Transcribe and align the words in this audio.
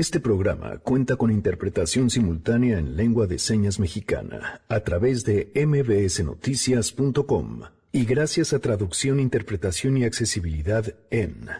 Este 0.00 0.18
programa 0.18 0.78
cuenta 0.78 1.16
con 1.16 1.30
interpretación 1.30 2.08
simultánea 2.08 2.78
en 2.78 2.96
lengua 2.96 3.26
de 3.26 3.38
señas 3.38 3.78
mexicana 3.78 4.62
a 4.66 4.80
través 4.80 5.24
de 5.24 5.52
mbsnoticias.com 5.54 7.60
y 7.92 8.06
gracias 8.06 8.54
a 8.54 8.60
traducción, 8.60 9.20
interpretación 9.20 9.98
y 9.98 10.04
accesibilidad 10.04 10.94
en... 11.10 11.50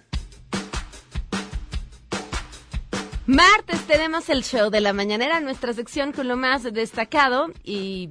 Martes 3.27 3.87
tenemos 3.87 4.31
el 4.31 4.43
show 4.43 4.71
de 4.71 4.81
la 4.81 4.95
mañanera, 4.95 5.41
nuestra 5.41 5.75
sección 5.75 6.13
con 6.13 6.27
lo 6.27 6.39
más 6.39 6.63
destacado 6.63 7.53
y 7.63 8.09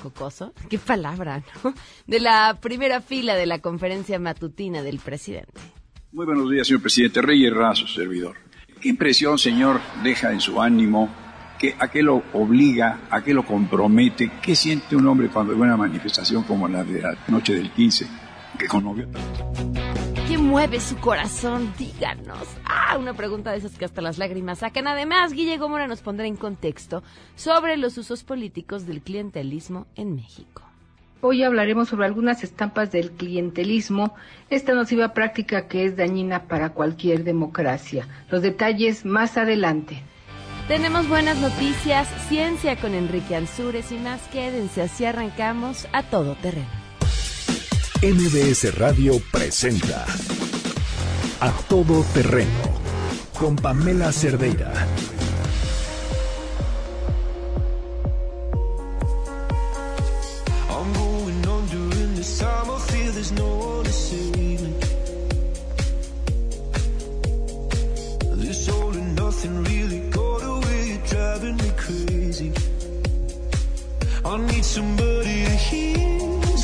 cocoso, 0.00 0.54
qué 0.70 0.78
palabra, 0.78 1.42
¿no? 1.64 1.74
De 2.06 2.20
la 2.20 2.60
primera 2.60 3.00
fila 3.00 3.34
de 3.34 3.46
la 3.46 3.58
conferencia 3.58 4.20
matutina 4.20 4.84
del 4.84 5.00
presidente. 5.00 5.60
Muy 6.12 6.24
buenos 6.24 6.48
días, 6.48 6.68
señor 6.68 6.82
presidente. 6.82 7.20
Rey 7.20 7.50
Razo, 7.50 7.88
servidor. 7.88 8.51
¿Qué 8.82 8.88
impresión, 8.88 9.38
señor, 9.38 9.80
deja 10.02 10.32
en 10.32 10.40
su 10.40 10.60
ánimo? 10.60 11.08
¿Qué, 11.56 11.76
¿A 11.78 11.86
qué 11.86 12.02
lo 12.02 12.24
obliga? 12.32 13.02
¿A 13.10 13.22
qué 13.22 13.32
lo 13.32 13.46
compromete? 13.46 14.32
¿Qué 14.42 14.56
siente 14.56 14.96
un 14.96 15.06
hombre 15.06 15.28
cuando 15.28 15.54
ve 15.54 15.60
una 15.60 15.76
manifestación 15.76 16.42
como 16.42 16.66
la 16.66 16.82
de 16.82 17.00
la 17.00 17.16
noche 17.28 17.54
del 17.54 17.70
15, 17.70 18.08
que 18.58 18.66
conmovió 18.66 19.06
tanto? 19.06 19.52
¿Qué 20.26 20.36
mueve 20.36 20.80
su 20.80 20.96
corazón? 20.96 21.72
Díganos. 21.78 22.48
Ah, 22.64 22.98
una 22.98 23.14
pregunta 23.14 23.52
de 23.52 23.58
esas 23.58 23.78
que 23.78 23.84
hasta 23.84 24.02
las 24.02 24.18
lágrimas 24.18 24.58
sacan. 24.58 24.88
Además, 24.88 25.32
Guille 25.32 25.58
Gómora 25.58 25.86
nos 25.86 26.00
pondrá 26.00 26.26
en 26.26 26.34
contexto 26.34 27.04
sobre 27.36 27.76
los 27.76 27.96
usos 27.98 28.24
políticos 28.24 28.84
del 28.84 29.00
clientelismo 29.00 29.86
en 29.94 30.16
México. 30.16 30.71
Hoy 31.24 31.44
hablaremos 31.44 31.88
sobre 31.88 32.06
algunas 32.06 32.42
estampas 32.42 32.90
del 32.90 33.12
clientelismo, 33.12 34.16
esta 34.50 34.74
nociva 34.74 35.14
práctica 35.14 35.68
que 35.68 35.84
es 35.84 35.96
dañina 35.96 36.48
para 36.48 36.70
cualquier 36.70 37.22
democracia. 37.22 38.08
Los 38.28 38.42
detalles 38.42 39.04
más 39.04 39.36
adelante. 39.36 40.02
Tenemos 40.66 41.08
buenas 41.08 41.38
noticias, 41.38 42.08
ciencia 42.28 42.74
con 42.74 42.92
Enrique 42.92 43.36
Ansúrez 43.36 43.92
y 43.92 43.98
más. 43.98 44.20
Quédense, 44.32 44.82
así 44.82 45.04
arrancamos 45.04 45.86
a 45.92 46.02
todo 46.02 46.34
terreno. 46.34 46.66
MBS 48.02 48.76
Radio 48.76 49.12
presenta 49.30 50.04
A 51.38 51.52
Todo 51.68 52.02
Terreno 52.14 52.50
con 53.38 53.54
Pamela 53.54 54.10
Cerdeira. 54.10 54.72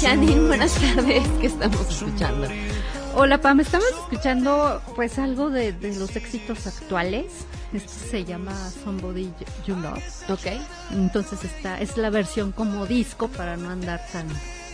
Janine, 0.08 0.40
buenas 0.48 0.72
tardes. 0.72 1.28
¿Qué 1.38 1.48
estamos 1.48 1.86
escuchando? 1.90 2.48
Hola 3.14 3.42
Pam, 3.42 3.60
estamos 3.60 3.88
escuchando 3.90 4.80
pues 4.96 5.18
algo 5.18 5.50
de, 5.50 5.72
de 5.72 5.94
los 5.96 6.16
éxitos 6.16 6.66
actuales. 6.66 7.26
Esto 7.74 7.92
se 8.10 8.24
llama 8.24 8.54
Somebody 8.82 9.30
You 9.66 9.76
Love. 9.76 10.30
Ok. 10.30 10.46
Entonces 10.92 11.44
esta 11.44 11.78
es 11.78 11.98
la 11.98 12.08
versión 12.08 12.52
como 12.52 12.86
disco 12.86 13.28
para 13.28 13.58
no 13.58 13.68
andar 13.68 14.00
tan 14.10 14.26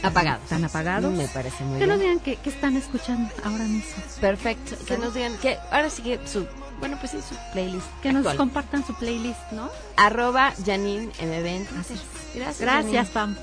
Apagado. 0.05 0.41
Tan 0.49 0.65
apagado. 0.65 1.11
Me 1.11 1.27
parece 1.27 1.65
muy 1.65 1.81
Que 1.81 1.89
nos 1.89 1.99
digan 1.99 2.21
qué, 2.21 2.39
están 2.45 2.77
escuchando 2.77 3.29
ahora 3.43 3.65
mismo. 3.65 4.05
Perfecto. 4.21 4.77
Que 4.87 4.99
nos 4.99 5.15
digan 5.15 5.37
que 5.39 5.59
ahora 5.73 5.91
sigue 5.91 6.21
su, 6.27 6.47
bueno, 6.79 6.97
pues 7.01 7.11
sí, 7.11 7.19
su 7.29 7.35
playlist. 7.53 7.87
Que 8.03 8.13
nos 8.13 8.35
compartan 8.35 8.87
su 8.87 8.95
playlist, 8.95 9.51
¿no? 9.51 9.69
Arroba 9.97 10.53
Janine 10.65 11.11
es. 11.19 11.73
Gracias. 12.35 12.61
Gracias. 12.61 13.09
Pam. 13.09 13.35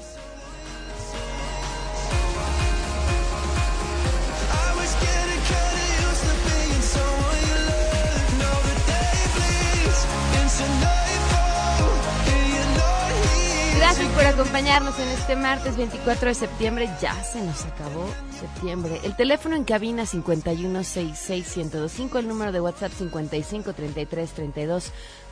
Gracias 13.92 14.14
por 14.14 14.24
acompañarnos 14.24 14.98
en 15.00 15.10
este 15.10 15.36
martes 15.36 15.76
24 15.76 16.30
de 16.30 16.34
septiembre. 16.34 16.90
Ya 17.02 17.14
se 17.26 17.42
nos 17.42 17.66
acabó 17.66 18.08
septiembre. 18.40 19.02
El 19.04 19.18
teléfono 19.18 19.58
en 19.58 19.66
cabina 19.66 20.04
5166125, 20.04 22.20
el 22.20 22.30
número 22.30 22.54
de 22.54 22.62
WhatsApp 22.62 22.94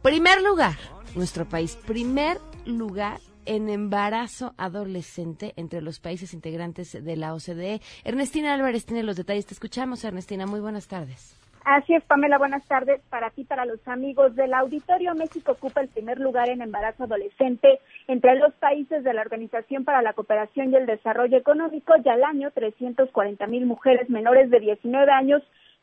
Primer 0.02 0.42
lugar, 0.42 0.76
nuestro 1.14 1.48
país, 1.48 1.78
primer 1.86 2.40
lugar 2.66 3.20
en 3.46 3.68
embarazo 3.68 4.54
adolescente 4.56 5.52
entre 5.56 5.82
los 5.82 6.00
países 6.00 6.34
integrantes 6.34 6.92
de 6.92 7.16
la 7.16 7.34
OCDE. 7.34 7.80
Ernestina 8.04 8.54
Álvarez 8.54 8.86
tiene 8.86 9.02
los 9.02 9.16
detalles. 9.16 9.46
Te 9.46 9.54
escuchamos, 9.54 10.04
Ernestina. 10.04 10.46
Muy 10.46 10.60
buenas 10.60 10.88
tardes. 10.88 11.38
Así 11.64 11.94
es, 11.94 12.02
Pamela, 12.04 12.38
buenas 12.38 12.66
tardes 12.66 13.00
para 13.08 13.30
ti, 13.30 13.44
para 13.44 13.64
los 13.64 13.86
amigos 13.86 14.34
del 14.34 14.52
auditorio. 14.52 15.14
México 15.14 15.52
ocupa 15.52 15.80
el 15.80 15.88
primer 15.88 16.18
lugar 16.18 16.48
en 16.48 16.60
embarazo 16.60 17.04
adolescente 17.04 17.78
entre 18.08 18.34
los 18.36 18.52
países 18.54 19.04
de 19.04 19.14
la 19.14 19.20
Organización 19.22 19.84
para 19.84 20.02
la 20.02 20.12
Cooperación 20.12 20.72
y 20.72 20.76
el 20.76 20.86
Desarrollo 20.86 21.36
Económico 21.36 21.94
y 22.04 22.08
al 22.08 22.24
año 22.24 22.50
340 22.50 23.46
mil 23.46 23.66
mujeres 23.66 24.10
menores 24.10 24.50
de 24.50 24.58
19 24.58 25.12
años 25.12 25.42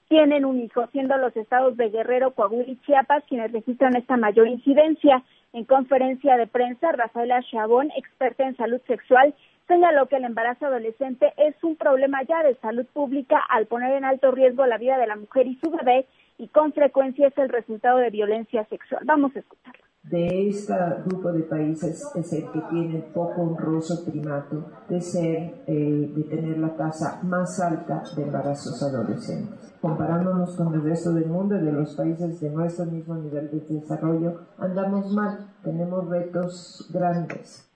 tienen 0.09 0.43
un 0.43 0.59
hijo, 0.59 0.87
siendo 0.91 1.17
los 1.17 1.35
estados 1.37 1.77
de 1.77 1.89
Guerrero, 1.89 2.31
Coahuila 2.31 2.65
y 2.67 2.81
Chiapas 2.81 3.23
quienes 3.29 3.51
registran 3.51 3.95
esta 3.95 4.17
mayor 4.17 4.47
incidencia. 4.47 5.23
En 5.51 5.65
conferencia 5.65 6.37
de 6.37 6.47
prensa, 6.47 6.91
Rafaela 6.91 7.41
Chabón, 7.43 7.89
experta 7.97 8.45
en 8.45 8.55
salud 8.55 8.81
sexual, 8.87 9.33
señaló 9.67 10.07
que 10.07 10.17
el 10.17 10.25
embarazo 10.25 10.67
adolescente 10.67 11.33
es 11.37 11.55
un 11.63 11.75
problema 11.75 12.21
ya 12.23 12.43
de 12.43 12.55
salud 12.55 12.85
pública 12.93 13.39
al 13.49 13.65
poner 13.65 13.93
en 13.93 14.05
alto 14.05 14.31
riesgo 14.31 14.65
la 14.65 14.77
vida 14.77 14.97
de 14.97 15.07
la 15.07 15.15
mujer 15.15 15.47
y 15.47 15.55
su 15.55 15.71
bebé 15.71 16.05
y 16.37 16.47
con 16.47 16.73
frecuencia 16.73 17.27
es 17.27 17.37
el 17.37 17.49
resultado 17.49 17.97
de 17.97 18.09
violencia 18.09 18.63
sexual. 18.65 19.01
Vamos 19.05 19.35
a 19.35 19.39
escucharlo. 19.39 19.88
De 20.03 20.49
este 20.49 20.73
grupo 21.05 21.31
de 21.31 21.43
países 21.43 22.03
es 22.15 22.33
el 22.33 22.51
que 22.51 22.61
tiene 22.69 23.01
poco 23.13 23.41
honroso 23.41 24.03
primato 24.05 24.65
de 24.87 25.01
ser, 25.01 25.63
eh, 25.67 26.11
de 26.15 26.23
tener 26.23 26.57
la 26.57 26.75
tasa 26.75 27.19
más 27.23 27.59
alta 27.59 28.03
de 28.15 28.23
embarazos 28.23 28.81
adolescentes. 28.81 29.73
Comparándonos 29.81 30.55
con 30.55 30.73
el 30.73 30.83
resto 30.83 31.13
del 31.13 31.27
mundo 31.27 31.55
y 31.57 31.63
de 31.63 31.71
los 31.71 31.95
países 31.95 32.39
de 32.39 32.49
nuestro 32.49 32.85
mismo 32.85 33.15
nivel 33.15 33.49
de 33.51 33.59
desarrollo, 33.59 34.41
andamos 34.57 35.11
mal, 35.13 35.53
tenemos 35.63 36.07
retos 36.09 36.89
grandes. 36.91 37.68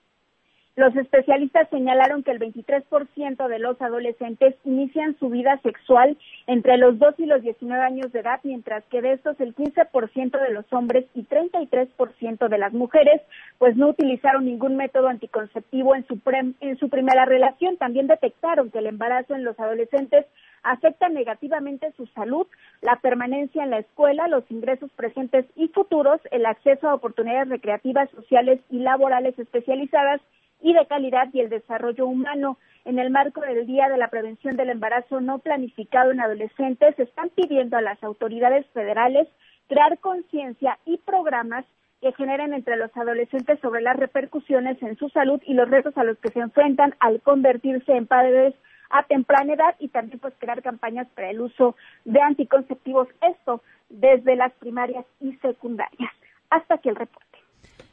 Los 0.76 0.96
especialistas 0.96 1.68
señalaron 1.70 2.24
que 2.24 2.32
el 2.32 2.40
23% 2.40 3.46
de 3.46 3.58
los 3.60 3.80
adolescentes 3.80 4.56
inician 4.64 5.16
su 5.20 5.28
vida 5.28 5.60
sexual 5.62 6.18
entre 6.48 6.78
los 6.78 6.98
2 6.98 7.14
y 7.18 7.26
los 7.26 7.42
19 7.42 7.80
años 7.80 8.10
de 8.10 8.18
edad, 8.18 8.40
mientras 8.42 8.82
que 8.86 9.00
de 9.00 9.12
estos 9.12 9.38
el 9.38 9.54
15% 9.54 10.40
de 10.40 10.52
los 10.52 10.64
hombres 10.72 11.06
y 11.14 11.22
33% 11.22 12.48
de 12.48 12.58
las 12.58 12.72
mujeres 12.72 13.22
pues 13.58 13.76
no 13.76 13.88
utilizaron 13.88 14.46
ningún 14.46 14.74
método 14.74 15.06
anticonceptivo 15.06 15.94
en 15.94 16.04
su, 16.08 16.18
en 16.60 16.76
su 16.78 16.88
primera 16.88 17.24
relación. 17.24 17.76
También 17.76 18.08
detectaron 18.08 18.72
que 18.72 18.78
el 18.78 18.88
embarazo 18.88 19.36
en 19.36 19.44
los 19.44 19.58
adolescentes 19.60 20.26
afecta 20.64 21.08
negativamente 21.08 21.92
su 21.92 22.06
salud, 22.06 22.48
la 22.80 22.96
permanencia 22.96 23.62
en 23.62 23.70
la 23.70 23.78
escuela, 23.78 24.26
los 24.26 24.50
ingresos 24.50 24.90
presentes 24.96 25.46
y 25.54 25.68
futuros, 25.68 26.20
el 26.32 26.46
acceso 26.46 26.88
a 26.88 26.94
oportunidades 26.94 27.48
recreativas, 27.48 28.10
sociales 28.10 28.58
y 28.70 28.78
laborales 28.78 29.38
especializadas 29.38 30.20
y 30.64 30.72
de 30.72 30.86
calidad 30.86 31.28
y 31.32 31.40
el 31.40 31.50
desarrollo 31.50 32.06
humano. 32.06 32.56
En 32.86 32.98
el 32.98 33.10
marco 33.10 33.42
del 33.42 33.66
Día 33.66 33.88
de 33.90 33.98
la 33.98 34.08
Prevención 34.08 34.56
del 34.56 34.70
Embarazo 34.70 35.20
no 35.20 35.38
planificado 35.38 36.10
en 36.10 36.20
adolescentes, 36.20 36.98
están 36.98 37.28
pidiendo 37.28 37.76
a 37.76 37.82
las 37.82 38.02
autoridades 38.02 38.66
federales 38.72 39.28
crear 39.68 39.98
conciencia 39.98 40.78
y 40.86 40.96
programas 40.96 41.66
que 42.00 42.12
generen 42.12 42.54
entre 42.54 42.76
los 42.76 42.94
adolescentes 42.96 43.60
sobre 43.60 43.82
las 43.82 43.96
repercusiones 43.96 44.82
en 44.82 44.96
su 44.96 45.10
salud 45.10 45.40
y 45.46 45.52
los 45.52 45.68
retos 45.68 45.96
a 45.98 46.04
los 46.04 46.18
que 46.18 46.30
se 46.30 46.40
enfrentan 46.40 46.94
al 46.98 47.20
convertirse 47.20 47.92
en 47.92 48.06
padres 48.06 48.54
a 48.88 49.02
temprana 49.02 49.52
edad 49.52 49.76
y 49.80 49.88
también 49.88 50.18
pues 50.18 50.32
crear 50.38 50.62
campañas 50.62 51.08
para 51.14 51.30
el 51.30 51.40
uso 51.40 51.76
de 52.06 52.20
anticonceptivos, 52.20 53.08
esto 53.20 53.62
desde 53.90 54.34
las 54.36 54.52
primarias 54.54 55.04
y 55.20 55.34
secundarias. 55.36 56.12
Hasta 56.48 56.76
aquí 56.76 56.88
el 56.88 56.96
reporte. 56.96 57.38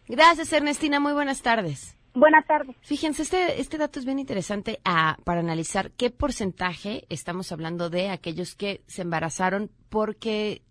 Gracias, 0.08 0.54
Ernestina. 0.54 1.00
Muy 1.00 1.14
buenas 1.14 1.42
tardes. 1.42 2.01
Buenas 2.14 2.46
tardes. 2.46 2.76
Fíjense, 2.82 3.24
este, 3.24 3.62
este 3.62 3.78
dato 3.78 4.00
es 4.00 4.06
bien 4.06 4.20
interesante 4.20 4.82
ah, 4.84 5.18
para 5.24 5.40
analizar 5.40 5.92
qué 5.92 6.10
porcentaje 6.10 7.06
estamos 7.10 7.52
hablando 7.52 7.90
de 7.90 8.10
aquellos 8.10 8.56
que 8.56 8.84
se 8.88 9.04
embarazaron 9.04 9.72
porque 9.90 10.62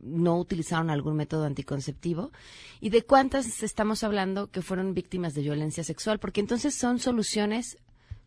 no 0.00 0.38
utilizaron 0.38 0.90
algún 0.90 1.14
método 1.14 1.44
anticonceptivo 1.44 2.32
y 2.80 2.90
de 2.90 3.02
cuántas 3.02 3.62
estamos 3.62 4.02
hablando 4.02 4.50
que 4.50 4.62
fueron 4.62 4.94
víctimas 4.94 5.34
de 5.34 5.42
violencia 5.42 5.84
sexual, 5.84 6.18
porque 6.18 6.40
entonces 6.40 6.74
son 6.74 6.98
soluciones 6.98 7.78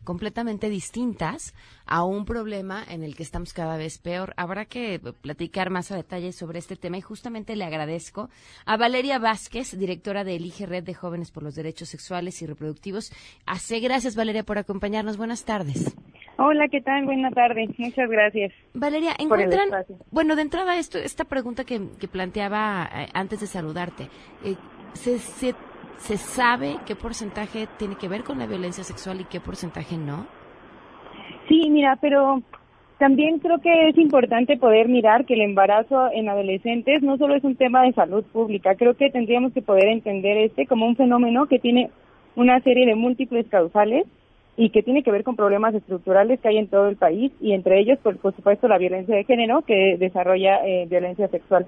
completamente 0.04 0.70
distintas 0.70 1.54
a 1.86 2.04
un 2.04 2.26
problema 2.26 2.84
en 2.90 3.04
el 3.04 3.16
que 3.16 3.24
estamos 3.24 3.54
cada 3.54 3.78
vez 3.78 3.98
peor. 3.98 4.34
Habrá 4.38 4.66
que 4.66 5.00
platicar 5.22 5.70
más 5.70 5.92
a 5.92 5.96
detalle 5.96 6.32
sobre 6.32 6.60
este 6.60 6.76
tema 6.76 6.98
y 6.98 7.02
justamente 7.02 7.56
le 7.56 7.66
agradezco 7.66 8.30
a 8.66 8.78
Valeria 8.78 9.20
Vázquez, 9.20 9.78
directora 9.78 10.24
de 10.24 10.36
Elige 10.36 10.66
Red 10.66 10.84
de 10.84 10.94
Jóvenes 10.94 11.32
por 11.32 11.44
los 11.44 11.56
Derechos 11.56 11.90
Sexuales 11.90 12.42
y 12.42 12.46
Reproductivos. 12.46 13.12
Hace 13.46 13.80
gracias 13.80 14.16
Valeria 14.16 14.44
por 14.44 14.58
acompañarnos. 14.58 15.18
Buenas 15.18 15.46
tardes. 15.46 15.96
Hola, 16.38 16.68
¿qué 16.68 16.82
tal? 16.82 17.06
Buena 17.06 17.30
tarde. 17.32 17.68
Muchas 17.78 18.10
gracias. 18.10 18.52
Valeria, 18.74 19.14
encuentran, 19.20 19.70
bueno, 20.10 20.36
de 20.36 20.42
entrada 20.42 20.78
esto, 20.78 20.98
esta 20.98 21.26
pregunta 21.26 21.64
que, 21.64 21.90
que 22.00 22.08
planteaba 22.08 22.90
eh, 22.92 23.08
antes 23.14 23.40
de 23.42 23.48
saludarte, 23.48 24.10
eh, 24.44 24.56
¿se, 24.94 25.20
se, 25.20 25.54
se 25.98 26.18
sabe 26.18 26.78
qué 26.86 26.96
porcentaje 26.96 27.68
tiene 27.78 27.96
que 27.96 28.08
ver 28.08 28.24
con 28.24 28.40
la 28.40 28.46
violencia 28.46 28.84
sexual 28.84 29.22
y 29.22 29.26
qué 29.26 29.40
porcentaje 29.40 29.98
no? 29.98 30.26
Sí, 31.48 31.70
mira, 31.70 31.98
pero 32.02 32.42
también 32.98 33.40
creo 33.40 33.60
que 33.60 33.90
es 33.90 33.98
importante 33.98 34.58
poder 34.58 34.88
mirar 34.88 35.26
que 35.26 35.34
el 35.34 35.42
embarazo 35.42 36.10
en 36.14 36.30
adolescentes 36.30 37.02
no 37.02 37.18
solo 37.18 37.36
es 37.36 37.44
un 37.44 37.56
tema 37.56 37.84
de 37.84 37.94
salud 37.94 38.24
pública, 38.32 38.76
creo 38.76 38.96
que 38.96 39.10
tendríamos 39.10 39.54
que 39.54 39.62
poder 39.62 39.88
entender 39.90 40.38
este 40.38 40.68
como 40.68 40.86
un 40.86 40.96
fenómeno 40.96 41.48
que 41.48 41.60
tiene 41.60 41.90
una 42.36 42.60
serie 42.62 42.86
de 42.86 42.96
múltiples 42.96 43.48
causales 43.48 44.06
y 44.56 44.70
que 44.70 44.84
tiene 44.84 45.04
que 45.04 45.12
ver 45.12 45.24
con 45.24 45.36
problemas 45.36 45.74
estructurales 45.74 46.40
que 46.40 46.48
hay 46.48 46.58
en 46.58 46.68
todo 46.68 46.88
el 46.88 46.96
país 46.96 47.32
y 47.42 47.54
entre 47.54 47.80
ellos, 47.80 47.98
por, 48.00 48.18
por 48.18 48.36
supuesto, 48.36 48.68
la 48.68 48.78
violencia 48.78 49.16
de 49.16 49.24
género 49.24 49.64
que 49.64 49.98
desarrolla 50.00 50.66
eh, 50.66 50.86
violencia 50.90 51.28
sexual. 51.28 51.66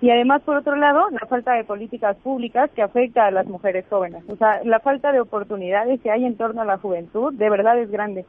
Y 0.00 0.10
además, 0.10 0.42
por 0.42 0.56
otro 0.56 0.76
lado, 0.76 1.10
la 1.10 1.26
falta 1.26 1.54
de 1.54 1.64
políticas 1.64 2.16
públicas 2.18 2.70
que 2.74 2.82
afecta 2.82 3.26
a 3.26 3.30
las 3.32 3.46
mujeres 3.46 3.84
jóvenes. 3.90 4.22
O 4.28 4.36
sea, 4.36 4.60
la 4.64 4.78
falta 4.80 5.10
de 5.12 5.20
oportunidades 5.20 6.00
que 6.00 6.10
hay 6.10 6.24
en 6.24 6.36
torno 6.36 6.62
a 6.62 6.64
la 6.64 6.78
juventud 6.78 7.34
de 7.34 7.50
verdad 7.50 7.78
es 7.78 7.90
grande. 7.90 8.24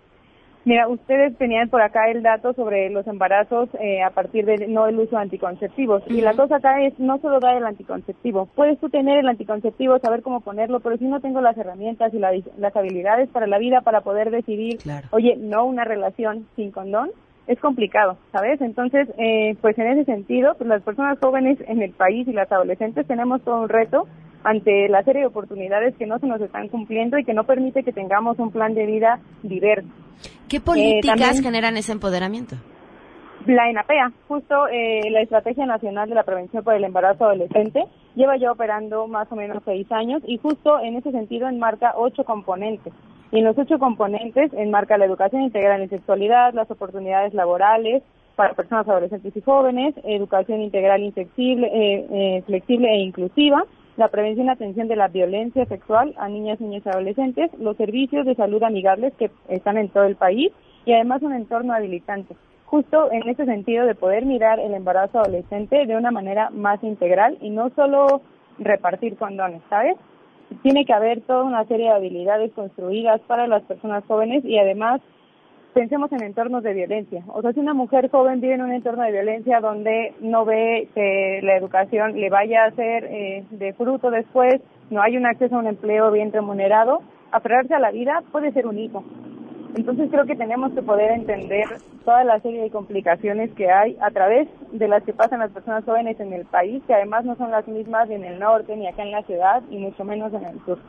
Mira, 0.65 0.87
ustedes 0.89 1.37
tenían 1.37 1.69
por 1.69 1.81
acá 1.81 2.09
el 2.11 2.21
dato 2.21 2.53
sobre 2.53 2.89
los 2.89 3.07
embarazos 3.07 3.69
eh, 3.79 4.03
a 4.03 4.09
partir 4.09 4.45
de 4.45 4.67
no 4.67 4.87
el 4.87 4.99
uso 4.99 5.15
de 5.15 5.21
anticonceptivos. 5.21 6.03
Y 6.07 6.19
la 6.21 6.33
cosa 6.33 6.57
acá 6.57 6.81
es 6.83 6.99
no 6.99 7.17
solo 7.19 7.39
dar 7.39 7.55
el 7.55 7.65
anticonceptivo. 7.65 8.47
Puedes 8.55 8.77
tú 8.79 8.89
tener 8.89 9.19
el 9.19 9.29
anticonceptivo, 9.29 9.97
saber 9.99 10.21
cómo 10.21 10.41
ponerlo, 10.41 10.81
pero 10.81 10.97
si 10.97 11.05
no 11.05 11.21
tengo 11.21 11.39
las 11.39 11.57
herramientas 11.57 12.13
y 12.13 12.19
la- 12.19 12.33
las 12.57 12.75
habilidades 12.75 13.29
para 13.29 13.47
la 13.47 13.57
vida 13.57 13.81
para 13.81 14.01
poder 14.01 14.31
decidir, 14.31 14.79
oye, 15.11 15.37
no 15.39 15.65
una 15.65 15.85
relación 15.85 16.45
sin 16.55 16.71
condón, 16.71 17.11
es 17.49 17.59
complicado, 17.59 18.15
¿sabes? 18.31 18.61
Entonces, 18.61 19.09
eh, 19.17 19.55
pues 19.59 19.77
en 19.79 19.87
ese 19.87 20.05
sentido, 20.05 20.53
pues 20.55 20.69
las 20.69 20.83
personas 20.83 21.17
jóvenes 21.19 21.57
en 21.67 21.81
el 21.81 21.91
país 21.91 22.27
y 22.27 22.31
las 22.31 22.49
adolescentes 22.51 23.07
tenemos 23.07 23.41
todo 23.41 23.61
un 23.61 23.69
reto 23.69 24.07
ante 24.43 24.87
la 24.87 25.03
serie 25.03 25.21
de 25.21 25.27
oportunidades 25.27 25.95
que 25.97 26.05
no 26.05 26.19
se 26.19 26.27
nos 26.27 26.39
están 26.39 26.67
cumpliendo 26.69 27.17
y 27.17 27.25
que 27.25 27.33
no 27.33 27.45
permite 27.45 27.83
que 27.83 27.91
tengamos 27.91 28.37
un 28.37 28.51
plan 28.51 28.75
de 28.75 28.85
vida 28.85 29.19
diverso. 29.41 29.89
¿Qué 30.47 30.59
políticas 30.59 31.19
también- 31.19 31.43
generan 31.43 31.75
ese 31.77 31.91
empoderamiento? 31.91 32.55
La 33.47 33.67
ENAPEA, 33.69 34.11
justo 34.27 34.67
eh, 34.67 35.09
la 35.09 35.21
Estrategia 35.21 35.65
Nacional 35.65 36.07
de 36.07 36.15
la 36.15 36.23
Prevención 36.23 36.63
por 36.63 36.75
el 36.75 36.83
Embarazo 36.83 37.25
Adolescente, 37.25 37.83
lleva 38.15 38.37
ya 38.37 38.51
operando 38.51 39.07
más 39.07 39.31
o 39.31 39.35
menos 39.35 39.63
seis 39.65 39.91
años 39.91 40.21
y 40.27 40.37
justo 40.37 40.79
en 40.81 40.97
ese 40.97 41.11
sentido 41.11 41.47
enmarca 41.47 41.93
ocho 41.95 42.23
componentes. 42.25 42.93
Y 43.31 43.39
en 43.39 43.45
los 43.45 43.57
ocho 43.57 43.77
componentes 43.77 44.51
enmarca 44.53 44.97
la 44.97 45.05
educación 45.05 45.43
integral 45.43 45.81
en 45.81 45.89
sexualidad, 45.89 46.53
las 46.53 46.69
oportunidades 46.71 47.33
laborales 47.33 48.03
para 48.35 48.53
personas 48.53 48.87
adolescentes 48.87 49.35
y 49.35 49.41
jóvenes, 49.41 49.93
educación 50.03 50.61
integral 50.61 51.01
eh, 51.03 51.13
eh, 51.37 52.43
flexible 52.45 52.89
e 52.89 52.99
inclusiva, 52.99 53.65
la 53.97 54.07
prevención 54.07 54.47
y 54.47 54.49
atención 54.49 54.87
de 54.87 54.95
la 54.95 55.09
violencia 55.09 55.65
sexual 55.65 56.15
a 56.17 56.29
niñas, 56.29 56.61
niños 56.61 56.83
y 56.85 56.89
adolescentes, 56.89 57.51
los 57.59 57.75
servicios 57.75 58.25
de 58.25 58.35
salud 58.35 58.63
amigables 58.63 59.13
que 59.15 59.29
están 59.49 59.77
en 59.77 59.89
todo 59.89 60.05
el 60.05 60.15
país 60.15 60.51
y 60.85 60.93
además 60.93 61.21
un 61.21 61.33
entorno 61.33 61.73
habilitante 61.73 62.35
justo 62.69 63.11
en 63.11 63.27
ese 63.27 63.45
sentido 63.45 63.85
de 63.85 63.95
poder 63.95 64.25
mirar 64.25 64.59
el 64.59 64.75
embarazo 64.75 65.19
adolescente 65.19 65.87
de 65.87 65.97
una 65.97 66.11
manera 66.11 66.51
más 66.51 66.83
integral 66.83 67.37
y 67.41 67.49
no 67.49 67.71
solo 67.71 68.21
repartir 68.59 69.17
condones, 69.17 69.61
¿sabes? 69.69 69.97
Tiene 70.63 70.85
que 70.85 70.93
haber 70.93 71.21
toda 71.21 71.43
una 71.43 71.65
serie 71.65 71.87
de 71.87 71.95
habilidades 71.95 72.51
construidas 72.53 73.21
para 73.21 73.47
las 73.47 73.63
personas 73.63 74.03
jóvenes 74.05 74.43
y 74.45 74.57
además 74.57 75.01
pensemos 75.73 76.11
en 76.11 76.23
entornos 76.23 76.63
de 76.63 76.73
violencia. 76.73 77.23
O 77.27 77.41
sea, 77.41 77.53
si 77.53 77.59
una 77.59 77.73
mujer 77.73 78.09
joven 78.09 78.41
vive 78.41 78.55
en 78.55 78.63
un 78.63 78.71
entorno 78.71 79.03
de 79.03 79.11
violencia 79.11 79.59
donde 79.59 80.13
no 80.19 80.45
ve 80.45 80.89
que 80.95 81.39
la 81.43 81.55
educación 81.55 82.19
le 82.19 82.29
vaya 82.29 82.65
a 82.65 82.71
ser 82.71 83.05
eh, 83.05 83.45
de 83.51 83.73
fruto 83.73 84.09
después, 84.09 84.61
no 84.89 85.01
hay 85.01 85.17
un 85.17 85.25
acceso 85.25 85.55
a 85.55 85.59
un 85.59 85.67
empleo 85.67 86.11
bien 86.11 86.31
remunerado, 86.31 87.01
aferrarse 87.31 87.75
a 87.75 87.79
la 87.79 87.91
vida 87.91 88.23
puede 88.31 88.51
ser 88.51 88.65
un 88.67 88.79
hijo. 88.79 89.03
Entonces 89.75 90.09
creo 90.09 90.25
que 90.25 90.35
tenemos 90.35 90.71
que 90.73 90.81
poder 90.81 91.11
entender 91.11 91.65
toda 92.03 92.23
la 92.23 92.39
serie 92.39 92.61
de 92.61 92.71
complicaciones 92.71 93.51
que 93.53 93.71
hay 93.71 93.97
a 94.01 94.09
través 94.11 94.47
de 94.71 94.87
las 94.87 95.03
que 95.03 95.13
pasan 95.13 95.39
las 95.39 95.51
personas 95.51 95.85
jóvenes 95.85 96.19
en 96.19 96.33
el 96.33 96.45
país, 96.45 96.81
que 96.87 96.93
además 96.93 97.25
no 97.25 97.35
son 97.35 97.51
las 97.51 97.67
mismas 97.67 98.09
en 98.09 98.23
el 98.23 98.39
norte 98.39 98.75
ni 98.75 98.87
acá 98.87 99.03
en 99.03 99.11
la 99.11 99.23
ciudad 99.23 99.61
y 99.69 99.77
mucho 99.77 100.03
menos 100.03 100.33
en 100.33 100.45
el 100.45 100.59
sur. 100.65 100.79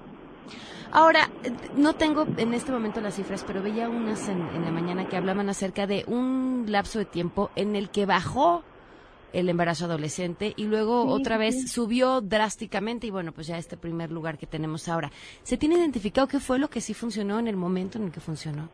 Ahora, 0.92 1.28
no 1.76 1.92
tengo 1.92 2.26
en 2.36 2.52
este 2.52 2.72
momento 2.72 3.00
las 3.00 3.14
cifras, 3.14 3.44
pero 3.46 3.62
veía 3.62 3.88
unas 3.88 4.28
en, 4.28 4.40
en 4.56 4.64
la 4.64 4.72
mañana 4.72 5.06
que 5.06 5.16
hablaban 5.16 5.48
acerca 5.48 5.86
de 5.86 6.04
un 6.08 6.64
lapso 6.66 6.98
de 6.98 7.04
tiempo 7.04 7.50
en 7.54 7.76
el 7.76 7.90
que 7.90 8.06
bajó 8.06 8.64
el 9.32 9.48
embarazo 9.48 9.84
adolescente 9.86 10.52
y 10.56 10.64
luego 10.64 11.02
Sí, 11.04 11.08
otra 11.10 11.36
sí, 11.36 11.40
vez 11.40 11.54
sí. 11.62 11.68
subió 11.68 12.20
drásticamente 12.20 13.06
y 13.06 13.10
bueno, 13.10 13.32
pues 13.32 13.46
ya 13.46 13.58
este 13.58 13.76
primer 13.76 14.10
lugar 14.10 14.38
que 14.38 14.46
tenemos 14.46 14.88
ahora. 14.88 15.10
¿Se 15.42 15.56
tiene 15.56 15.76
identificado 15.76 16.26
qué 16.26 16.40
fue 16.40 16.58
lo 16.58 16.68
que 16.68 16.80
sí 16.80 16.94
funcionó 16.94 17.38
en 17.38 17.48
el 17.48 17.56
momento 17.56 17.98
en 17.98 18.04
el 18.04 18.12
que 18.12 18.20
funcionó? 18.20 18.68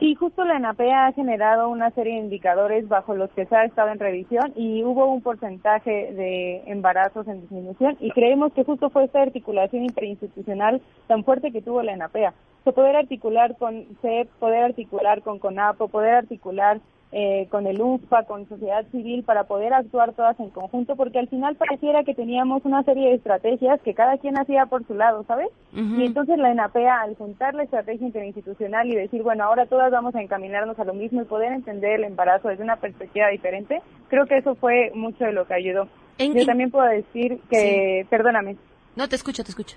Y 0.00 0.16
justo 0.16 0.44
la 0.44 0.56
ENAPEA 0.56 1.06
ha 1.06 1.12
generado 1.12 1.68
una 1.68 1.90
serie 1.92 2.14
de 2.14 2.20
indicadores 2.20 2.88
bajo 2.88 3.14
los 3.14 3.30
que 3.30 3.46
se 3.46 3.54
ha 3.56 3.64
estado 3.64 3.90
en 3.90 4.00
revisión 4.00 4.52
y 4.56 4.82
hubo 4.82 5.06
un 5.06 5.22
porcentaje 5.22 6.12
de 6.12 6.62
embarazos 6.66 7.26
en 7.28 7.40
disminución 7.42 7.96
y 8.00 8.10
creemos 8.10 8.52
que 8.52 8.64
justo 8.64 8.90
fue 8.90 9.04
esta 9.04 9.22
articulación 9.22 9.84
interinstitucional 9.84 10.82
tan 11.06 11.24
fuerte 11.24 11.52
que 11.52 11.62
tuvo 11.62 11.82
la 11.82 11.92
ENAPEA. 11.92 12.34
O 12.60 12.64
sea, 12.64 12.72
poder 12.72 12.96
articular 12.96 13.56
con 13.56 13.84
CEP, 14.02 14.28
poder 14.40 14.64
articular 14.64 15.22
con 15.22 15.38
CONAPO, 15.38 15.88
poder 15.88 16.14
articular 16.16 16.80
eh, 17.16 17.46
con 17.48 17.68
el 17.68 17.80
UNFPA, 17.80 18.24
con 18.24 18.48
sociedad 18.48 18.84
civil, 18.90 19.22
para 19.22 19.44
poder 19.44 19.72
actuar 19.72 20.14
todas 20.14 20.38
en 20.40 20.50
conjunto, 20.50 20.96
porque 20.96 21.20
al 21.20 21.28
final 21.28 21.54
pareciera 21.54 22.02
que 22.02 22.12
teníamos 22.12 22.64
una 22.64 22.82
serie 22.82 23.08
de 23.10 23.14
estrategias 23.14 23.80
que 23.82 23.94
cada 23.94 24.18
quien 24.18 24.36
hacía 24.36 24.66
por 24.66 24.84
su 24.84 24.94
lado, 24.94 25.22
¿sabes? 25.28 25.48
Y 25.72 26.04
entonces 26.04 26.38
la 26.38 26.50
ENAPEA, 26.50 27.02
al 27.02 27.14
juntar 27.14 27.54
la 27.54 27.62
estrategia 27.62 28.04
interinstitucional 28.06 28.88
y 28.88 28.96
decir, 28.96 29.22
bueno, 29.22 29.44
ahora 29.44 29.66
todas 29.66 29.92
vamos 29.92 30.12
a 30.16 30.22
encaminarnos 30.22 30.76
a 30.80 30.84
lo 30.84 30.92
mismo 30.92 31.22
y 31.22 31.24
poder 31.24 31.52
entender 31.52 32.00
el 32.00 32.04
embarazo 32.04 32.48
desde 32.48 32.64
una 32.64 32.76
perspectiva 32.76 33.28
diferente, 33.28 33.80
creo 34.08 34.26
que 34.26 34.38
eso 34.38 34.56
fue 34.56 34.90
mucho 34.94 35.24
de 35.24 35.32
lo 35.32 35.46
que 35.46 35.54
ayudó. 35.54 35.86
En- 36.18 36.32
Yo 36.34 36.40
en- 36.40 36.46
también 36.46 36.70
puedo 36.72 36.86
decir 36.86 37.38
que, 37.48 38.06
perdóname, 38.10 38.56
No, 38.96 39.08
te 39.08 39.14
escucho, 39.14 39.44
te 39.44 39.50
escucho. 39.50 39.76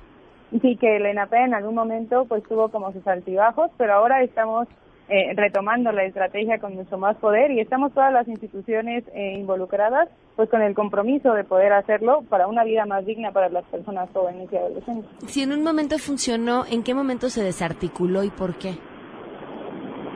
sí, 0.62 0.76
que 0.78 0.98
la 1.00 1.12
ENAPEA 1.12 1.46
en 1.46 1.54
algún 1.54 1.76
momento 1.76 2.26
pues 2.26 2.42
tuvo 2.44 2.70
como 2.70 2.92
sus 2.94 3.06
altibajos, 3.08 3.70
pero 3.78 3.94
ahora 3.94 4.24
estamos 4.24 4.68
eh, 5.10 5.34
retomando 5.36 5.92
la 5.92 6.04
estrategia 6.04 6.60
con 6.60 6.76
mucho 6.76 6.98
más 6.98 7.16
poder 7.18 7.52
y 7.52 7.60
estamos 7.60 7.94
todas 7.94 8.12
las 8.12 8.28
instituciones 8.28 9.04
eh, 9.14 9.36
involucradas 9.38 10.10
pues 10.36 10.50
con 10.50 10.62
el 10.62 10.76
compromiso 10.76 11.34
de 11.34 11.44
poder 11.44 11.74
hacerlo 11.74 12.24
para 12.30 12.48
una 12.48 12.64
vida 12.64 12.86
más 12.86 13.06
digna 13.06 13.32
para 13.32 13.50
las 13.50 13.64
personas 13.66 14.10
jóvenes 14.14 14.50
y 14.52 14.58
adolescentes. 14.58 15.10
Si 15.28 15.42
en 15.42 15.54
un 15.54 15.64
momento 15.64 15.98
funcionó, 15.98 16.66
¿en 16.70 16.84
qué 16.84 16.94
momento 16.94 17.30
se 17.30 17.44
desarticuló 17.44 18.24
y 18.24 18.30
por 18.30 18.56
qué? 18.56 18.76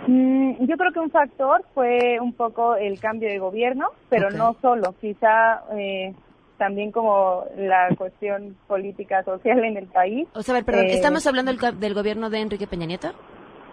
Mm, 0.08 0.66
yo 0.66 0.78
creo 0.78 0.92
que 0.92 1.00
un 1.00 1.12
factor 1.12 1.64
fue 1.74 2.20
un 2.20 2.34
poco 2.34 2.76
el 2.76 3.00
cambio 3.00 3.30
de 3.30 3.40
gobierno, 3.40 3.88
pero 4.10 4.30
no 4.30 4.56
solo, 4.62 4.94
quizá 5.00 5.64
eh, 5.78 6.14
también 6.58 6.92
como 6.92 7.46
la 7.58 7.90
cuestión 7.98 8.56
política 8.68 9.24
social 9.24 9.64
en 9.64 9.78
el 9.78 9.88
país. 9.88 10.28
O 10.34 10.44
sea, 10.44 10.54
a 10.54 10.58
ver, 10.58 10.66
perdón, 10.66 10.86
Eh, 10.86 10.94
¿estamos 10.94 11.26
hablando 11.26 11.54
del, 11.54 11.80
del 11.80 11.94
gobierno 11.94 12.30
de 12.30 12.42
Enrique 12.42 12.68
Peña 12.68 12.86
Nieto? 12.86 13.14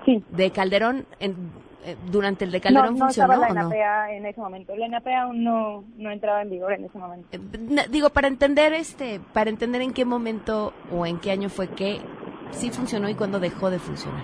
Sí. 0.04 0.22
¿De 0.30 0.50
Calderón? 0.50 1.06
en- 1.20 1.36
eh, 1.84 1.96
¿Durante 2.10 2.44
el 2.44 2.50
de 2.50 2.58
No, 2.58 2.62
Calderón 2.62 2.94
no 2.98 3.04
funcionó 3.06 3.32
estaba 3.34 3.54
la 3.54 3.60
o 3.60 3.68
no? 3.68 3.72
En 4.08 4.26
ese 4.26 4.40
momento. 4.40 4.74
La 4.76 4.86
ENAPEA 4.86 5.22
aún 5.22 5.44
no, 5.44 5.84
no 5.96 6.10
entraba 6.10 6.42
en 6.42 6.50
vigor 6.50 6.72
en 6.72 6.84
ese 6.84 6.98
momento. 6.98 7.28
Eh, 7.32 7.86
Digo, 7.90 8.10
para 8.10 8.28
entender 8.28 8.72
este, 8.72 9.20
para 9.32 9.48
entender 9.50 9.82
en 9.82 9.92
qué 9.92 10.04
momento 10.04 10.72
o 10.92 11.06
en 11.06 11.18
qué 11.18 11.30
año 11.30 11.48
fue 11.48 11.68
que 11.68 11.98
sí 12.50 12.70
funcionó 12.70 13.08
y 13.08 13.14
cuándo 13.14 13.38
dejó 13.40 13.70
de 13.70 13.78
funcionar. 13.78 14.22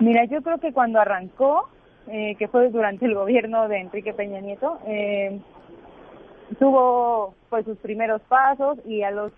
Mira, 0.00 0.24
yo 0.26 0.40
creo 0.42 0.58
que 0.58 0.72
cuando 0.72 1.00
arrancó, 1.00 1.68
eh, 2.06 2.36
que 2.38 2.48
fue 2.48 2.70
durante 2.70 3.04
el 3.04 3.14
gobierno 3.14 3.68
de 3.68 3.80
Enrique 3.80 4.12
Peña 4.14 4.40
Nieto, 4.40 4.78
eh, 4.86 5.40
tuvo 6.58 7.34
pues 7.50 7.64
sus 7.64 7.76
primeros 7.78 8.22
pasos 8.22 8.78
y 8.86 9.02
a 9.02 9.10
los 9.10 9.32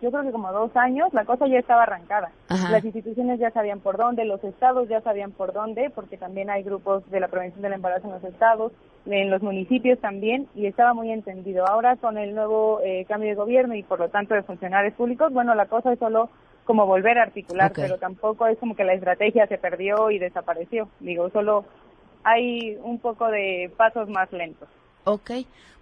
yo 0.00 0.10
creo 0.10 0.22
que 0.22 0.32
como 0.32 0.52
dos 0.52 0.74
años, 0.76 1.12
la 1.12 1.24
cosa 1.24 1.46
ya 1.46 1.58
estaba 1.58 1.82
arrancada. 1.82 2.30
Ajá. 2.48 2.70
Las 2.70 2.84
instituciones 2.84 3.40
ya 3.40 3.50
sabían 3.50 3.80
por 3.80 3.96
dónde, 3.96 4.24
los 4.24 4.42
estados 4.44 4.88
ya 4.88 5.00
sabían 5.00 5.32
por 5.32 5.52
dónde, 5.52 5.90
porque 5.90 6.16
también 6.16 6.50
hay 6.50 6.62
grupos 6.62 7.08
de 7.10 7.20
la 7.20 7.28
prevención 7.28 7.62
del 7.62 7.72
embarazo 7.72 8.06
en 8.06 8.14
los 8.14 8.24
estados, 8.24 8.72
en 9.06 9.30
los 9.30 9.42
municipios 9.42 9.98
también, 9.98 10.46
y 10.54 10.66
estaba 10.66 10.94
muy 10.94 11.10
entendido. 11.10 11.66
Ahora 11.66 11.96
con 11.96 12.18
el 12.18 12.34
nuevo 12.34 12.80
eh, 12.84 13.06
cambio 13.08 13.30
de 13.30 13.34
gobierno 13.34 13.74
y 13.74 13.82
por 13.82 13.98
lo 13.98 14.08
tanto 14.08 14.34
de 14.34 14.42
funcionarios 14.42 14.94
públicos, 14.94 15.32
bueno, 15.32 15.54
la 15.54 15.66
cosa 15.66 15.92
es 15.92 15.98
solo 15.98 16.30
como 16.64 16.86
volver 16.86 17.18
a 17.18 17.22
articular, 17.22 17.72
pero 17.74 17.96
tampoco 17.96 18.46
es 18.46 18.58
como 18.58 18.76
que 18.76 18.84
la 18.84 18.92
estrategia 18.92 19.46
se 19.46 19.56
perdió 19.56 20.10
y 20.10 20.18
desapareció. 20.18 20.88
Digo, 21.00 21.30
solo 21.30 21.64
hay 22.24 22.76
un 22.82 22.98
poco 22.98 23.28
de 23.28 23.72
pasos 23.76 24.08
más 24.10 24.30
lentos. 24.32 24.68
Ok, 25.04 25.30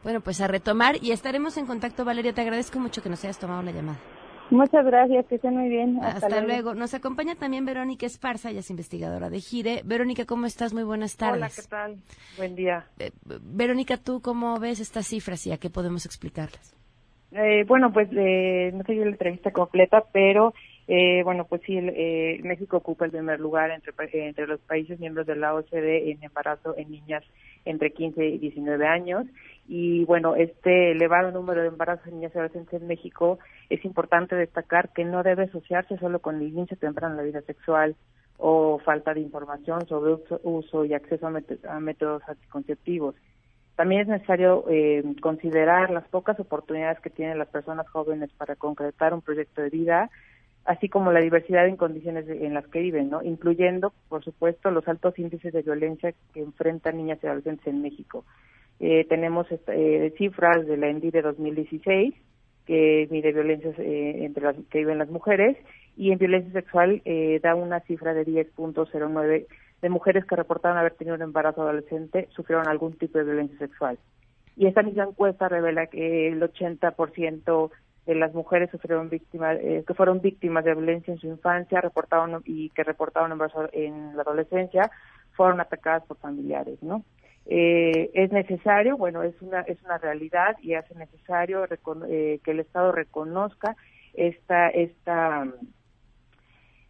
bueno, 0.06 0.20
pues 0.20 0.40
a 0.40 0.46
retomar 0.46 1.02
y 1.02 1.10
estaremos 1.10 1.56
en 1.58 1.66
contacto, 1.66 2.04
Valeria. 2.04 2.32
Te 2.32 2.40
agradezco 2.40 2.78
mucho 2.78 3.02
que 3.02 3.08
nos 3.08 3.25
hayas 3.25 3.40
tomado 3.40 3.60
la 3.62 3.72
llamada. 3.72 3.98
Muchas 4.50 4.86
gracias, 4.86 5.26
que 5.26 5.34
estén 5.34 5.56
muy 5.56 5.68
bien. 5.68 5.98
Hasta, 6.00 6.40
luego. 6.42 6.75
Nos 6.75 6.94
acompaña 6.94 7.34
también 7.34 7.64
Verónica 7.64 8.06
Esparza, 8.06 8.50
ella 8.50 8.60
es 8.60 8.70
investigadora 8.70 9.30
de 9.30 9.40
GIRE. 9.40 9.82
Verónica, 9.84 10.25
¿cómo 10.25 10.46
estás? 10.46 10.72
Muy 10.72 10.84
buenas 10.84 11.16
tardes. 11.16 11.38
Hola, 11.38 11.50
¿qué 11.56 11.62
tal? 11.68 11.96
Buen 12.36 12.54
día. 12.54 12.86
Eh, 13.00 13.10
Verónica, 13.42 13.96
¿tú 13.96 14.22
cómo 14.22 14.60
ves 14.60 14.78
estas 14.78 15.08
cifras 15.08 15.44
y 15.48 15.50
a 15.50 15.56
qué 15.58 15.70
podemos 15.70 16.06
explicarlas? 16.06 16.76
Eh, 17.32 17.64
bueno, 17.66 17.92
pues 17.92 18.08
eh, 18.12 18.70
no 18.75 18.84
sé 18.84 18.94
yo 18.94 19.04
la 19.04 19.10
entrevista 19.10 19.50
completa, 19.50 20.04
pero 20.12 20.54
eh, 20.86 21.25
bueno, 21.25 21.46
pues 21.48 21.62
sí, 21.66 21.76
el, 21.76 21.88
eh, 21.96 22.38
México 22.44 22.76
ocupa 22.76 23.06
el 23.06 23.10
primer 23.10 23.40
lugar 23.40 23.72
entre, 23.72 23.92
pa- 23.92 24.04
entre 24.12 24.46
los 24.46 24.60
países 24.60 25.00
miembros 25.00 25.26
de 25.26 25.34
la 25.34 25.52
OCDE 25.52 26.12
en 26.12 26.22
embarazo 26.22 26.76
en 26.78 26.92
niñas 26.92 27.25
entre 27.64 27.90
15 27.92 28.25
y 28.25 28.38
19 28.38 28.86
años. 28.86 29.26
Y 29.68 30.04
bueno, 30.04 30.37
este 30.37 30.92
elevado 30.92 31.32
número 31.32 31.62
de 31.62 31.68
embarazos 31.68 32.06
en 32.06 32.14
niñas 32.14 32.32
y 32.35 32.38
adolescentes 32.38 32.80
en 32.80 32.87
México 32.87 33.38
es 33.68 33.85
importante 33.85 34.37
destacar 34.37 34.92
que 34.92 35.04
no 35.04 35.23
debe 35.23 35.44
asociarse 35.44 35.96
solo 35.99 36.20
con 36.20 36.37
el 36.37 36.49
inicio 36.49 36.76
temprano 36.76 37.14
en 37.14 37.18
la 37.18 37.23
vida 37.25 37.42
sexual 37.42 37.96
o 38.38 38.78
falta 38.85 39.14
de 39.14 39.20
información 39.20 39.87
sobre 39.88 40.12
uso, 40.12 40.40
uso 40.44 40.85
y 40.85 40.94
acceso 40.94 41.26
a, 41.26 41.32
a 41.75 41.80
métodos 41.80 42.23
anticonceptivos. 42.28 43.14
También 43.76 44.02
es 44.02 44.08
necesario 44.08 44.64
eh, 44.68 45.02
considerar 45.20 45.90
las 45.90 46.06
pocas 46.08 46.38
oportunidades 46.40 47.00
que 47.00 47.11
tienen 47.11 47.38
las 47.38 47.49
personas 47.49 47.88
jóvenes 47.88 48.30
para 48.38 48.56
concretar 48.56 49.12
un 49.14 49.20
proyecto 49.20 49.62
de 49.62 49.70
vida, 49.70 50.11
así 50.64 50.88
como 50.88 51.12
la 51.12 51.20
diversidad 51.20 51.66
en 51.66 51.76
condiciones 51.76 52.26
de- 52.26 52.46
en 52.46 52.54
las 52.54 52.66
que 52.68 52.80
viven, 52.80 53.11
¿no? 53.11 53.23
incluyendo, 53.23 53.92
por 54.08 54.25
supuesto, 54.25 54.70
los 54.70 54.87
altos 54.88 55.18
índices 55.18 55.52
de 55.52 55.62
violencia 55.62 56.14
que 56.32 56.40
enfrentan 56.40 56.96
niñas 56.96 57.18
y 57.23 57.26
adolescentes 57.26 57.66
en 57.66 57.82
México. 57.82 58.25
Eh, 58.80 59.06
tenemos 59.09 59.47
eh, 59.50 60.14
cifras 60.18 60.66
de 60.66 60.76
la 60.76 60.88
ENDI 60.88 61.11
de 61.11 61.23
2016 61.23 62.14
que 62.66 63.06
mide 63.11 63.33
violencias 63.33 63.78
eh, 63.78 64.25
entre 64.25 64.45
las 64.45 64.56
que 64.71 64.78
viven 64.78 64.99
las 64.99 65.09
mujeres 65.09 65.56
y 65.97 66.11
en 66.11 66.18
violencia 66.18 66.52
sexual 66.52 67.00
eh, 67.04 67.40
da 67.42 67.54
una 67.54 67.80
cifra 67.80 68.12
de 68.12 68.26
10.09 68.26 69.47
de 69.83 69.88
mujeres 69.88 70.25
que 70.25 70.37
reportaron 70.37 70.76
haber 70.76 70.95
tenido 70.95 71.16
un 71.16 71.23
embarazo 71.23 71.62
adolescente 71.62 72.28
sufrieron 72.35 72.68
algún 72.68 72.95
tipo 72.95 73.18
de 73.18 73.25
violencia 73.25 73.59
sexual. 73.59 73.99
Y 74.56 74.66
esta 74.66 74.83
misma 74.83 75.04
encuesta 75.04 75.49
revela 75.49 75.87
que 75.87 76.28
el 76.28 76.40
80% 76.40 77.71
de 78.06 78.14
las 78.14 78.35
mujeres 78.35 78.71
sufrieron 78.71 79.11
víctimas, 79.11 79.59
eh, 79.61 79.85
que 79.87 79.95
fueron 79.95 80.21
víctimas 80.21 80.64
de 80.64 80.75
violencia 80.75 81.12
en 81.12 81.21
su 81.21 81.26
infancia, 81.26 81.80
reportaron 81.80 82.42
y 82.45 82.71
que 82.71 82.85
reportaron 82.85 83.33
embarazo 83.33 83.68
en 83.73 84.16
la 84.16 84.23
adolescencia, 84.23 84.90
fueron 85.33 85.61
atacadas 85.61 86.04
por 86.04 86.16
familiares, 86.16 86.83
¿no? 86.83 87.04
Eh, 87.48 88.10
es 88.14 88.32
necesario, 88.32 88.96
bueno, 88.96 89.22
es 89.22 89.40
una 89.40 89.60
es 89.60 89.80
una 89.84 89.98
realidad 89.98 90.56
y 90.60 90.74
hace 90.74 90.94
necesario 90.96 91.64
eh, 92.08 92.40
que 92.42 92.50
el 92.50 92.60
Estado 92.60 92.90
reconozca 92.90 93.76
esta 94.14 94.68
esta 94.68 95.46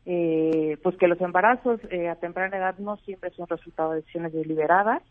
eh, 0.07 0.79
pues 0.83 0.97
que 0.97 1.09
los 1.09 1.21
embarazos 1.21 1.81
eh, 1.91 2.09
a 2.09 2.15
temprana 2.15 2.57
edad 2.57 2.79
no 2.79 2.97
siempre 2.99 3.31
son 3.31 3.49
resultado 3.49 3.91
de 3.91 3.97
decisiones 3.97 4.33
deliberadas 4.33 5.03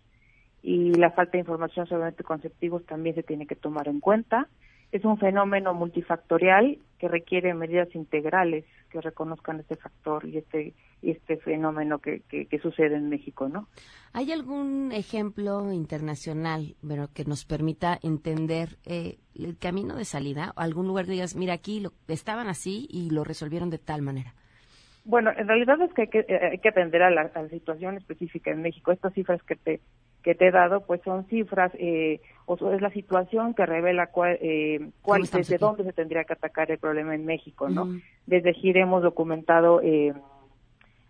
y 0.63 0.93
la 0.93 1.11
falta 1.11 1.33
de 1.33 1.39
información 1.39 1.85
sobre 1.85 2.05
anticonceptivos 2.05 2.85
también 2.85 3.13
se 3.13 3.21
tiene 3.21 3.45
que 3.45 3.55
tomar 3.55 3.87
en 3.87 3.99
cuenta. 3.99 4.47
Es 4.91 5.03
un 5.03 5.17
fenómeno 5.17 5.73
multifactorial 5.73 6.77
que 6.99 7.07
requiere 7.07 7.53
medidas 7.53 7.93
integrales 7.95 8.65
que 8.89 9.01
reconozcan 9.01 9.59
este 9.59 9.75
factor 9.75 10.25
y 10.25 10.37
este 10.37 10.73
y 11.01 11.11
este 11.11 11.37
fenómeno 11.37 11.99
que, 11.99 12.21
que, 12.29 12.47
que 12.47 12.59
sucede 12.59 12.95
en 12.95 13.09
México, 13.09 13.47
¿no? 13.47 13.67
¿Hay 14.13 14.31
algún 14.31 14.91
ejemplo 14.91 15.71
internacional 15.71 16.75
bueno, 16.81 17.09
que 17.13 17.25
nos 17.25 17.45
permita 17.45 17.99
entender 18.01 18.77
eh, 18.85 19.17
el 19.35 19.57
camino 19.57 19.95
de 19.95 20.05
salida? 20.05 20.53
¿O 20.55 20.61
algún 20.61 20.87
lugar 20.87 21.05
digas, 21.05 21.35
mira, 21.35 21.53
aquí 21.53 21.79
lo, 21.79 21.91
estaban 22.07 22.47
así 22.47 22.87
y 22.89 23.11
lo 23.11 23.23
resolvieron 23.23 23.69
de 23.69 23.77
tal 23.77 24.01
manera? 24.01 24.33
Bueno, 25.03 25.31
en 25.37 25.47
realidad 25.47 25.79
es 25.81 25.93
que 25.93 26.03
hay 26.03 26.07
que, 26.07 26.19
eh, 26.27 26.39
hay 26.53 26.57
que 26.57 26.69
atender 26.69 27.03
a 27.03 27.11
la, 27.11 27.29
a 27.33 27.41
la 27.43 27.49
situación 27.49 27.97
específica 27.97 28.49
en 28.49 28.61
México. 28.61 28.91
Estas 28.91 29.13
cifras 29.13 29.43
que 29.43 29.55
te 29.55 29.81
que 30.25 30.33
te 30.33 30.47
he 30.47 30.51
dado, 30.51 30.81
pues 30.81 31.01
son 31.03 31.25
cifras, 31.27 31.71
eh, 31.75 32.19
o 32.47 32.55
es 32.71 32.81
la 32.81 32.89
situación 32.89 33.53
que 33.53 33.63
revela 33.63 34.07
cuál, 34.07 34.39
eh, 34.41 34.89
cuál 35.03 35.21
desde 35.21 35.53
aquí? 35.53 35.57
dónde 35.61 35.83
se 35.83 35.93
tendría 35.93 36.23
que 36.23 36.33
atacar 36.33 36.71
el 36.71 36.79
problema 36.79 37.13
en 37.13 37.27
México, 37.27 37.69
¿no? 37.69 37.87
Desde 38.25 38.55
GIRE 38.55 38.81
hemos 38.81 39.03
documentado 39.03 39.81
eh, 39.83 40.13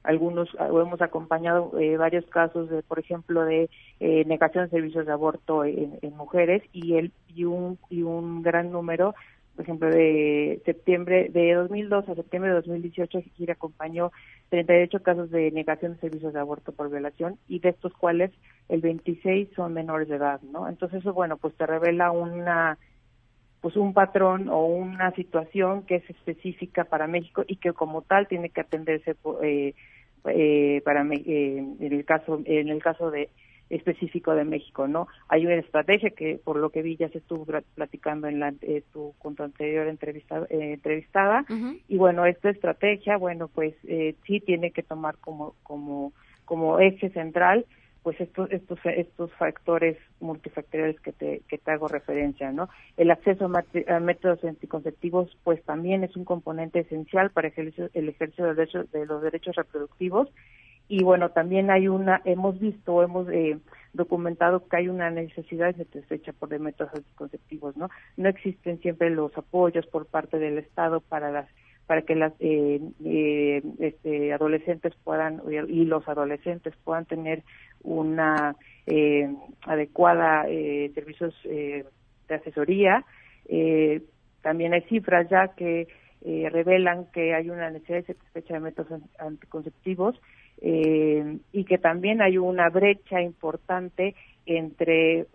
algunos, 0.04 0.50
o 0.56 0.82
hemos 0.82 1.02
acompañado 1.02 1.80
eh, 1.80 1.96
varios 1.96 2.26
casos, 2.26 2.70
de, 2.70 2.84
por 2.84 3.00
ejemplo, 3.00 3.46
de 3.46 3.70
eh, 4.02 4.26
negación 4.26 4.66
de 4.66 4.72
servicios 4.72 5.06
de 5.06 5.14
aborto 5.14 5.64
en, 5.64 5.98
en 6.02 6.18
mujeres 6.18 6.62
y, 6.74 6.96
el, 6.96 7.14
y, 7.34 7.46
un, 7.46 7.80
y 7.90 8.04
un 8.04 8.42
gran 8.42 8.70
número, 8.70 9.16
por 9.56 9.64
ejemplo, 9.64 9.90
de 9.90 10.62
septiembre 10.66 11.30
de 11.30 11.54
2002 11.54 12.10
a 12.10 12.16
septiembre 12.16 12.50
de 12.50 12.58
2018, 12.58 13.24
GIRE 13.38 13.54
acompañó 13.54 14.12
38 14.50 15.04
casos 15.04 15.32
de 15.32 15.52
negación 15.52 15.94
de 15.94 16.00
servicios 16.00 16.34
de 16.34 16.40
aborto 16.40 16.72
por 16.72 16.90
violación 16.90 17.38
y 17.48 17.60
de 17.60 17.70
estos 17.70 17.94
cuales 17.94 18.32
el 18.70 18.82
26 18.82 19.50
son 19.56 19.74
menores 19.74 20.08
de 20.08 20.16
edad, 20.16 20.42
¿no? 20.42 20.68
Entonces 20.70 21.02
eso, 21.02 21.14
bueno, 21.14 21.38
pues 21.38 21.56
te 21.56 21.66
revela 21.66 22.12
una 22.12 22.78
pues 23.62 23.78
un 23.78 23.94
patrón 23.94 24.48
o 24.48 24.64
una 24.68 25.12
situación 25.14 25.88
que 25.88 25.96
es 25.96 26.10
específica 26.10 26.84
para 26.84 27.08
México 27.08 27.44
y 27.48 27.56
que 27.56 27.74
como 27.74 28.04
tal 28.04 28.28
tiene 28.28 28.50
que 28.50 28.62
atenderse 28.62 29.16
eh, 29.42 29.74
eh, 30.26 30.82
para 30.86 31.02
eh, 31.12 31.58
en 31.80 31.94
el 31.94 32.06
caso 32.06 32.42
en 32.46 32.70
el 32.70 32.84
caso 32.84 33.10
de 33.10 33.30
específico 33.70 34.36
de 34.36 34.44
México, 34.46 34.88
¿no? 34.88 35.08
Hay 35.28 35.46
una 35.46 35.56
estrategia 35.56 36.12
que 36.12 36.40
por 36.44 36.58
lo 36.58 36.70
que 36.70 36.82
vi 36.84 36.98
ya 36.98 37.10
se 37.10 37.18
estuvo 37.18 37.46
pla- 37.46 37.64
platicando 37.74 38.28
en 38.28 38.40
la 38.40 38.54
eh, 38.62 38.84
tu 38.94 39.14
con 39.18 39.36
tu 39.36 39.44
anterior 39.44 39.88
entrevista, 39.88 40.46
eh, 40.50 40.74
entrevistada. 40.74 41.46
Y 41.88 41.98
bueno 41.98 42.26
esta 42.26 42.50
estrategia 42.50 43.18
bueno 43.18 43.48
pues 43.48 43.74
eh, 43.88 44.16
sí 44.26 44.40
tiene 44.40 44.72
que 44.72 44.84
tomar 44.84 45.18
como 45.18 45.56
como 45.64 46.14
como 46.46 46.80
eje 46.80 47.10
central 47.10 47.66
pues 48.04 48.22
estos 48.22 48.52
estos 48.52 48.78
estos 48.86 49.32
factores 49.34 49.98
multifactoriales 50.20 51.00
que 51.02 51.12
te 51.12 51.42
que 51.48 51.58
te 51.58 51.72
hago 51.72 51.88
referencia 51.88 52.52
no 52.52 52.70
el 52.98 53.10
acceso 53.10 53.50
a, 53.88 54.00
métodos 54.00 54.44
anticonceptivos 54.44 55.36
pues 55.44 55.64
también 55.64 56.04
es 56.04 56.16
un 56.16 56.24
componente 56.24 56.82
esencial 56.82 57.32
para 57.32 57.50
ejercer- 57.50 57.90
el 57.96 58.10
ejercicio 58.10 58.46
de, 58.46 58.54
derechos- 58.54 58.92
de 58.92 59.06
los 59.08 59.24
derechos 59.24 59.56
reproductivos 59.56 60.30
y 60.88 61.04
bueno 61.04 61.30
también 61.30 61.70
hay 61.72 61.88
una 61.88 62.22
hemos 62.26 62.60
visto 62.60 63.02
hemos 63.04 63.28
eh, 63.30 63.58
documentado 63.94 64.68
que 64.68 64.78
hay 64.78 64.88
una 64.90 65.10
necesidad 65.10 65.76
satisfecha 65.76 66.34
por 66.34 66.50
de 66.50 66.60
métodos 66.60 66.94
anticonceptivos 66.94 67.76
no 67.78 67.90
no 68.18 68.30
existen 68.30 68.80
siempre 68.82 69.10
los 69.10 69.36
apoyos 69.38 69.86
por 69.88 70.06
parte 70.06 70.38
del 70.38 70.58
estado 70.60 71.00
para 71.02 71.32
las 71.32 71.48
para 71.88 72.02
que 72.02 72.16
las 72.16 72.34
eh, 72.40 72.82
eh, 73.04 73.62
este, 73.80 74.34
adolescentes 74.34 74.94
puedan 75.04 75.42
y 75.70 75.86
los 75.86 76.08
adolescentes 76.08 76.74
puedan 76.84 77.06
tener 77.06 77.44
una 77.84 78.56
eh, 78.88 79.32
adecuada 79.68 80.46
eh, 80.48 80.92
servicios 80.96 81.36
eh, 81.44 81.86
de 82.28 82.36
asesoría. 82.36 83.06
También 84.42 84.74
hay 84.74 84.82
cifras 84.90 85.30
ya 85.30 85.50
que 85.50 85.88
revelan 86.52 87.06
que 87.12 87.36
hay 87.36 87.52
una 87.52 87.70
necesidad 87.70 88.04
satisfecha 88.06 88.56
de 88.56 88.60
métodos 88.62 88.92
an- 88.94 89.10
anticonceptivos 89.20 90.20
eh, 90.62 91.38
y 91.52 91.66
que 91.66 91.78
también 91.78 92.22
hay 92.22 92.38
una 92.38 92.70
brecha 92.70 93.22
importante 93.22 94.16
entre 94.46 95.26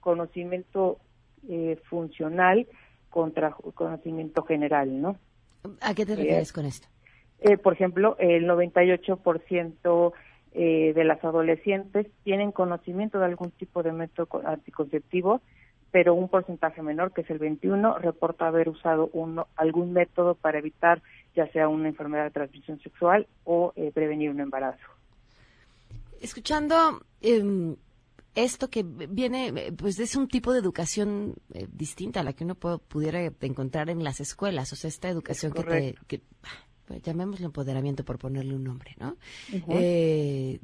conocimiento 0.00 0.98
eh, 1.48 1.78
funcional 1.88 2.66
contra 3.10 3.52
conocimiento 3.74 4.42
general, 4.42 5.00
¿no? 5.00 5.16
¿A 5.80 5.94
qué 5.94 6.04
te 6.06 6.16
refieres 6.16 6.52
con 6.52 6.64
esto? 6.66 6.88
Eh, 7.40 7.56
por 7.58 7.72
ejemplo, 7.74 8.16
el 8.18 8.46
98% 8.46 10.12
eh, 10.52 10.92
de 10.94 11.04
las 11.04 11.22
adolescentes 11.24 12.06
tienen 12.24 12.52
conocimiento 12.52 13.18
de 13.18 13.26
algún 13.26 13.50
tipo 13.50 13.82
de 13.82 13.92
método 13.92 14.26
co- 14.26 14.42
anticonceptivo, 14.46 15.40
pero 15.90 16.14
un 16.14 16.28
porcentaje 16.28 16.82
menor, 16.82 17.12
que 17.12 17.22
es 17.22 17.30
el 17.30 17.38
21, 17.38 17.98
reporta 17.98 18.46
haber 18.48 18.68
usado 18.68 19.10
uno, 19.12 19.48
algún 19.56 19.92
método 19.92 20.34
para 20.34 20.58
evitar 20.58 21.02
ya 21.36 21.46
sea 21.52 21.68
una 21.68 21.88
enfermedad 21.88 22.24
de 22.24 22.30
transmisión 22.30 22.80
sexual 22.80 23.26
o 23.44 23.72
eh, 23.76 23.92
prevenir 23.94 24.30
un 24.30 24.40
embarazo. 24.40 24.82
Escuchando 26.20 27.02
em, 27.20 27.76
esto 28.34 28.68
que 28.68 28.82
viene, 28.82 29.72
pues 29.76 29.98
es 29.98 30.16
un 30.16 30.28
tipo 30.28 30.52
de 30.52 30.60
educación 30.60 31.34
eh, 31.52 31.66
distinta 31.70 32.20
a 32.20 32.22
la 32.24 32.32
que 32.32 32.44
uno 32.44 32.54
puede- 32.54 32.78
pudiera 32.78 33.20
encontrar 33.40 33.90
en 33.90 34.02
las 34.02 34.20
escuelas, 34.20 34.72
o 34.72 34.76
sea, 34.76 34.88
esta 34.88 35.08
educación 35.08 35.52
que 35.52 35.60
te, 35.62 35.94
que, 36.06 36.20
pues, 36.86 37.02
llamémosle 37.02 37.46
empoderamiento 37.46 38.04
por 38.04 38.18
ponerle 38.18 38.54
un 38.54 38.64
nombre, 38.64 38.94
¿no? 38.98 39.16
Eh, 39.68 40.58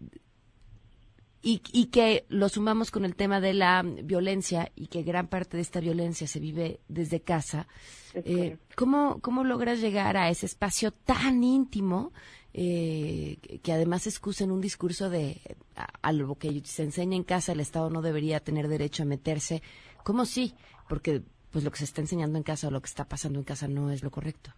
y, 1.42 1.60
y 1.72 1.86
que 1.86 2.24
lo 2.28 2.48
sumamos 2.48 2.90
con 2.90 3.04
el 3.04 3.16
tema 3.16 3.40
de 3.40 3.52
la 3.54 3.82
violencia 3.82 4.70
y 4.76 4.86
que 4.86 5.02
gran 5.02 5.26
parte 5.26 5.56
de 5.56 5.62
esta 5.62 5.80
violencia 5.80 6.26
se 6.26 6.38
vive 6.40 6.80
desde 6.88 7.20
casa. 7.20 7.66
Eh. 8.14 8.58
¿cómo, 8.76 9.18
¿Cómo 9.20 9.42
logras 9.42 9.80
llegar 9.80 10.16
a 10.16 10.28
ese 10.28 10.46
espacio 10.46 10.90
tan 10.92 11.42
íntimo 11.42 12.12
eh, 12.54 13.38
que- 13.62 13.72
además 13.72 14.06
excusa 14.06 14.44
en 14.44 14.52
un 14.52 14.60
discurso 14.60 15.08
de 15.08 15.40
a, 15.74 15.86
a 16.02 16.12
lo 16.12 16.34
que 16.34 16.60
se 16.64 16.82
enseña 16.82 17.16
en 17.16 17.24
casa 17.24 17.52
el 17.52 17.60
Estado 17.60 17.88
no 17.88 18.02
debería 18.02 18.40
tener 18.40 18.68
derecho 18.68 19.02
a 19.02 19.06
meterse? 19.06 19.62
¿Cómo 20.04 20.26
sí? 20.26 20.54
Porque 20.88 21.22
pues 21.50 21.64
lo 21.64 21.70
que 21.70 21.78
se 21.78 21.84
está 21.84 22.00
enseñando 22.02 22.36
en 22.38 22.44
casa 22.44 22.68
o 22.68 22.70
lo 22.70 22.80
que 22.80 22.86
está 22.88 23.04
pasando 23.06 23.38
en 23.38 23.44
casa 23.44 23.66
no 23.68 23.90
es 23.90 24.02
lo 24.02 24.10
correcto. 24.10 24.50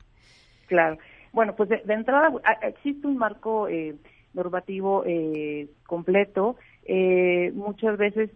Claro. 0.66 0.98
Bueno, 1.32 1.54
pues 1.56 1.68
de, 1.68 1.78
de 1.84 1.94
entrada 1.94 2.30
existe 2.62 3.06
un 3.06 3.16
marco 3.16 3.68
eh, 3.68 3.96
normativo 4.32 5.04
eh, 5.06 5.68
completo. 5.86 6.56
Eh, 6.86 7.52
muchas 7.54 7.96
veces 7.96 8.30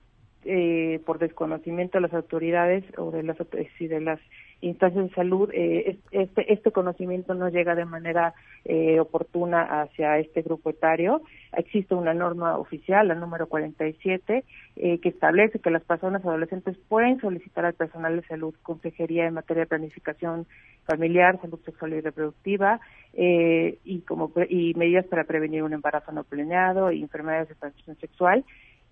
eh, 0.45 1.01
por 1.05 1.19
desconocimiento 1.19 1.99
de 1.99 2.03
las 2.03 2.15
autoridades 2.15 2.85
o 2.97 3.11
de 3.11 3.23
las 3.23 3.37
eh, 3.41 3.89
de 3.89 4.01
las 4.01 4.21
instancias 4.61 5.09
de 5.09 5.15
salud, 5.15 5.51
eh, 5.53 5.91
es- 5.91 5.99
este 6.11 6.53
este 6.53 6.73
conocimiento 6.73 7.35
no 7.35 7.49
llega 7.49 7.75
de 7.75 7.85
manera 7.85 8.35
eh, 8.65 8.99
oportuna 9.01 9.83
hacia 9.83 10.19
este 10.19 10.43
grupo 10.43 10.71
etario. 10.71 11.23
Existe 11.57 11.95
una 11.95 12.13
norma 12.13 12.59
oficial, 12.59 13.09
la 13.09 13.15
número 13.15 13.47
47, 13.47 14.45
eh, 14.77 14.99
que 15.01 15.09
establece 15.09 15.59
que 15.61 15.71
las 15.71 15.83
personas 15.85 16.25
adolescentes 16.25 16.77
pueden 16.89 17.21
solicitar 17.21 17.65
al 17.65 17.75
personal 17.75 18.17
de 18.21 18.27
salud 18.27 18.55
consejería 18.63 19.27
en 19.27 19.35
materia 19.35 19.63
de 19.63 19.69
planificación 19.69 20.47
familiar, 20.85 21.41
salud 21.41 21.61
sexual 21.65 21.93
y 21.95 22.01
reproductiva 22.01 22.81
eh, 23.15 23.79
y 23.85 24.01
como 24.01 24.33
y 24.49 24.75
medidas 24.75 25.07
para 25.07 25.25
prevenir 25.25 25.63
un 25.63 25.73
embarazo 25.73 26.13
no 26.13 26.25
planeado 26.25 26.91
y 26.93 27.01
enfermedades 27.03 27.49
de 27.49 27.55
transmisión 27.55 27.97
sexual. 28.01 28.45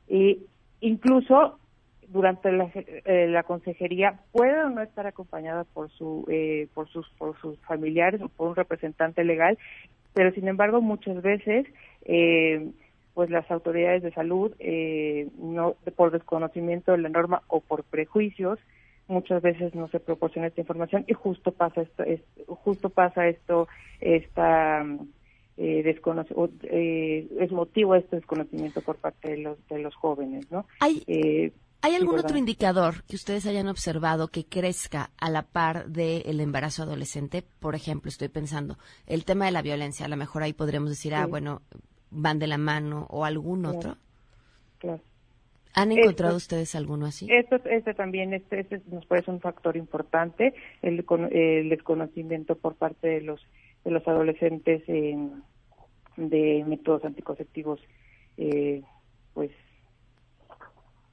Y 0.08 0.40
incluso 0.80 1.58
durante 2.08 2.52
la, 2.52 2.70
eh, 2.75 3.26
la 3.28 3.42
consejería 3.42 4.20
puede 4.32 4.58
o 4.64 4.68
no 4.70 4.82
estar 4.82 5.06
acompañada 5.06 5.64
por 5.64 5.90
su 5.90 6.25
eh, 6.30 6.68
por 6.75 6.88
sus 6.88 7.08
por 7.18 7.38
sus 7.40 7.58
familiares 7.60 8.20
o 8.22 8.28
por 8.28 8.48
un 8.48 8.56
representante 8.56 9.25
legal 9.25 9.58
pero 10.14 10.32
sin 10.32 10.48
embargo 10.48 10.80
muchas 10.80 11.20
veces 11.22 11.66
eh, 12.04 12.68
pues 13.14 13.30
las 13.30 13.50
autoridades 13.50 14.02
de 14.02 14.12
salud 14.12 14.52
eh, 14.58 15.28
no 15.38 15.75
por 15.96 16.10
desconocimiento 16.10 16.92
de 16.92 16.98
la 16.98 17.08
norma 17.08 17.42
o 17.48 17.60
por 17.60 17.84
prejuicios 17.84 18.58
muchas 19.08 19.40
veces 19.42 19.75
no 19.75 19.88
se 19.88 20.00
proporciona 20.00 20.48
esta 20.48 20.60
información 20.60 21.04
y 21.06 21.12
justo 21.12 21.52
pasa 21.52 21.82
esto 21.82 22.02
es, 22.02 22.20
justo 22.46 22.90
pasa 22.90 23.28
esto 23.28 23.68
esta 24.00 24.84
eh, 25.58 25.82
desconoce- 25.84 26.34
eh, 26.64 27.26
es 27.40 27.50
motivo 27.52 27.94
de 27.94 28.00
este 28.00 28.16
desconocimiento 28.16 28.80
por 28.82 28.96
parte 28.96 29.30
de 29.30 29.38
los 29.38 29.66
de 29.68 29.78
los 29.78 29.94
jóvenes 29.94 30.50
no 30.50 30.66
Eh, 31.06 31.52
¿Hay 31.87 31.95
algún 31.95 32.19
otro 32.19 32.37
indicador 32.37 33.05
que 33.05 33.14
ustedes 33.14 33.47
hayan 33.47 33.69
observado 33.69 34.26
que 34.26 34.45
crezca 34.45 35.11
a 35.19 35.31
la 35.31 35.43
par 35.43 35.87
del 35.87 36.40
embarazo 36.40 36.83
adolescente? 36.83 37.45
Por 37.61 37.76
ejemplo, 37.76 38.09
estoy 38.09 38.26
pensando, 38.28 38.76
el 39.07 39.25
tema 39.25 39.45
de 39.45 39.52
la 39.52 39.62
violencia, 39.62 40.05
a 40.07 40.09
lo 40.09 40.16
mejor 40.16 40.43
ahí 40.43 40.52
podremos 40.52 40.90
decir, 40.90 41.14
ah, 41.14 41.26
bueno, 41.26 41.62
van 42.11 42.40
de 42.40 42.49
la 42.49 42.59
mano 42.59 43.07
o 43.09 43.25
algún 43.25 43.61
Claro. 43.62 43.78
otro. 43.78 43.97
claro. 44.78 45.00
¿Han 45.75 45.93
Esto- 45.93 46.02
encontrado 46.02 46.37
ustedes 46.37 46.75
alguno 46.75 47.07
así? 47.07 47.28
Esto, 47.31 47.61
este 47.66 47.95
también, 47.95 48.35
este, 48.35 48.59
este 48.61 48.83
nos 48.90 49.07
parece 49.07 49.31
un 49.31 49.38
factor 49.40 49.76
importante, 49.76 50.55
el, 50.83 51.05
el 51.31 51.69
desconocimiento 51.69 52.57
por 52.57 52.75
parte 52.75 53.07
de 53.07 53.21
los 53.21 53.40
de 53.85 53.93
los 53.93 54.09
adolescentes 54.09 54.83
eh, 54.88 55.16
de 56.16 56.64
métodos 56.66 57.05
anticonceptivos, 57.05 57.78
eh, 58.38 58.83
pues 59.35 59.52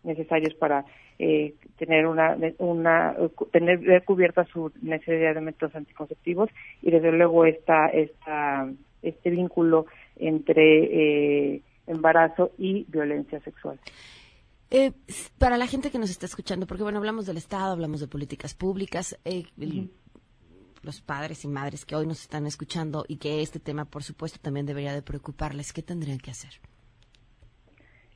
necesarios 0.04 0.54
para 0.56 0.86
eh, 1.20 1.54
tener 1.78 2.08
una 2.08 2.38
una 2.58 3.16
tener 3.52 4.04
cubierta 4.04 4.46
su 4.46 4.72
necesidad 4.82 5.36
de 5.36 5.42
métodos 5.42 5.76
anticonceptivos 5.76 6.50
y 6.82 6.92
desde 6.92 7.12
luego 7.12 7.46
esta 7.46 7.88
esta 7.88 8.70
este 9.02 9.30
vínculo 9.30 9.86
entre 10.16 11.54
eh, 11.56 11.62
embarazo 11.88 12.52
y 12.58 12.86
violencia 12.90 13.40
sexual. 13.42 13.80
Eh, 14.70 14.92
para 15.38 15.58
la 15.58 15.68
gente 15.68 15.92
que 15.92 16.00
nos 16.00 16.10
está 16.10 16.26
escuchando, 16.26 16.66
porque 16.66 16.82
bueno, 16.82 16.98
hablamos 16.98 17.28
del 17.28 17.38
Estado, 17.38 17.74
hablamos 17.74 18.00
de 18.00 18.08
políticas 18.08 18.56
públicas, 18.56 19.20
eh, 19.24 19.44
los 20.82 21.02
padres 21.02 21.46
y 21.46 21.48
madres 21.48 21.86
que 21.86 21.96
hoy 21.96 22.08
nos 22.08 22.22
están 22.22 22.48
escuchando 22.48 23.06
y 23.08 23.18
que 23.18 23.42
este 23.42 23.60
tema, 23.60 23.86
por 23.86 24.04
supuesto, 24.04 24.40
también 24.42 24.66
debería 24.66 24.94
de 24.94 25.04
preocuparles, 25.04 25.74
¿qué 25.74 25.84
tendrían 25.84 26.18
que 26.18 26.32
hacer? 26.32 26.60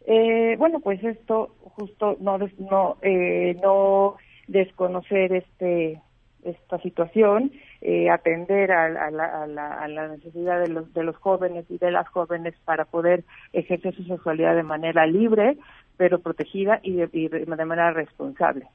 Eh, 0.09 0.55
bueno, 0.57 0.79
pues 0.79 1.03
esto 1.03 1.53
justo 1.75 2.15
no 2.21 2.37
no 2.37 2.95
eh, 3.01 3.57
no 3.61 4.15
desconocer 4.47 5.33
este 5.33 6.01
esta 6.43 6.79
situación, 6.79 7.51
eh, 7.81 8.09
atender 8.09 8.71
a, 8.71 8.85
a 8.85 9.11
la, 9.11 9.43
a, 9.43 9.47
la, 9.47 9.73
a 9.73 9.87
la 9.89 10.07
necesidad 10.07 10.61
de 10.61 10.69
los 10.69 10.93
de 10.93 11.03
los 11.03 11.17
jóvenes 11.17 11.65
y 11.69 11.77
de 11.77 11.91
las 11.91 12.07
jóvenes 12.07 12.55
para 12.63 12.85
poder 12.85 13.25
ejercer 13.51 13.93
su 13.95 14.03
sexualidad 14.05 14.55
de 14.55 14.63
manera 14.63 15.05
libre, 15.05 15.57
pero 15.97 16.19
protegida 16.19 16.79
y 16.83 16.93
de, 16.93 17.09
y 17.11 17.27
de 17.27 17.65
manera 17.65 17.91
responsable. 17.91 18.65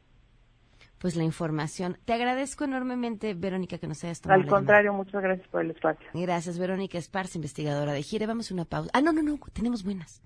Pues 0.99 1.17
la 1.17 1.25
información. 1.25 1.97
Te 2.05 2.13
agradezco 2.13 2.65
enormemente, 2.65 3.33
Verónica, 3.33 3.79
que 3.79 3.89
nos 3.89 4.05
hayas 4.05 4.21
tomado 4.21 4.43
Al 4.43 4.47
contrario, 4.47 4.93
muchas 4.93 5.23
gracias 5.23 5.49
por 5.49 5.63
el 5.63 5.71
espacio. 5.71 6.07
Gracias, 6.13 6.59
Verónica 6.59 6.99
Esparza, 6.99 7.39
investigadora 7.39 7.95
de 7.95 8.03
Gire. 8.03 8.27
Vamos 8.27 8.51
a 8.51 8.55
una 8.55 8.67
pausa. 8.67 8.91
Ah, 8.93 9.01
no, 9.01 9.15
no, 9.15 9.23
no, 9.23 9.39
tenemos 9.55 9.83
buenas. 9.83 10.23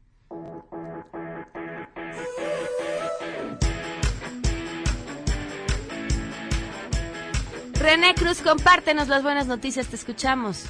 René 7.86 8.14
Cruz, 8.14 8.42
compártenos 8.42 9.06
las 9.08 9.22
buenas 9.22 9.46
noticias, 9.46 9.86
te 9.86 9.96
escuchamos. 9.96 10.68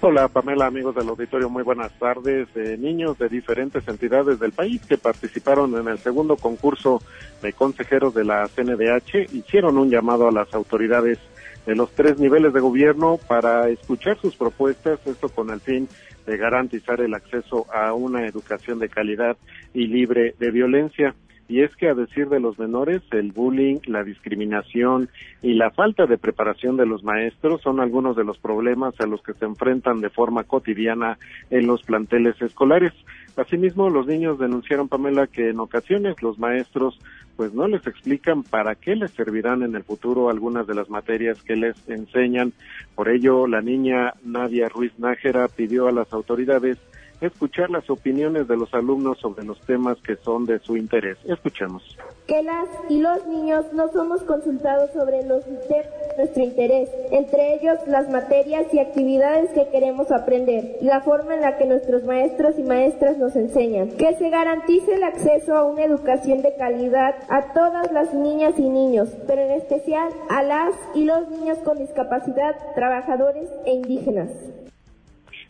Hola 0.00 0.28
Pamela, 0.28 0.66
amigos 0.66 0.94
del 0.94 1.08
auditorio, 1.08 1.50
muy 1.50 1.62
buenas 1.62 1.92
tardes. 1.98 2.48
Eh, 2.54 2.76
niños 2.78 3.18
de 3.18 3.28
diferentes 3.28 3.86
entidades 3.88 4.38
del 4.38 4.52
país 4.52 4.80
que 4.86 4.98
participaron 4.98 5.76
en 5.76 5.88
el 5.88 5.98
segundo 5.98 6.36
concurso 6.36 7.02
de 7.42 7.52
consejeros 7.52 8.14
de 8.14 8.24
la 8.24 8.48
CNDH 8.48 9.34
hicieron 9.34 9.78
un 9.78 9.90
llamado 9.90 10.28
a 10.28 10.32
las 10.32 10.52
autoridades 10.54 11.18
de 11.66 11.74
los 11.74 11.90
tres 11.92 12.18
niveles 12.18 12.52
de 12.52 12.60
gobierno 12.60 13.18
para 13.28 13.68
escuchar 13.68 14.16
sus 14.18 14.36
propuestas, 14.36 15.04
esto 15.06 15.28
con 15.28 15.50
el 15.50 15.60
fin 15.60 15.88
de 16.26 16.36
garantizar 16.36 17.00
el 17.00 17.14
acceso 17.14 17.66
a 17.72 17.92
una 17.92 18.26
educación 18.26 18.78
de 18.78 18.88
calidad 18.88 19.36
y 19.74 19.86
libre 19.86 20.34
de 20.38 20.50
violencia. 20.50 21.14
Y 21.48 21.62
es 21.62 21.74
que 21.76 21.88
a 21.88 21.94
decir 21.94 22.28
de 22.28 22.40
los 22.40 22.58
menores, 22.58 23.02
el 23.12 23.30
bullying, 23.30 23.78
la 23.86 24.02
discriminación 24.02 25.08
y 25.42 25.54
la 25.54 25.70
falta 25.70 26.06
de 26.06 26.18
preparación 26.18 26.76
de 26.76 26.86
los 26.86 27.04
maestros 27.04 27.62
son 27.62 27.78
algunos 27.78 28.16
de 28.16 28.24
los 28.24 28.38
problemas 28.38 28.94
a 29.00 29.06
los 29.06 29.22
que 29.22 29.32
se 29.34 29.44
enfrentan 29.44 30.00
de 30.00 30.10
forma 30.10 30.42
cotidiana 30.42 31.18
en 31.50 31.68
los 31.68 31.82
planteles 31.82 32.40
escolares. 32.42 32.92
Asimismo, 33.36 33.90
los 33.90 34.06
niños 34.06 34.38
denunciaron, 34.38 34.88
Pamela, 34.88 35.26
que 35.26 35.50
en 35.50 35.60
ocasiones 35.60 36.22
los 36.22 36.38
maestros 36.38 36.98
pues 37.36 37.52
no 37.52 37.68
les 37.68 37.86
explican 37.86 38.42
para 38.42 38.74
qué 38.74 38.96
les 38.96 39.10
servirán 39.10 39.62
en 39.62 39.74
el 39.74 39.84
futuro 39.84 40.30
algunas 40.30 40.66
de 40.66 40.74
las 40.74 40.88
materias 40.88 41.42
que 41.42 41.54
les 41.54 41.76
enseñan. 41.88 42.54
Por 42.94 43.10
ello, 43.10 43.46
la 43.46 43.60
niña 43.60 44.14
Nadia 44.24 44.70
Ruiz 44.70 44.98
Nájera 44.98 45.48
pidió 45.48 45.86
a 45.86 45.92
las 45.92 46.10
autoridades 46.14 46.78
escuchar 47.20 47.70
las 47.70 47.88
opiniones 47.90 48.48
de 48.48 48.56
los 48.56 48.72
alumnos 48.72 49.18
sobre 49.18 49.44
los 49.44 49.60
temas 49.60 49.98
que 49.98 50.16
son 50.16 50.46
de 50.46 50.58
su 50.60 50.76
interés. 50.76 51.18
Escuchemos. 51.26 51.96
Que 52.26 52.42
las 52.42 52.68
y 52.88 52.98
los 52.98 53.26
niños 53.26 53.66
no 53.72 53.88
somos 53.92 54.22
consultados 54.24 54.90
sobre 54.90 55.22
los 55.24 55.44
nuestro 56.16 56.42
interés, 56.42 56.88
entre 57.10 57.54
ellos 57.54 57.78
las 57.86 58.08
materias 58.08 58.66
y 58.72 58.78
actividades 58.78 59.50
que 59.50 59.68
queremos 59.68 60.10
aprender 60.10 60.78
y 60.80 60.84
la 60.84 61.02
forma 61.02 61.34
en 61.34 61.42
la 61.42 61.56
que 61.56 61.66
nuestros 61.66 62.04
maestros 62.04 62.58
y 62.58 62.62
maestras 62.62 63.18
nos 63.18 63.36
enseñan. 63.36 63.90
Que 63.90 64.14
se 64.16 64.30
garantice 64.30 64.94
el 64.94 65.04
acceso 65.04 65.54
a 65.54 65.64
una 65.64 65.84
educación 65.84 66.42
de 66.42 66.54
calidad 66.56 67.14
a 67.28 67.52
todas 67.52 67.92
las 67.92 68.12
niñas 68.14 68.54
y 68.58 68.68
niños, 68.68 69.10
pero 69.26 69.42
en 69.42 69.52
especial 69.52 70.08
a 70.30 70.42
las 70.42 70.74
y 70.94 71.04
los 71.04 71.28
niños 71.28 71.58
con 71.58 71.78
discapacidad, 71.78 72.56
trabajadores 72.74 73.48
e 73.66 73.74
indígenas. 73.74 74.30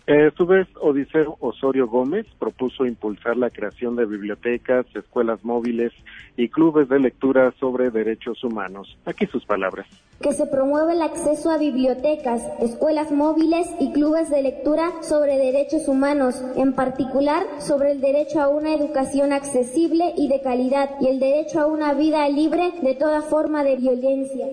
Eh, 0.08 0.28
a 0.28 0.30
su 0.36 0.46
vez, 0.46 0.68
Odiseo 0.80 1.36
Osorio 1.40 1.88
Gómez 1.88 2.26
propuso 2.38 2.86
impulsar 2.86 3.36
la 3.36 3.50
creación 3.50 3.96
de 3.96 4.06
bibliotecas, 4.06 4.86
escuelas 4.94 5.44
móviles 5.44 5.92
y 6.36 6.48
clubes 6.48 6.88
de 6.88 7.00
lectura 7.00 7.52
sobre 7.58 7.90
derechos 7.90 8.44
humanos. 8.44 8.96
Aquí 9.04 9.26
sus 9.26 9.44
palabras. 9.44 9.88
Que 10.20 10.32
se 10.32 10.46
promueva 10.46 10.92
el 10.92 11.02
acceso 11.02 11.50
a 11.50 11.58
bibliotecas, 11.58 12.40
escuelas 12.60 13.10
móviles 13.10 13.66
y 13.80 13.92
clubes 13.92 14.30
de 14.30 14.42
lectura 14.42 14.92
sobre 15.02 15.38
derechos 15.38 15.88
humanos, 15.88 16.40
en 16.56 16.74
particular 16.74 17.42
sobre 17.58 17.90
el 17.90 18.00
derecho 18.00 18.40
a 18.40 18.48
una 18.48 18.74
educación 18.74 19.32
accesible 19.32 20.14
y 20.16 20.28
de 20.28 20.40
calidad 20.40 20.88
y 21.00 21.08
el 21.08 21.18
derecho 21.18 21.58
a 21.58 21.66
una 21.66 21.94
vida 21.94 22.28
libre 22.28 22.70
de 22.80 22.94
toda 22.94 23.22
forma 23.22 23.64
de 23.64 23.76
violencia. 23.76 24.46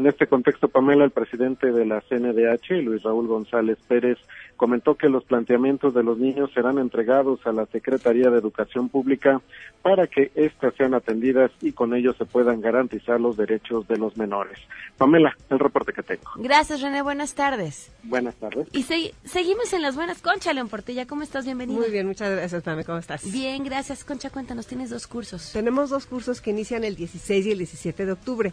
En 0.00 0.06
este 0.06 0.26
contexto, 0.26 0.68
Pamela, 0.68 1.04
el 1.04 1.10
presidente 1.10 1.72
de 1.72 1.84
la 1.84 2.00
CNDH, 2.00 2.82
Luis 2.82 3.02
Raúl 3.02 3.26
González 3.26 3.76
Pérez, 3.86 4.16
comentó 4.60 4.94
que 4.94 5.08
los 5.08 5.24
planteamientos 5.24 5.94
de 5.94 6.02
los 6.02 6.18
niños 6.18 6.50
serán 6.52 6.76
entregados 6.76 7.40
a 7.46 7.52
la 7.52 7.64
Secretaría 7.64 8.28
de 8.28 8.36
Educación 8.36 8.90
Pública 8.90 9.40
para 9.80 10.06
que 10.06 10.30
éstas 10.34 10.74
sean 10.76 10.92
atendidas 10.92 11.50
y 11.62 11.72
con 11.72 11.94
ello 11.94 12.12
se 12.12 12.26
puedan 12.26 12.60
garantizar 12.60 13.18
los 13.18 13.38
derechos 13.38 13.88
de 13.88 13.96
los 13.96 14.18
menores. 14.18 14.58
Pamela, 14.98 15.34
el 15.48 15.58
reporte 15.58 15.94
que 15.94 16.02
tengo. 16.02 16.30
Gracias, 16.36 16.82
René. 16.82 17.00
Buenas 17.00 17.34
tardes. 17.34 17.90
Buenas 18.02 18.34
tardes. 18.34 18.68
Y 18.72 18.82
se- 18.82 19.14
seguimos 19.24 19.72
en 19.72 19.80
las 19.80 19.96
buenas. 19.96 20.20
Concha 20.20 20.52
León 20.52 20.68
Portilla, 20.68 21.06
¿cómo 21.06 21.22
estás? 21.22 21.46
Bienvenida. 21.46 21.78
Muy 21.80 21.88
bien, 21.90 22.06
muchas 22.06 22.30
gracias, 22.30 22.62
Pame. 22.62 22.84
¿Cómo 22.84 22.98
estás? 22.98 23.32
Bien, 23.32 23.64
gracias. 23.64 24.04
Concha, 24.04 24.28
cuéntanos, 24.28 24.66
tienes 24.66 24.90
dos 24.90 25.06
cursos. 25.06 25.52
Tenemos 25.54 25.88
dos 25.88 26.04
cursos 26.04 26.42
que 26.42 26.50
inician 26.50 26.84
el 26.84 26.96
16 26.96 27.46
y 27.46 27.52
el 27.52 27.56
17 27.58 28.04
de 28.04 28.12
octubre. 28.12 28.52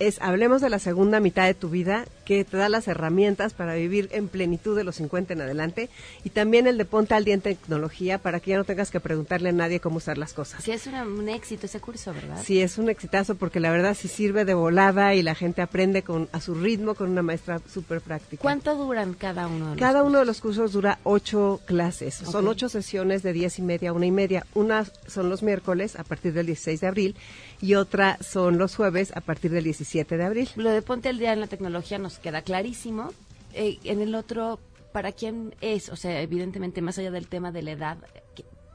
Es 0.00 0.20
Hablemos 0.20 0.60
de 0.60 0.70
la 0.70 0.80
segunda 0.80 1.20
mitad 1.20 1.46
de 1.46 1.54
tu 1.54 1.68
vida, 1.70 2.06
que 2.24 2.44
te 2.44 2.56
da 2.56 2.68
las 2.68 2.88
herramientas 2.88 3.54
para 3.54 3.74
vivir 3.76 4.08
en 4.10 4.26
plenitud 4.26 4.76
de 4.76 4.82
los 4.82 4.96
50 4.96 5.34
en 5.34 5.43
adelante. 5.44 5.88
Y 6.24 6.30
también 6.30 6.66
el 6.66 6.78
de 6.78 6.84
Ponte 6.84 7.14
al 7.14 7.24
Día 7.24 7.34
en 7.34 7.40
Tecnología, 7.40 8.18
para 8.18 8.40
que 8.40 8.50
ya 8.52 8.56
no 8.56 8.64
tengas 8.64 8.90
que 8.90 9.00
preguntarle 9.00 9.50
a 9.50 9.52
nadie 9.52 9.80
cómo 9.80 9.98
usar 9.98 10.18
las 10.18 10.32
cosas. 10.32 10.62
Sí, 10.64 10.72
es 10.72 10.86
una- 10.86 11.04
un 11.04 11.28
éxito 11.28 11.66
ese 11.66 11.80
curso, 11.80 12.12
¿verdad? 12.12 12.42
Sí, 12.44 12.60
es 12.60 12.78
un 12.78 12.88
exitazo 12.88 13.34
porque 13.36 13.60
la 13.60 13.70
verdad 13.70 13.94
sí 13.98 14.08
sirve 14.08 14.44
de 14.44 14.54
volada 14.54 15.14
y 15.14 15.22
la 15.22 15.34
gente 15.34 15.62
aprende 15.62 16.02
con 16.02 16.28
a 16.32 16.40
su 16.40 16.54
ritmo 16.54 16.94
con 16.94 17.10
una 17.10 17.22
maestra 17.22 17.60
súper 17.72 18.00
práctica. 18.00 18.42
¿Cuánto 18.42 18.74
duran 18.76 19.14
cada 19.14 19.46
uno 19.46 19.66
de 19.66 19.70
los 19.72 19.78
Cada 19.78 20.02
uno 20.02 20.18
de 20.18 20.24
los 20.24 20.40
cursos 20.40 20.72
dura 20.72 20.98
ocho 21.04 21.60
clases. 21.66 22.14
Son 22.14 22.44
Ok. 22.46 22.50
ocho 22.52 22.68
sesiones 22.68 23.22
de 23.22 23.32
diez 23.32 23.58
y 23.58 23.62
media 23.62 23.90
a 23.90 23.92
una 23.92 24.06
y 24.06 24.10
media. 24.10 24.46
Una 24.54 24.84
son 25.06 25.28
los 25.28 25.42
miércoles 25.42 25.96
a 25.96 26.04
partir 26.04 26.32
del 26.32 26.46
16 26.46 26.80
de 26.80 26.86
abril 26.86 27.16
y 27.60 27.74
otra 27.74 28.18
son 28.22 28.58
los 28.58 28.76
jueves 28.76 29.12
a 29.16 29.20
partir 29.20 29.50
del 29.50 29.64
17 29.64 30.16
de 30.16 30.24
abril. 30.24 30.48
Lo 30.56 30.70
de 30.70 30.82
Ponte 30.82 31.08
al 31.08 31.18
Día 31.18 31.32
en 31.32 31.40
la 31.40 31.46
Tecnología 31.46 31.98
nos 31.98 32.18
queda 32.18 32.42
clarísimo. 32.42 33.12
Eh, 33.54 33.78
en 33.84 34.00
el 34.00 34.14
otro, 34.14 34.58
¿para 34.94 35.10
quién 35.10 35.56
es? 35.60 35.88
O 35.88 35.96
sea, 35.96 36.20
evidentemente, 36.22 36.80
más 36.80 36.96
allá 36.98 37.10
del 37.10 37.26
tema 37.26 37.50
de 37.50 37.62
la 37.62 37.72
edad, 37.72 37.98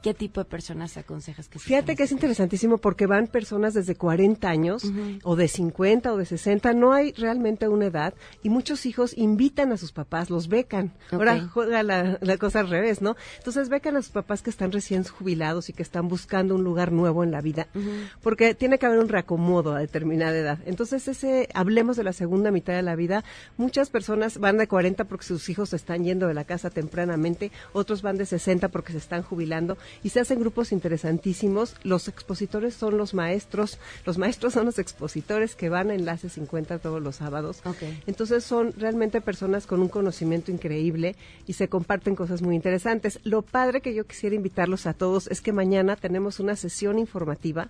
¿qué, 0.02 0.14
tipo 0.14 0.40
de 0.40 0.44
personas 0.44 0.96
aconsejas 0.96 1.48
que 1.48 1.58
se 1.58 1.64
Fíjate 1.64 1.96
que 1.96 2.04
es 2.04 2.12
interesantísimo 2.12 2.78
porque 2.78 3.06
van 3.06 3.26
personas 3.26 3.74
desde 3.74 3.94
40 3.94 4.48
años 4.48 4.84
o 5.22 5.36
de 5.36 5.48
50 5.48 6.12
o 6.12 6.16
de 6.16 6.26
60, 6.26 6.72
no 6.72 6.92
hay 6.92 7.12
realmente 7.12 7.68
una 7.68 7.86
edad 7.86 8.14
y 8.42 8.50
muchos 8.50 8.86
hijos 8.86 9.16
invitan 9.16 9.72
a 9.72 9.76
sus 9.76 9.92
papás, 9.92 10.30
los 10.30 10.48
becan. 10.48 10.92
Ahora 11.10 11.48
juega 11.48 11.82
la, 11.82 12.18
la 12.20 12.36
cosa 12.36 12.60
al 12.60 12.68
revés, 12.68 13.02
¿no? 13.02 13.16
Entonces 13.38 13.68
becan 13.68 13.96
a 13.96 14.02
sus 14.02 14.12
papás 14.12 14.42
que 14.42 14.50
están 14.50 14.72
recién 14.72 15.04
jubilados 15.04 15.68
y 15.68 15.72
que 15.72 15.82
están 15.82 16.08
buscando 16.08 16.54
un 16.54 16.64
lugar 16.64 16.92
nuevo 16.92 17.24
en 17.24 17.30
la 17.30 17.40
vida, 17.40 17.68
porque 18.22 18.54
tiene 18.54 18.78
que 18.78 18.86
haber 18.86 18.98
un 18.98 19.08
reacomodo 19.08 19.74
a 19.74 19.80
determinada 19.80 20.36
edad. 20.36 20.58
Entonces 20.66 21.06
ese, 21.08 21.48
hablemos 21.54 21.96
de 21.96 22.04
la 22.04 22.12
segunda 22.12 22.50
mitad 22.50 22.74
de 22.74 22.82
la 22.82 22.96
vida, 22.96 23.24
muchas 23.56 23.90
personas 23.90 24.38
van 24.38 24.58
de 24.58 24.68
40 24.68 25.04
porque 25.04 25.24
sus 25.24 25.48
hijos 25.48 25.70
se 25.70 25.76
están 25.76 26.04
yendo 26.04 26.26
de 26.26 26.34
la 26.34 26.44
casa 26.44 26.70
tempranamente, 26.70 27.50
otros 27.72 28.02
van 28.02 28.16
de 28.16 28.26
60 28.26 28.68
porque 28.68 28.92
se 28.92 28.98
están 28.98 29.22
jubilando 29.22 29.78
y 30.02 30.10
se 30.10 30.20
hacen 30.20 30.40
grupos 30.40 30.72
interesantísimos. 30.72 31.74
Los 31.82 32.08
expositores 32.08 32.74
son 32.74 32.96
los 32.96 33.14
maestros, 33.14 33.78
los 34.06 34.18
maestros 34.18 34.54
son 34.54 34.66
los 34.66 34.78
expositores 34.78 35.54
que 35.54 35.68
van 35.68 35.90
a 35.90 35.94
Enlace 35.94 36.28
50 36.28 36.78
todos 36.78 37.02
los 37.02 37.16
sábados. 37.16 37.62
Entonces 38.06 38.44
son 38.44 38.72
realmente 38.76 39.20
personas 39.20 39.66
con 39.66 39.80
un 39.80 39.88
conocimiento 39.88 40.50
increíble 40.50 41.16
y 41.46 41.54
se 41.54 41.68
comparten 41.68 42.14
cosas 42.14 42.42
muy 42.42 42.56
interesantes. 42.56 43.20
Lo 43.24 43.42
padre 43.42 43.80
que 43.80 43.94
yo 43.94 44.06
quisiera 44.06 44.36
invitarlos 44.36 44.86
a 44.86 44.94
todos 44.94 45.26
es 45.28 45.40
que 45.40 45.52
mañana 45.52 45.96
tenemos 45.96 46.40
una 46.40 46.56
sesión 46.56 46.98
informativa 46.98 47.68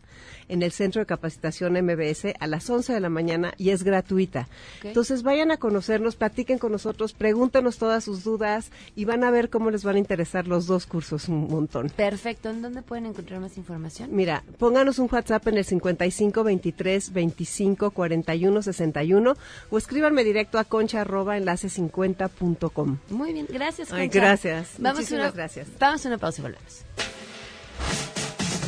en 0.48 0.62
el 0.62 0.72
Centro 0.72 1.00
de 1.00 1.06
Capacitación 1.06 1.74
MBS 1.74 2.34
a 2.38 2.46
las 2.46 2.68
11 2.68 2.92
de 2.92 3.00
la 3.00 3.08
mañana 3.08 3.54
y 3.56 3.70
es 3.70 3.82
gratuita. 3.82 4.48
Entonces 4.82 5.22
vayan 5.22 5.50
a 5.50 5.56
conocernos, 5.56 6.16
platiquen 6.16 6.58
con 6.58 6.72
nosotros, 6.72 7.12
pregúntenos 7.12 7.78
todas 7.78 8.04
sus 8.04 8.24
dudas 8.24 8.70
y 8.96 9.04
van 9.04 9.24
a 9.24 9.30
ver 9.30 9.50
cómo 9.50 9.70
les 9.70 9.84
van 9.84 9.96
a 9.96 10.00
interesar 10.00 10.46
los 10.46 10.66
dos 10.66 10.86
cursos 10.86 11.28
un 11.28 11.48
montón. 11.48 11.88
Perfecto. 11.88 12.09
¿En 12.10 12.62
dónde 12.62 12.82
pueden 12.82 13.06
encontrar 13.06 13.40
más 13.40 13.56
información? 13.56 14.10
Mira, 14.12 14.42
pónganos 14.58 14.98
un 14.98 15.08
WhatsApp 15.10 15.46
en 15.48 15.58
el 15.58 15.64
55 15.64 16.42
23 16.42 17.12
25 17.12 17.90
41 17.92 18.62
61 18.62 19.36
o 19.70 19.78
escríbanme 19.78 20.24
directo 20.24 20.58
a 20.58 20.64
concha 20.64 21.02
arroba 21.02 21.38
enlace50.com. 21.38 22.98
Muy 23.10 23.32
bien, 23.32 23.46
gracias. 23.48 23.92
Ay, 23.92 24.08
Concha. 24.08 24.20
gracias. 24.20 24.70
Vamos 24.78 24.98
a 24.98 25.00
Muchísimas 25.02 25.24
una, 25.26 25.30
gracias. 25.32 25.68
Vamos 25.78 26.04
a 26.04 26.08
una 26.08 26.18
pausa 26.18 26.40
y 26.40 26.42
volvemos. 26.42 26.84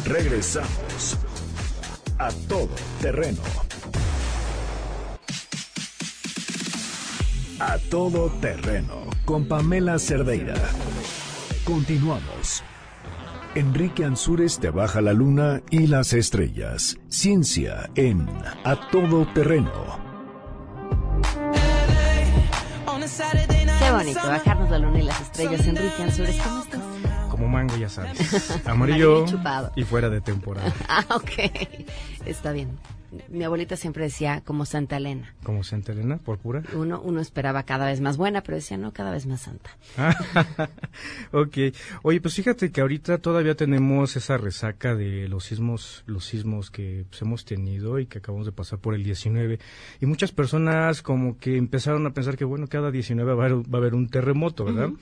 Regresamos 0.04 1.18
a 2.18 2.30
todo 2.48 2.68
terreno. 3.00 3.42
A 7.58 7.78
todo 7.90 8.30
terreno 8.40 9.06
con 9.24 9.46
Pamela 9.46 9.98
Cerdeira. 9.98 10.54
Continuamos. 11.64 12.62
Enrique 13.54 14.02
Ansúrez 14.04 14.58
te 14.58 14.70
baja 14.70 15.02
la 15.02 15.12
luna 15.12 15.60
y 15.68 15.86
las 15.86 16.14
estrellas. 16.14 16.96
Ciencia 17.08 17.90
en 17.96 18.26
A 18.64 18.76
todo 18.90 19.26
terreno. 19.34 20.00
Qué 23.78 23.90
bonito, 23.90 24.20
bajarnos 24.26 24.70
la 24.70 24.78
luna 24.78 25.00
y 25.00 25.02
las 25.02 25.20
estrellas. 25.20 25.66
Enrique 25.66 26.02
Ansures, 26.02 26.40
¿cómo 26.40 26.62
estás? 26.62 26.80
Como 27.28 27.48
mango, 27.48 27.76
ya 27.76 27.90
sabes. 27.90 28.58
Amarillo 28.66 29.26
y 29.76 29.82
fuera 29.82 30.08
de 30.08 30.22
temporada. 30.22 30.72
Ah, 30.88 31.04
ok. 31.10 31.30
Está 32.24 32.52
bien. 32.52 32.78
Mi 33.28 33.44
abuelita 33.44 33.76
siempre 33.76 34.04
decía 34.04 34.42
como 34.44 34.64
Santa 34.64 34.96
Elena. 34.96 35.34
Como 35.42 35.64
Santa 35.64 35.92
Elena, 35.92 36.16
por 36.16 36.38
pura. 36.38 36.62
Uno, 36.74 37.00
uno 37.02 37.20
esperaba 37.20 37.62
cada 37.64 37.86
vez 37.86 38.00
más 38.00 38.16
buena, 38.16 38.42
pero 38.42 38.56
decía 38.56 38.78
no, 38.78 38.92
cada 38.92 39.10
vez 39.10 39.26
más 39.26 39.42
santa. 39.42 39.70
ok. 41.32 41.56
Oye, 42.02 42.20
pues 42.20 42.34
fíjate 42.34 42.70
que 42.72 42.80
ahorita 42.80 43.18
todavía 43.18 43.54
tenemos 43.54 44.16
esa 44.16 44.38
resaca 44.38 44.94
de 44.94 45.28
los 45.28 45.44
sismos, 45.44 46.04
los 46.06 46.24
sismos 46.24 46.70
que 46.70 47.04
pues, 47.10 47.20
hemos 47.22 47.44
tenido 47.44 47.98
y 47.98 48.06
que 48.06 48.18
acabamos 48.18 48.46
de 48.46 48.52
pasar 48.52 48.78
por 48.78 48.94
el 48.94 49.04
19. 49.04 49.58
Y 50.00 50.06
muchas 50.06 50.32
personas 50.32 51.02
como 51.02 51.38
que 51.38 51.56
empezaron 51.56 52.06
a 52.06 52.14
pensar 52.14 52.36
que, 52.36 52.44
bueno, 52.44 52.66
cada 52.66 52.90
19 52.90 53.34
va 53.34 53.42
a 53.42 53.46
haber, 53.46 53.58
va 53.62 53.78
a 53.78 53.80
haber 53.80 53.94
un 53.94 54.08
terremoto, 54.08 54.64
¿verdad? 54.64 54.88
Ujú. 54.88 54.98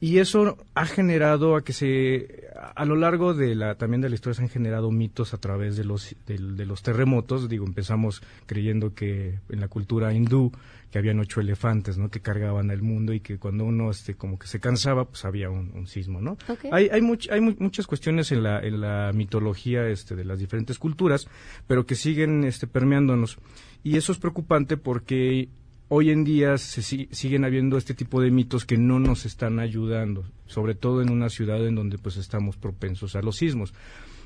Y 0.00 0.18
eso 0.18 0.58
ha 0.74 0.84
generado 0.86 1.56
a 1.56 1.62
que 1.64 1.72
se, 1.72 2.48
a 2.74 2.84
lo 2.84 2.94
largo 2.96 3.32
de 3.32 3.54
la, 3.54 3.76
también 3.76 4.02
de 4.02 4.08
la 4.10 4.16
historia 4.16 4.34
se 4.34 4.42
han 4.42 4.48
generado 4.50 4.90
mitos 4.90 5.32
a 5.32 5.38
través 5.38 5.76
de 5.76 5.84
los, 5.84 6.14
del- 6.26 6.56
de, 6.56 6.66
los 6.66 6.82
terremotos. 6.82 7.48
Digo, 7.48 7.64
empezamos 7.64 8.20
creyendo 8.46 8.92
que 8.94 9.38
en 9.48 9.60
la 9.60 9.68
cultura 9.68 10.12
hindú 10.12 10.52
que 10.90 10.98
habían 10.98 11.18
ocho 11.20 11.40
elefantes, 11.40 11.96
¿no? 11.96 12.10
Que 12.10 12.20
cargaban 12.20 12.70
al 12.70 12.82
mundo 12.82 13.12
y 13.14 13.20
que 13.20 13.38
cuando 13.38 13.64
uno, 13.64 13.90
este, 13.90 14.14
como 14.14 14.38
que 14.38 14.46
se 14.46 14.60
cansaba, 14.60 15.06
pues 15.06 15.24
había 15.24 15.48
un, 15.48 15.72
un 15.74 15.86
sismo, 15.86 16.20
¿no? 16.20 16.36
Hay, 16.70 16.88
hay, 16.92 17.00
much- 17.00 17.30
hay 17.32 17.40
mu- 17.40 17.56
muchas 17.58 17.86
cuestiones 17.86 18.30
en 18.30 18.42
la, 18.42 18.60
en 18.60 18.80
la 18.80 19.10
mitología, 19.14 19.88
este, 19.88 20.14
de 20.16 20.24
las 20.24 20.38
diferentes 20.38 20.78
culturas, 20.78 21.26
pero 21.66 21.86
que 21.86 21.94
siguen, 21.94 22.44
este, 22.44 22.66
permeándonos. 22.66 23.38
Y 23.82 23.96
eso 23.96 24.12
es 24.12 24.18
preocupante 24.18 24.76
porque 24.76 25.48
hoy 25.88 26.10
en 26.10 26.24
día 26.24 26.56
se 26.58 26.82
si- 26.82 27.08
siguen 27.12 27.44
habiendo 27.44 27.76
este 27.76 27.94
tipo 27.94 28.20
de 28.20 28.30
mitos 28.30 28.64
que 28.64 28.76
no 28.78 28.98
nos 28.98 29.26
están 29.26 29.58
ayudando, 29.60 30.24
sobre 30.46 30.74
todo 30.74 31.02
en 31.02 31.10
una 31.10 31.28
ciudad 31.28 31.64
en 31.66 31.74
donde 31.74 31.98
pues 31.98 32.16
estamos 32.16 32.56
propensos 32.56 33.14
a 33.16 33.22
los 33.22 33.36
sismos. 33.36 33.74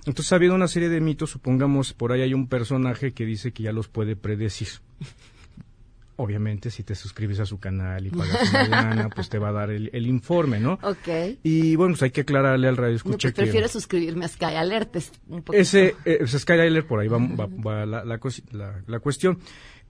Entonces 0.07 0.33
ha 0.33 0.37
habido 0.37 0.55
una 0.55 0.69
serie 0.69 0.89
de 0.89 1.01
mitos, 1.01 1.31
supongamos 1.31 1.93
por 1.93 2.13
ahí 2.13 2.23
hay 2.23 2.33
un 2.33 2.49
personaje 2.49 3.13
que 3.13 3.27
dice 3.27 3.53
que 3.53 3.65
ya 3.65 3.73
los 3.73 3.89
puede 3.89 4.17
predecir. 4.17 4.69
Obviamente 6.21 6.71
si 6.73 6.83
te 6.83 6.97
suscribes 6.97 7.39
a 7.39 7.47
su 7.47 7.61
canal 7.61 8.05
y 8.05 8.11
pagas 8.11 8.51
una 8.51 8.69
lana, 8.69 9.09
pues 9.09 9.29
te 9.29 9.39
va 9.39 9.51
a 9.51 9.53
dar 9.53 9.71
el, 9.71 9.89
el 9.93 10.07
informe, 10.09 10.59
¿no? 10.59 10.73
Ok. 10.83 11.39
Y 11.45 11.77
bueno, 11.77 11.93
pues 11.93 12.03
hay 12.03 12.11
que 12.11 12.23
aclararle 12.23 12.67
al 12.67 12.77
radio 12.77 12.91
No, 12.93 12.97
escucha 12.97 13.29
pues 13.29 13.35
que 13.35 13.43
prefiero 13.43 13.69
suscribirme 13.69 14.25
a 14.25 14.29
Sky 14.29 14.45
Alertes 14.57 15.13
un 15.29 15.43
poquito. 15.43 15.61
ese 15.63 15.95
eh, 16.05 16.17
pues, 16.19 16.33
Skydialer 16.33 16.87
por 16.89 16.99
ahí 16.99 17.07
va, 17.09 17.19
va- 17.19 17.47
va 17.47 17.87
la, 17.87 18.05
la 18.05 18.19
cosi- 18.19 18.43
la- 18.51 18.83
la 18.89 18.99
cuestión. 18.99 19.39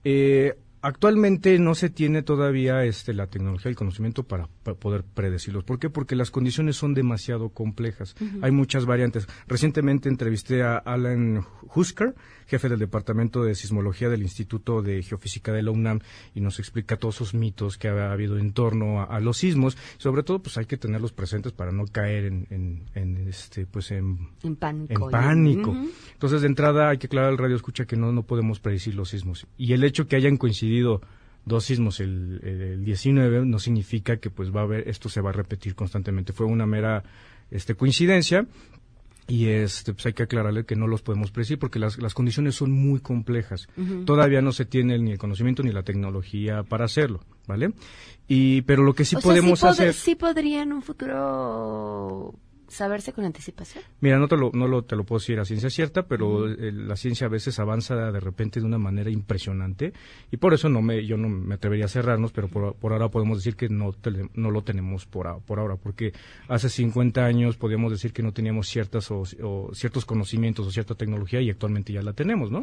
Eh, 0.03 0.55
Actualmente 0.81 1.57
no 1.59 1.75
se 1.75 1.89
tiene 1.89 2.23
todavía 2.23 2.85
este, 2.85 3.13
la 3.13 3.27
tecnología 3.27 3.69
y 3.69 3.73
el 3.73 3.75
conocimiento 3.75 4.23
para, 4.23 4.47
para 4.63 4.77
poder 4.77 5.03
predecirlos. 5.03 5.63
¿Por 5.65 5.77
qué? 5.77 5.89
Porque 5.89 6.15
las 6.15 6.31
condiciones 6.31 6.77
son 6.77 6.93
demasiado 6.93 7.49
complejas. 7.49 8.15
Hay 8.41 8.51
muchas 8.51 8.85
variantes. 8.85 9.27
Recientemente 9.47 10.07
entrevisté 10.07 10.63
a 10.63 10.77
Alan 10.77 11.45
Husker, 11.75 12.15
jefe 12.49 12.67
del 12.69 12.79
Departamento 12.79 13.43
de 13.43 13.55
Sismología 13.55 14.09
del 14.09 14.21
Instituto 14.23 14.81
de 14.81 15.01
Geofísica 15.03 15.53
de 15.53 15.63
la 15.63 15.71
UNAM, 15.71 15.99
y 16.35 16.41
nos 16.41 16.59
explica 16.59 16.97
todos 16.97 17.15
esos 17.15 17.33
mitos 17.33 17.77
que 17.77 17.87
ha 17.87 18.11
habido 18.11 18.37
en 18.37 18.51
torno 18.51 19.01
a, 19.01 19.05
a 19.05 19.19
los 19.19 19.37
sismos. 19.37 19.77
Sobre 19.97 20.23
todo, 20.23 20.39
pues 20.39 20.57
hay 20.57 20.65
que 20.65 20.77
tenerlos 20.77 21.11
presentes 21.13 21.51
para 21.53 21.71
no 21.71 21.85
caer 21.85 22.25
en, 22.25 22.47
en- 22.49 22.83
en, 22.95 23.27
este, 23.27 23.65
pues 23.65 23.91
en, 23.91 24.17
En 24.43 24.55
pánico. 24.55 25.05
en 25.05 25.11
pánico. 25.11 25.69
Ujú. 25.71 25.89
Entonces, 26.13 26.41
de 26.41 26.47
entrada, 26.47 26.89
hay 26.89 26.97
que 26.97 27.07
aclarar 27.07 27.29
al 27.29 27.37
radio 27.37 27.55
escucha 27.55 27.85
que 27.85 27.95
no, 27.95 28.11
no 28.11 28.23
podemos 28.23 28.59
predecir 28.59 28.95
los 28.95 29.09
sismos. 29.09 29.45
Y 29.57 29.73
el 29.73 29.83
hecho 29.83 30.07
que 30.07 30.15
hayan 30.15 30.37
coincidido 30.37 31.01
dos 31.45 31.65
sismos 31.65 31.99
el, 31.99 32.41
el 32.43 32.83
19 32.85 33.45
no 33.45 33.59
significa 33.59 34.17
que 34.17 34.29
pues 34.29 34.53
va 34.53 34.61
a 34.61 34.63
haber, 34.63 34.87
esto 34.89 35.09
se 35.09 35.21
va 35.21 35.29
a 35.29 35.33
repetir 35.33 35.73
constantemente. 35.75 36.33
Fue 36.33 36.45
una 36.45 36.65
mera 36.65 37.03
este, 37.51 37.75
coincidencia. 37.75 38.45
Y 39.29 39.47
este, 39.47 39.93
pues 39.93 40.05
hay 40.07 40.13
que 40.13 40.23
aclararle 40.23 40.65
que 40.65 40.75
no 40.75 40.87
los 40.87 41.01
podemos 41.03 41.31
predecir 41.31 41.59
porque 41.59 41.77
las, 41.79 41.97
las 41.99 42.13
condiciones 42.13 42.55
son 42.55 42.71
muy 42.71 42.99
complejas. 42.99 43.67
Todavía 44.05 44.41
no 44.41 44.51
se 44.51 44.65
tiene 44.65 44.97
ni 44.99 45.11
el 45.11 45.17
conocimiento 45.19 45.61
ni 45.63 45.71
la 45.71 45.83
tecnología 45.83 46.63
para 46.63 46.85
hacerlo, 46.85 47.19
¿vale? 47.47 47.71
Y, 48.27 48.63
pero 48.63 48.83
lo 48.83 48.93
que 48.93 49.05
sí 49.05 49.15
O 49.15 49.21
sea, 49.21 49.29
podemos 49.29 49.61
pod- 49.63 49.69
hacer... 49.69 49.93
sí 49.93 50.15
podría 50.15 50.63
en 50.63 50.73
un 50.73 50.81
futuro 50.81 52.33
saberse 52.69 53.13
con 53.13 53.25
anticipación. 53.25 53.83
Mira, 54.01 54.17
no 54.19 54.27
te 54.27 54.37
lo, 54.37 54.51
no 54.53 54.67
lo, 54.67 54.83
te 54.83 54.95
lo 54.95 55.03
puedo 55.03 55.19
decir 55.19 55.39
a 55.39 55.45
ciencia 55.45 55.69
cierta, 55.69 56.03
pero 56.03 56.47
eh, 56.49 56.71
la 56.71 56.95
ciencia 56.95 57.27
a 57.27 57.29
veces 57.29 57.59
avanza 57.59 57.95
de 58.11 58.19
repente 58.19 58.59
de 58.59 58.65
una 58.65 58.77
manera 58.77 59.09
impresionante 59.09 59.93
y 60.31 60.37
por 60.37 60.53
eso 60.53 60.69
no 60.69 60.81
me, 60.81 61.05
yo 61.05 61.17
no 61.17 61.29
me 61.29 61.55
atrevería 61.55 61.85
a 61.85 61.89
cerrarnos, 61.89 62.31
pero 62.31 62.47
por, 62.47 62.75
por 62.75 62.93
ahora 62.93 63.09
podemos 63.09 63.37
decir 63.39 63.55
que 63.55 63.69
no, 63.69 63.91
tele- 63.93 64.29
no 64.35 64.51
lo 64.51 64.61
tenemos 64.63 65.05
por, 65.05 65.27
a- 65.27 65.37
por 65.39 65.59
ahora, 65.59 65.75
porque 65.75 66.13
hace 66.47 66.69
50 66.69 67.25
años 67.25 67.57
podíamos 67.57 67.91
decir 67.91 68.13
que 68.13 68.23
no 68.23 68.31
teníamos 68.31 68.67
ciertas 68.67 69.09
o, 69.11 69.23
o 69.43 69.69
ciertos 69.73 70.05
conocimientos 70.05 70.65
o 70.67 70.71
cierta 70.71 70.95
tecnología 70.95 71.41
y 71.41 71.49
actualmente 71.49 71.93
ya 71.93 72.01
la 72.01 72.13
tenemos, 72.13 72.51
¿no? 72.51 72.61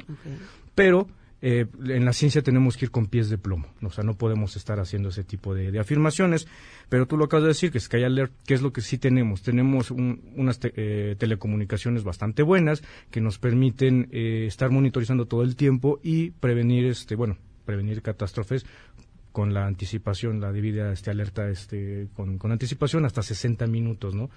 Pero 0.75 1.09
eh, 1.43 1.67
en 1.85 2.05
la 2.05 2.13
ciencia 2.13 2.43
tenemos 2.43 2.77
que 2.77 2.87
ir 2.87 2.91
con 2.91 3.07
pies 3.07 3.29
de 3.29 3.37
plomo, 3.39 3.67
o 3.83 3.91
sea, 3.91 4.03
no 4.05 4.15
podemos 4.17 4.57
estar 4.57 4.81
haciendo 4.81 5.11
ese 5.11 5.23
tipo 5.25 5.55
de, 5.55 5.79
afirmaciones, 5.79 6.47
pero 6.89 7.07
tú 7.07 7.17
lo 7.17 7.27
acabas 7.27 7.43
de 7.45 7.49
decir, 7.49 7.71
que 7.71 7.79
Sky 7.81 8.05
Alert, 8.05 8.33
¿qué 8.47 8.55
es 8.55 8.63
lo 8.63 8.73
que 8.73 8.81
sí 8.81 8.97
tenemos? 8.99 9.43
Tenemos 9.43 9.91
un- 9.91 10.23
unas 10.37 10.59
te- 10.59 10.73
eh, 10.77 11.15
telecomunicaciones 11.19 12.05
bastante 12.05 12.43
buenas 12.43 12.83
que 13.11 13.21
nos 13.21 13.39
permiten 13.39 14.09
eh, 14.13 14.45
estar 14.47 14.71
monitorizando 14.71 15.27
todo 15.27 15.43
el 15.43 15.57
tiempo 15.57 16.01
y 16.03 16.31
prevenir, 16.31 16.87
este, 16.87 17.17
bueno, 17.17 17.37
prevenir 17.65 18.01
catástrofes 18.03 18.65
con 19.33 19.53
la 19.53 19.67
anticipación, 19.67 20.41
la 20.41 20.51
debida 20.51 20.91
este, 20.93 21.11
alerta 21.11 21.51
este, 21.51 22.09
con, 22.15 22.39
con 22.39 22.53
anticipación 22.53 23.05
hasta 23.05 23.23
60 23.23 23.67
minutos, 23.67 24.15
¿no? 24.15 24.31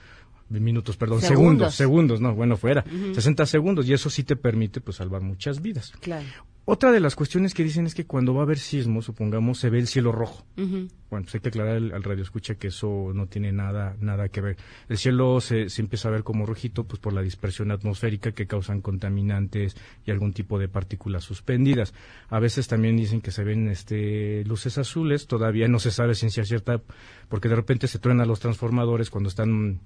Minutos, 0.50 0.98
perdón, 0.98 1.22
Segundos. 1.22 1.74
segundos, 1.74 1.76
segundos, 1.76 2.22
no, 2.22 2.34
bueno, 2.36 2.58
fuera, 2.58 2.84
Ujú. 2.88 3.14
60 3.16 3.46
segundos, 3.46 3.88
y 3.88 3.94
eso 3.94 4.10
sí 4.10 4.24
te 4.24 4.36
permite 4.36 4.82
pues 4.82 4.98
salvar 4.98 5.22
muchas 5.22 5.62
vidas. 5.62 5.92
Claro. 6.02 6.26
Otra 6.66 6.92
de 6.92 7.00
las 7.00 7.16
cuestiones 7.16 7.56
que 7.56 7.64
dicen 7.64 7.88
es 7.88 7.96
que 7.96 8.06
cuando 8.06 8.36
va 8.36 8.42
a 8.42 8.44
haber 8.44 8.60
sismo, 8.60 9.02
supongamos, 9.02 9.58
se 9.58 9.72
ve 9.72 9.80
el 9.80 9.88
cielo 9.88 10.12
rojo. 10.12 10.46
Bueno, 10.56 10.90
pues 11.10 11.34
hay 11.34 11.40
que 11.42 11.50
aclarar 11.50 11.78
al, 11.78 11.92
al 11.94 12.04
radio 12.04 12.22
escucha 12.22 12.54
que 12.56 12.68
eso 12.68 13.10
no 13.16 13.26
tiene 13.26 13.52
nada, 13.52 13.96
nada 14.00 14.30
que 14.30 14.40
ver. 14.40 14.58
El 14.88 15.00
cielo 15.00 15.42
se, 15.42 15.70
se 15.70 15.82
empieza 15.82 16.10
a 16.10 16.12
ver 16.12 16.24
como 16.24 16.46
rojito 16.46 16.84
pues 16.84 17.00
por 17.00 17.12
la 17.14 17.24
dispersión 17.24 17.72
atmosférica 17.72 18.34
que 18.34 18.46
causan 18.46 18.82
contaminantes 18.82 19.76
y 20.06 20.12
algún 20.12 20.32
tipo 20.32 20.60
de 20.60 20.68
partículas 20.68 21.24
suspendidas. 21.24 21.96
A 22.30 22.40
veces 22.40 22.68
también 22.68 22.98
dicen 22.98 23.22
que 23.22 23.32
se 23.32 23.44
ven 23.44 23.68
este 23.70 24.44
luces 24.46 24.78
azules, 24.78 25.26
todavía 25.26 25.68
no 25.68 25.80
se 25.80 25.90
sabe 25.90 26.14
ciencia 26.14 26.46
cierta 26.46 26.84
porque 27.30 27.50
de 27.50 27.56
repente 27.56 27.88
se 27.88 27.98
truenan 27.98 28.28
los 28.28 28.40
transformadores 28.42 29.10
cuando 29.10 29.30
están 29.30 29.80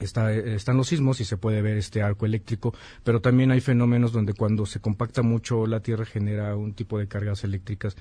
está, 0.00 0.32
están 0.32 0.76
los 0.76 0.88
sismos 0.88 1.20
y 1.20 1.24
se 1.24 1.36
puede 1.36 1.62
ver 1.62 1.76
este 1.76 2.02
arco 2.02 2.26
eléctrico, 2.26 2.74
pero 3.04 3.20
también 3.20 3.50
hay 3.50 3.60
fenómenos 3.60 4.12
donde 4.12 4.34
cuando 4.34 4.66
se 4.66 4.80
compacta 4.80 5.22
mucho 5.22 5.66
la 5.66 5.80
Tierra 5.80 6.04
genera 6.04 6.56
un 6.56 6.74
tipo 6.74 6.98
de 6.98 7.08
cargas 7.08 7.44
eléctricas 7.44 7.96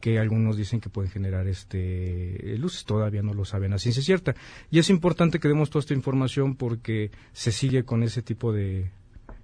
que 0.00 0.18
algunos 0.18 0.56
dicen 0.56 0.80
que 0.80 0.88
pueden 0.88 1.10
generar 1.10 1.46
este 1.46 2.56
luces, 2.58 2.84
todavía 2.84 3.22
no 3.22 3.34
lo 3.34 3.44
saben 3.44 3.72
a 3.74 3.78
ciencia 3.78 4.02
cierta. 4.02 4.34
Y 4.70 4.78
es 4.78 4.88
importante 4.90 5.38
que 5.38 5.48
demos 5.48 5.70
toda 5.70 5.80
esta 5.80 5.94
información 5.94 6.56
porque 6.56 7.10
se 7.32 7.52
sigue 7.52 7.84
con 7.84 8.02
ese 8.02 8.22
tipo 8.22 8.52
de 8.52 8.90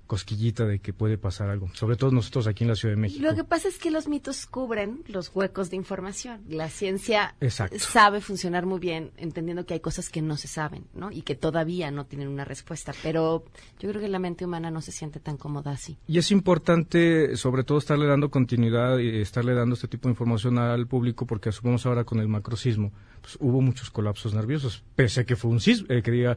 cosquillita 0.06 0.64
de 0.64 0.78
que 0.78 0.92
puede 0.92 1.18
pasar 1.18 1.50
algo, 1.50 1.68
sobre 1.74 1.96
todo 1.96 2.10
nosotros 2.10 2.46
aquí 2.46 2.64
en 2.64 2.68
la 2.68 2.76
Ciudad 2.76 2.94
de 2.94 3.00
México. 3.00 3.24
Lo 3.24 3.34
que 3.34 3.44
pasa 3.44 3.68
es 3.68 3.78
que 3.78 3.90
los 3.90 4.08
mitos 4.08 4.46
cubren 4.46 5.02
los 5.08 5.30
huecos 5.34 5.70
de 5.70 5.76
información. 5.76 6.42
La 6.48 6.68
ciencia 6.68 7.34
Exacto. 7.40 7.78
sabe 7.78 8.20
funcionar 8.20 8.66
muy 8.66 8.78
bien, 8.78 9.10
entendiendo 9.16 9.66
que 9.66 9.74
hay 9.74 9.80
cosas 9.80 10.08
que 10.08 10.22
no 10.22 10.36
se 10.36 10.48
saben, 10.48 10.86
¿no? 10.94 11.10
Y 11.10 11.22
que 11.22 11.34
todavía 11.34 11.90
no 11.90 12.06
tienen 12.06 12.28
una 12.28 12.44
respuesta. 12.44 12.92
Pero 13.02 13.44
yo 13.78 13.88
creo 13.88 14.00
que 14.00 14.08
la 14.08 14.18
mente 14.18 14.44
humana 14.44 14.70
no 14.70 14.80
se 14.80 14.92
siente 14.92 15.20
tan 15.20 15.36
cómoda 15.36 15.72
así. 15.72 15.98
Y 16.06 16.18
es 16.18 16.30
importante, 16.30 17.36
sobre 17.36 17.64
todo, 17.64 17.78
estarle 17.78 18.06
dando 18.06 18.30
continuidad 18.30 18.98
y 18.98 19.20
estarle 19.20 19.54
dando 19.54 19.74
este 19.74 19.88
tipo 19.88 20.08
de 20.08 20.12
información 20.12 20.58
al 20.58 20.86
público, 20.86 21.26
porque 21.26 21.48
asumimos 21.48 21.84
ahora 21.86 22.04
con 22.04 22.20
el 22.20 22.28
macrosismo, 22.28 22.92
pues 23.20 23.36
hubo 23.40 23.60
muchos 23.60 23.90
colapsos 23.90 24.34
nerviosos, 24.34 24.84
pese 24.94 25.22
a 25.22 25.24
que 25.24 25.36
fue 25.36 25.50
un 25.50 25.60
sismo, 25.60 25.86
eh, 25.90 26.02
que 26.02 26.10
diga... 26.10 26.36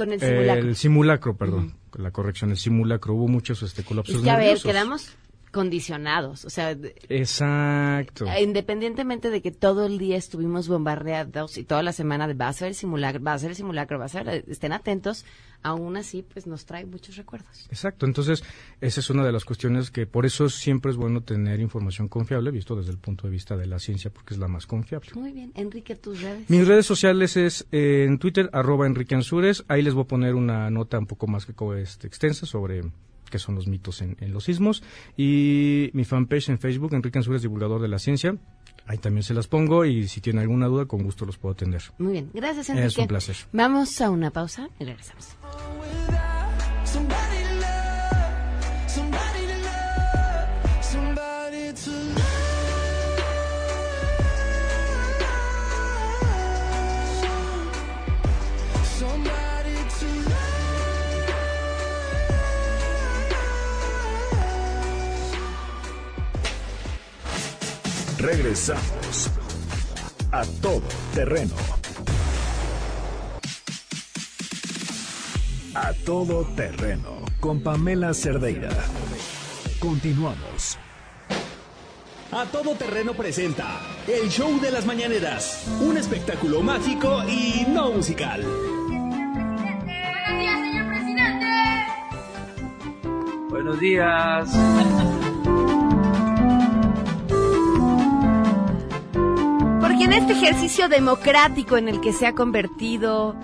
Con 0.00 0.12
el 0.12 0.20
simulacro. 0.20 0.68
el 0.68 0.76
simulacro, 0.76 1.36
perdón, 1.36 1.74
la 1.98 2.10
corrección, 2.10 2.50
el 2.52 2.56
simulacro, 2.56 3.12
hubo 3.12 3.28
muchos 3.28 3.62
este, 3.62 3.84
colapsos 3.84 4.16
Es 4.16 4.22
que, 4.22 4.30
a 4.30 4.36
ver, 4.36 4.44
nerviosos. 4.44 4.64
quedamos 4.64 5.10
condicionados. 5.50 6.44
O 6.44 6.50
sea, 6.50 6.76
Exacto. 7.08 8.26
independientemente 8.40 9.30
de 9.30 9.42
que 9.42 9.50
todo 9.50 9.86
el 9.86 9.98
día 9.98 10.16
estuvimos 10.16 10.68
bombardeados 10.68 11.58
y 11.58 11.64
toda 11.64 11.82
la 11.82 11.92
semana 11.92 12.28
de 12.28 12.34
va 12.34 12.48
a 12.48 12.52
ser 12.52 12.68
el 12.68 12.74
simulacro, 12.74 13.22
va 13.22 13.34
a 13.34 13.38
ser 13.38 13.50
el 13.50 13.56
simulacro, 13.56 13.98
va 13.98 14.04
a 14.04 14.08
ser, 14.08 14.44
estén 14.48 14.72
atentos, 14.72 15.24
aún 15.62 15.96
así, 15.96 16.22
pues 16.22 16.46
nos 16.46 16.64
trae 16.64 16.86
muchos 16.86 17.16
recuerdos. 17.16 17.66
Exacto, 17.68 18.06
entonces 18.06 18.44
esa 18.80 19.00
es 19.00 19.10
una 19.10 19.24
de 19.24 19.32
las 19.32 19.44
cuestiones 19.44 19.90
que 19.90 20.06
por 20.06 20.24
eso 20.24 20.48
siempre 20.48 20.92
es 20.92 20.96
bueno 20.96 21.22
tener 21.22 21.60
información 21.60 22.08
confiable, 22.08 22.50
visto 22.50 22.76
desde 22.76 22.92
el 22.92 22.98
punto 22.98 23.26
de 23.26 23.32
vista 23.32 23.56
de 23.56 23.66
la 23.66 23.78
ciencia, 23.78 24.10
porque 24.10 24.34
es 24.34 24.40
la 24.40 24.48
más 24.48 24.66
confiable. 24.66 25.10
Muy 25.14 25.32
bien. 25.32 25.52
Enrique, 25.54 25.96
tus 25.96 26.22
redes. 26.22 26.48
Mis 26.48 26.66
redes 26.66 26.86
sociales 26.86 27.36
es 27.36 27.66
eh, 27.72 28.04
en 28.06 28.18
Twitter, 28.18 28.48
arroba 28.52 28.86
Enrique 28.86 29.14
Ansures. 29.14 29.64
Ahí 29.68 29.82
les 29.82 29.94
voy 29.94 30.04
a 30.04 30.08
poner 30.08 30.34
una 30.34 30.70
nota 30.70 30.98
un 30.98 31.06
poco 31.06 31.26
más 31.26 31.44
que 31.44 31.54
este, 31.80 32.06
extensa 32.06 32.46
sobre 32.46 32.82
qué 33.30 33.38
son 33.38 33.54
los 33.54 33.66
mitos 33.66 34.02
en, 34.02 34.16
en 34.20 34.32
los 34.32 34.44
sismos. 34.44 34.82
Y 35.16 35.90
mi 35.94 36.04
fanpage 36.04 36.50
en 36.50 36.58
Facebook, 36.58 36.92
Enrique 36.94 37.18
Ansures, 37.18 37.42
divulgador 37.42 37.80
de 37.80 37.88
la 37.88 37.98
ciencia. 37.98 38.36
Ahí 38.86 38.98
también 38.98 39.22
se 39.22 39.34
las 39.34 39.46
pongo 39.46 39.84
y 39.84 40.08
si 40.08 40.20
tienen 40.20 40.42
alguna 40.42 40.66
duda, 40.66 40.86
con 40.86 41.02
gusto 41.02 41.24
los 41.24 41.38
puedo 41.38 41.52
atender. 41.52 41.82
Muy 41.98 42.12
bien. 42.12 42.30
Gracias, 42.34 42.70
Enrique. 42.70 42.88
Es 42.88 42.98
un 42.98 43.06
placer. 43.06 43.36
Vamos 43.52 44.00
a 44.00 44.10
una 44.10 44.30
pausa 44.30 44.68
y 44.78 44.84
regresamos. 44.84 45.36
Regresamos 68.20 69.30
a 70.30 70.42
todo 70.60 70.82
terreno. 71.14 71.54
A 75.74 75.94
todo 76.04 76.44
terreno 76.54 77.22
con 77.40 77.62
Pamela 77.62 78.12
Cerdeira. 78.12 78.68
Continuamos. 79.78 80.78
A 82.32 82.44
Todo 82.44 82.76
Terreno 82.76 83.14
presenta 83.14 83.80
el 84.06 84.28
show 84.28 84.60
de 84.60 84.70
las 84.70 84.86
mañaneras, 84.86 85.66
un 85.80 85.96
espectáculo 85.96 86.62
mágico 86.62 87.24
y 87.26 87.64
no 87.68 87.90
musical. 87.90 88.42
Buenos 88.42 89.00
días, 90.38 90.60
señor 90.60 90.88
presidente. 90.88 91.46
Buenos 93.48 93.80
días. 93.80 94.50
Porque 100.00 100.16
en 100.16 100.22
este 100.22 100.32
ejercicio 100.32 100.88
democrático 100.88 101.76
en 101.76 101.86
el 101.86 102.00
que 102.00 102.14
se 102.14 102.26
ha 102.26 102.34
convertido 102.34 103.36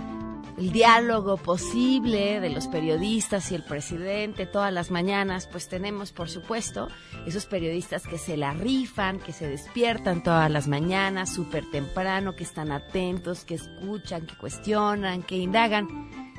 el 0.56 0.72
diálogo 0.72 1.36
posible 1.36 2.40
de 2.40 2.48
los 2.48 2.66
periodistas 2.66 3.52
y 3.52 3.56
el 3.56 3.62
presidente 3.62 4.46
todas 4.46 4.72
las 4.72 4.90
mañanas, 4.90 5.46
pues 5.52 5.68
tenemos, 5.68 6.12
por 6.12 6.30
supuesto, 6.30 6.88
esos 7.26 7.44
periodistas 7.44 8.06
que 8.06 8.16
se 8.16 8.38
la 8.38 8.54
rifan, 8.54 9.18
que 9.18 9.34
se 9.34 9.46
despiertan 9.46 10.22
todas 10.22 10.50
las 10.50 10.66
mañanas 10.66 11.30
súper 11.30 11.70
temprano, 11.70 12.34
que 12.34 12.44
están 12.44 12.72
atentos, 12.72 13.44
que 13.44 13.56
escuchan, 13.56 14.24
que 14.24 14.38
cuestionan, 14.38 15.24
que 15.24 15.36
indagan. 15.36 15.88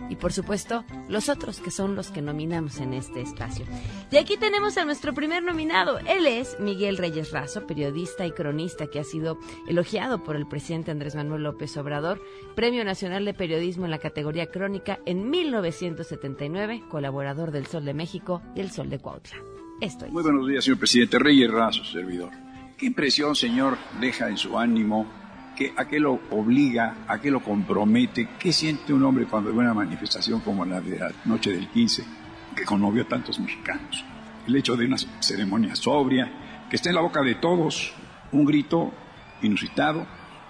Y 0.09 0.15
por 0.15 0.33
supuesto 0.33 0.83
los 1.09 1.29
otros 1.29 1.59
que 1.59 1.71
son 1.71 1.95
los 1.95 2.09
que 2.09 2.21
nominamos 2.21 2.79
en 2.79 2.93
este 2.93 3.21
espacio. 3.21 3.65
Y 4.11 4.17
aquí 4.17 4.37
tenemos 4.37 4.77
a 4.77 4.85
nuestro 4.85 5.13
primer 5.13 5.43
nominado. 5.43 5.99
Él 5.99 6.27
es 6.27 6.57
Miguel 6.59 6.97
Reyes 6.97 7.31
Razo, 7.31 7.67
periodista 7.67 8.25
y 8.25 8.31
cronista 8.31 8.87
que 8.87 8.99
ha 8.99 9.03
sido 9.03 9.39
elogiado 9.67 10.23
por 10.23 10.35
el 10.35 10.47
presidente 10.47 10.91
Andrés 10.91 11.15
Manuel 11.15 11.43
López 11.43 11.75
Obrador, 11.77 12.21
Premio 12.55 12.83
Nacional 12.83 13.25
de 13.25 13.33
Periodismo 13.33 13.85
en 13.85 13.91
la 13.91 13.99
categoría 13.99 14.47
crónica 14.47 14.99
en 15.05 15.29
1979, 15.29 16.83
colaborador 16.89 17.51
del 17.51 17.67
Sol 17.67 17.85
de 17.85 17.93
México 17.93 18.41
y 18.55 18.61
el 18.61 18.71
Sol 18.71 18.89
de 18.89 18.99
Cuautla. 18.99 19.37
Esto 19.81 20.05
es. 20.05 20.11
Muy 20.11 20.23
buenos 20.23 20.47
días, 20.47 20.63
señor 20.63 20.79
presidente 20.79 21.19
Reyes 21.19 21.51
Razo, 21.51 21.83
servidor. 21.83 22.31
¿Qué 22.77 22.85
impresión, 22.85 23.35
señor, 23.35 23.77
deja 23.99 24.29
en 24.29 24.37
su 24.37 24.57
ánimo? 24.57 25.07
¿Qué, 25.57 25.73
¿A 25.75 25.87
qué 25.87 25.99
lo 25.99 26.19
obliga? 26.29 26.97
¿A 27.07 27.19
qué 27.19 27.31
lo 27.31 27.41
compromete? 27.41 28.29
¿Qué 28.37 28.53
siente 28.53 28.93
un 28.93 29.03
hombre 29.03 29.25
cuando 29.25 29.51
ve 29.51 29.57
una 29.57 29.73
manifestación 29.73 30.41
como 30.41 30.63
la 30.63 30.79
de 30.79 30.99
la 30.99 31.11
noche 31.25 31.51
del 31.51 31.67
15, 31.69 32.03
que 32.55 32.63
conmovió 32.63 33.07
tantos 33.07 33.39
mexicanos? 33.39 34.05
El 34.47 34.55
hecho 34.55 34.75
de 34.75 34.85
una 34.85 34.97
ceremonia 35.19 35.75
sobria, 35.75 36.67
que 36.69 36.75
está 36.75 36.89
en 36.89 36.95
la 36.95 37.01
boca 37.01 37.23
de 37.23 37.35
todos, 37.35 37.91
un 38.33 38.45
grito 38.45 38.93
inusitado, 39.41 40.05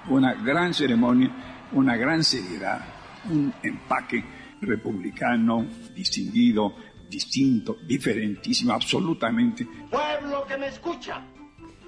una 0.09 0.33
gran 0.33 0.73
ceremonia, 0.73 1.31
una 1.71 1.95
gran 1.95 2.21
seriedad, 2.21 2.85
un 3.29 3.53
empaque 3.63 4.23
republicano, 4.59 5.65
distinguido, 5.95 6.75
distinto, 7.09 7.77
diferentísimo, 7.87 8.73
absolutamente. 8.73 9.65
Pueblo 9.89 10.45
que 10.45 10.57
me 10.57 10.67
escucha, 10.67 11.21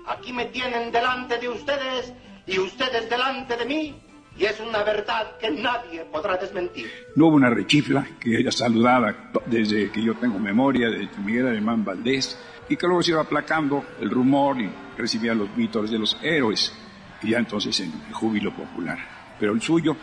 aquí 0.08 0.32
me 0.32 0.46
tienen 0.46 0.90
delante 0.90 1.38
de 1.38 1.50
ustedes 1.50 2.14
y 2.50 2.58
ustedes 2.58 3.08
delante 3.10 3.56
de 3.56 3.66
mí, 3.66 3.96
y 4.36 4.46
es 4.46 4.60
una 4.60 4.84
verdad 4.84 5.38
que 5.38 5.52
nadie 5.52 6.04
podrá 6.06 6.36
desmentir. 6.38 6.90
No 7.16 7.28
hubo 7.28 7.36
una 7.36 7.50
rechifla 7.50 8.08
que 8.20 8.38
ella 8.38 8.52
saludaba 8.52 9.32
desde 9.46 9.92
que 9.92 10.02
yo 10.02 10.16
tengo 10.16 10.40
memoria, 10.40 10.90
desde 10.90 11.10
Miguel 11.20 11.48
Alemán 11.48 11.86
Valdés, 11.86 12.40
y 12.68 12.76
que 12.76 12.88
luego 12.88 13.04
se 13.04 13.12
iba 13.12 13.22
aplacando 13.22 13.84
el 14.00 14.10
rumor 14.10 14.60
y 14.60 14.70
recibía 14.98 15.36
los 15.36 15.56
vítores 15.56 15.92
de 15.92 16.00
los 16.00 16.18
héroes, 16.24 16.74
y 17.22 17.32
ya 17.32 17.38
entonces 17.38 17.80
en 17.82 17.94
el 18.08 18.14
júbilo 18.14 18.52
popular. 18.56 18.98
Pero 19.40 19.54
el 19.54 19.62
suyo, 19.62 19.96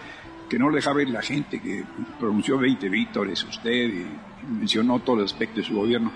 que 0.48 0.58
no 0.58 0.68
lo 0.68 0.76
dejaba 0.76 1.02
ir 1.02 1.10
la 1.10 1.22
gente, 1.22 1.60
que 1.60 1.84
pronunció 2.20 2.58
20 2.58 2.88
vítores 2.88 3.42
usted 3.42 3.88
y 3.88 4.06
mencionó 4.48 5.00
todos 5.00 5.18
los 5.20 5.32
aspectos 5.32 5.58
de 5.58 5.64
su 5.64 5.74
gobierno. 5.74 6.12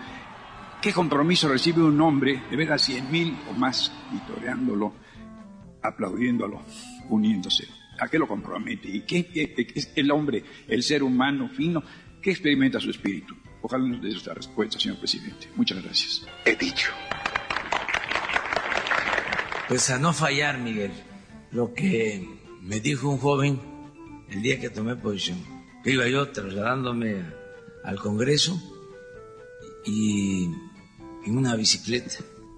¿Qué 0.81 0.93
compromiso 0.93 1.49
recibe 1.49 1.83
un 1.83 2.01
hombre 2.01 2.45
de 2.49 2.57
ver 2.57 2.73
a 2.73 2.79
100 2.79 3.11
mil 3.11 3.37
o 3.51 3.53
más 3.53 3.93
vitoreándolo, 4.13 4.93
aplaudiéndolo, 5.83 6.63
uniéndose? 7.09 7.65
¿A 7.99 8.09
qué 8.09 8.19
lo 8.19 8.27
compromete? 8.27 8.89
¿Y 8.89 9.03
qué, 9.03 9.27
qué- 9.27 9.53
qué 9.55 9.67
es 9.75 9.93
el 9.97 10.11
hombre, 10.11 10.43
el 10.69 10.83
ser 10.83 11.03
humano 11.03 11.49
fino, 11.49 11.83
qué 12.23 12.31
experimenta 12.31 12.81
su 12.81 12.91
espíritu? 12.91 13.35
Ojalá 13.63 13.87
nos 13.87 14.01
dé 14.01 14.09
esta 14.11 14.33
respuesta, 14.33 14.79
señor 14.81 14.99
presidente. 14.99 15.49
Muchas 15.57 15.83
gracias. 15.83 16.27
He 16.47 16.57
dicho. 16.57 16.91
Pues 19.69 19.89
a 19.91 19.99
no 19.99 20.13
fallar, 20.13 20.59
Miguel, 20.59 20.91
lo 21.53 21.73
que 21.75 22.27
me 22.63 22.81
dijo 22.81 23.09
un 23.09 23.19
joven 23.19 23.61
el 24.31 24.43
día 24.43 24.59
que 24.61 24.71
tomé 24.71 24.97
posición, 24.97 25.39
que 25.85 25.93
iba 25.93 26.09
yo 26.09 26.29
trasladándome 26.31 27.23
al 27.85 27.99
Congreso 27.99 28.61
y 29.87 30.45
en 31.25 31.37
una 31.39 31.55
bicicleta, 31.55 32.17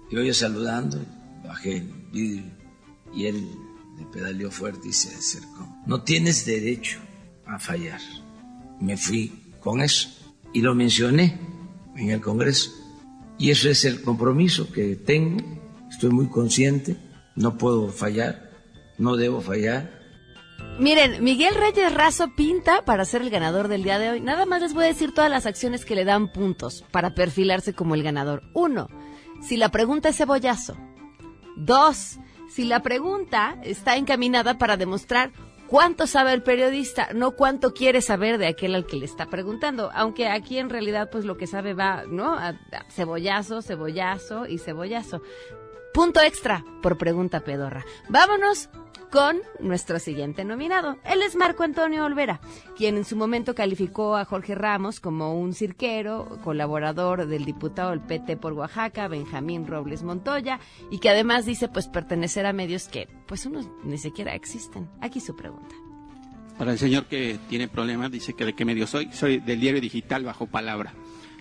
iba 0.09 0.23
yo 0.23 0.33
saludando, 0.33 0.99
bajé 1.43 1.77
el 1.77 1.93
vidrio 2.11 2.43
y 3.13 3.25
él 3.25 3.47
le 3.97 4.05
pedaleó 4.05 4.51
fuerte 4.51 4.89
y 4.89 4.93
se 4.93 5.15
acercó. 5.15 5.67
No 5.85 6.03
tienes 6.03 6.45
derecho 6.45 6.99
a 7.45 7.59
fallar. 7.59 8.01
Me 8.79 8.97
fui 8.97 9.53
con 9.59 9.81
eso 9.81 10.09
y 10.53 10.61
lo 10.61 10.75
mencioné 10.75 11.39
en 11.95 12.09
el 12.09 12.21
Congreso. 12.21 12.71
Y 13.37 13.51
eso 13.51 13.69
es 13.69 13.85
el 13.85 14.01
compromiso 14.01 14.71
que 14.71 14.95
tengo. 14.95 15.43
Estoy 15.89 16.11
muy 16.11 16.27
consciente. 16.27 16.97
No 17.35 17.57
puedo 17.57 17.89
fallar. 17.89 18.51
No 18.97 19.15
debo 19.15 19.41
fallar. 19.41 20.01
Miren, 20.79 21.23
Miguel 21.23 21.53
Reyes 21.55 21.93
Razo 21.93 22.33
pinta 22.35 22.83
para 22.83 23.05
ser 23.05 23.21
el 23.21 23.29
ganador 23.29 23.67
del 23.67 23.83
día 23.83 23.99
de 23.99 24.09
hoy. 24.09 24.21
Nada 24.21 24.45
más 24.45 24.61
les 24.61 24.73
voy 24.73 24.85
a 24.85 24.87
decir 24.87 25.13
todas 25.13 25.29
las 25.29 25.45
acciones 25.45 25.85
que 25.85 25.95
le 25.95 26.03
dan 26.03 26.31
puntos 26.31 26.83
para 26.91 27.13
perfilarse 27.13 27.73
como 27.73 27.95
el 27.95 28.03
ganador. 28.03 28.41
Uno, 28.53 28.87
si 29.41 29.57
la 29.57 29.69
pregunta 29.69 30.09
es 30.09 30.17
cebollazo. 30.17 30.75
Dos, 31.57 32.17
si 32.53 32.65
la 32.65 32.81
pregunta 32.81 33.57
está 33.63 33.95
encaminada 33.97 34.57
para 34.57 34.77
demostrar 34.77 35.31
cuánto 35.67 36.05
sabe 36.05 36.33
el 36.33 36.43
periodista, 36.43 37.09
no 37.15 37.31
cuánto 37.31 37.73
quiere 37.73 38.01
saber 38.01 38.37
de 38.37 38.47
aquel 38.47 38.75
al 38.75 38.85
que 38.85 38.97
le 38.97 39.05
está 39.05 39.25
preguntando. 39.27 39.89
Aunque 39.93 40.27
aquí 40.27 40.59
en 40.59 40.69
realidad 40.69 41.09
pues 41.11 41.25
lo 41.25 41.35
que 41.37 41.47
sabe 41.47 41.73
va, 41.73 42.03
¿no? 42.07 42.33
A- 42.33 42.53
cebollazo, 42.89 43.61
cebollazo 43.61 44.45
y 44.45 44.59
cebollazo. 44.59 45.21
Punto 45.93 46.21
extra 46.21 46.63
por 46.81 46.97
pregunta 46.97 47.39
pedorra. 47.41 47.85
Vámonos 48.09 48.69
con 49.13 49.37
nuestro 49.59 49.99
siguiente 49.99 50.43
nominado. 50.43 50.97
Él 51.05 51.21
es 51.21 51.35
Marco 51.35 51.61
Antonio 51.61 52.03
Olvera, 52.03 52.41
quien 52.75 52.97
en 52.97 53.05
su 53.05 53.15
momento 53.15 53.53
calificó 53.53 54.15
a 54.15 54.25
Jorge 54.25 54.55
Ramos 54.55 54.99
como 54.99 55.39
un 55.39 55.53
cirquero, 55.53 56.39
colaborador 56.43 57.27
del 57.27 57.45
diputado 57.45 57.91
del 57.91 58.01
PT 58.01 58.37
por 58.37 58.53
Oaxaca, 58.53 59.07
Benjamín 59.07 59.67
Robles 59.67 60.01
Montoya, 60.01 60.59
y 60.89 60.97
que 60.97 61.11
además 61.11 61.45
dice 61.45 61.67
pues 61.67 61.87
pertenecer 61.87 62.47
a 62.47 62.53
medios 62.53 62.87
que 62.87 63.07
pues 63.27 63.45
unos 63.45 63.69
ni 63.83 63.99
siquiera 63.99 64.33
existen. 64.33 64.89
Aquí 64.99 65.19
su 65.19 65.35
pregunta. 65.35 65.75
Para 66.57 66.71
el 66.71 66.79
señor 66.79 67.05
que 67.05 67.37
tiene 67.47 67.67
problemas, 67.67 68.09
dice 68.09 68.33
que 68.33 68.45
de 68.45 68.55
qué 68.55 68.65
medio 68.65 68.87
soy. 68.87 69.11
Soy 69.11 69.37
del 69.37 69.59
diario 69.59 69.79
digital 69.79 70.23
Bajo 70.23 70.47
Palabra. 70.47 70.91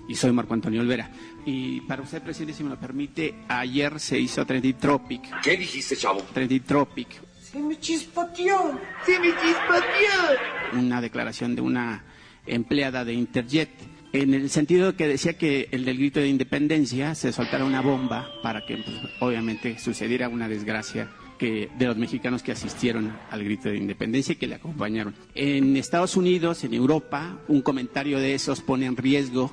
Y 0.06 0.14
soy 0.16 0.32
Marco 0.32 0.52
Antonio 0.52 0.82
Olvera. 0.82 1.10
Y 1.46 1.80
para 1.82 2.02
usted, 2.02 2.20
presidente, 2.20 2.52
si 2.52 2.64
me 2.64 2.68
lo 2.68 2.78
permite, 2.78 3.34
ayer 3.48 3.98
se 3.98 4.18
hizo 4.18 4.44
Trendy 4.44 4.74
Tropic. 4.74 5.40
¿Qué 5.42 5.56
dijiste, 5.56 5.96
chavo? 5.96 6.20
Trendy 6.34 6.60
Tropic. 6.60 7.31
Se 7.52 7.60
me 7.60 7.78
chispoteó, 7.78 8.80
se 9.04 9.20
me 9.20 9.28
chispoteó. 9.28 10.80
Una 10.80 11.02
declaración 11.02 11.54
de 11.54 11.60
una 11.60 12.02
empleada 12.46 13.04
de 13.04 13.12
Interjet. 13.12 13.68
En 14.14 14.32
el 14.32 14.48
sentido 14.48 14.92
de 14.92 14.96
que 14.96 15.06
decía 15.06 15.36
que 15.36 15.68
el 15.70 15.84
del 15.84 15.98
grito 15.98 16.18
de 16.18 16.28
independencia 16.28 17.14
se 17.14 17.30
soltara 17.30 17.66
una 17.66 17.82
bomba 17.82 18.26
para 18.42 18.64
que, 18.64 18.78
pues, 18.78 18.96
obviamente, 19.20 19.78
sucediera 19.78 20.30
una 20.30 20.48
desgracia 20.48 21.10
que, 21.38 21.68
de 21.76 21.86
los 21.86 21.98
mexicanos 21.98 22.42
que 22.42 22.52
asistieron 22.52 23.12
al 23.30 23.44
grito 23.44 23.68
de 23.68 23.76
independencia 23.76 24.32
y 24.32 24.36
que 24.36 24.46
le 24.46 24.54
acompañaron. 24.54 25.14
En 25.34 25.76
Estados 25.76 26.16
Unidos, 26.16 26.64
en 26.64 26.72
Europa, 26.72 27.38
un 27.48 27.60
comentario 27.60 28.18
de 28.18 28.34
esos 28.34 28.62
pone 28.62 28.86
en 28.86 28.96
riesgo 28.96 29.52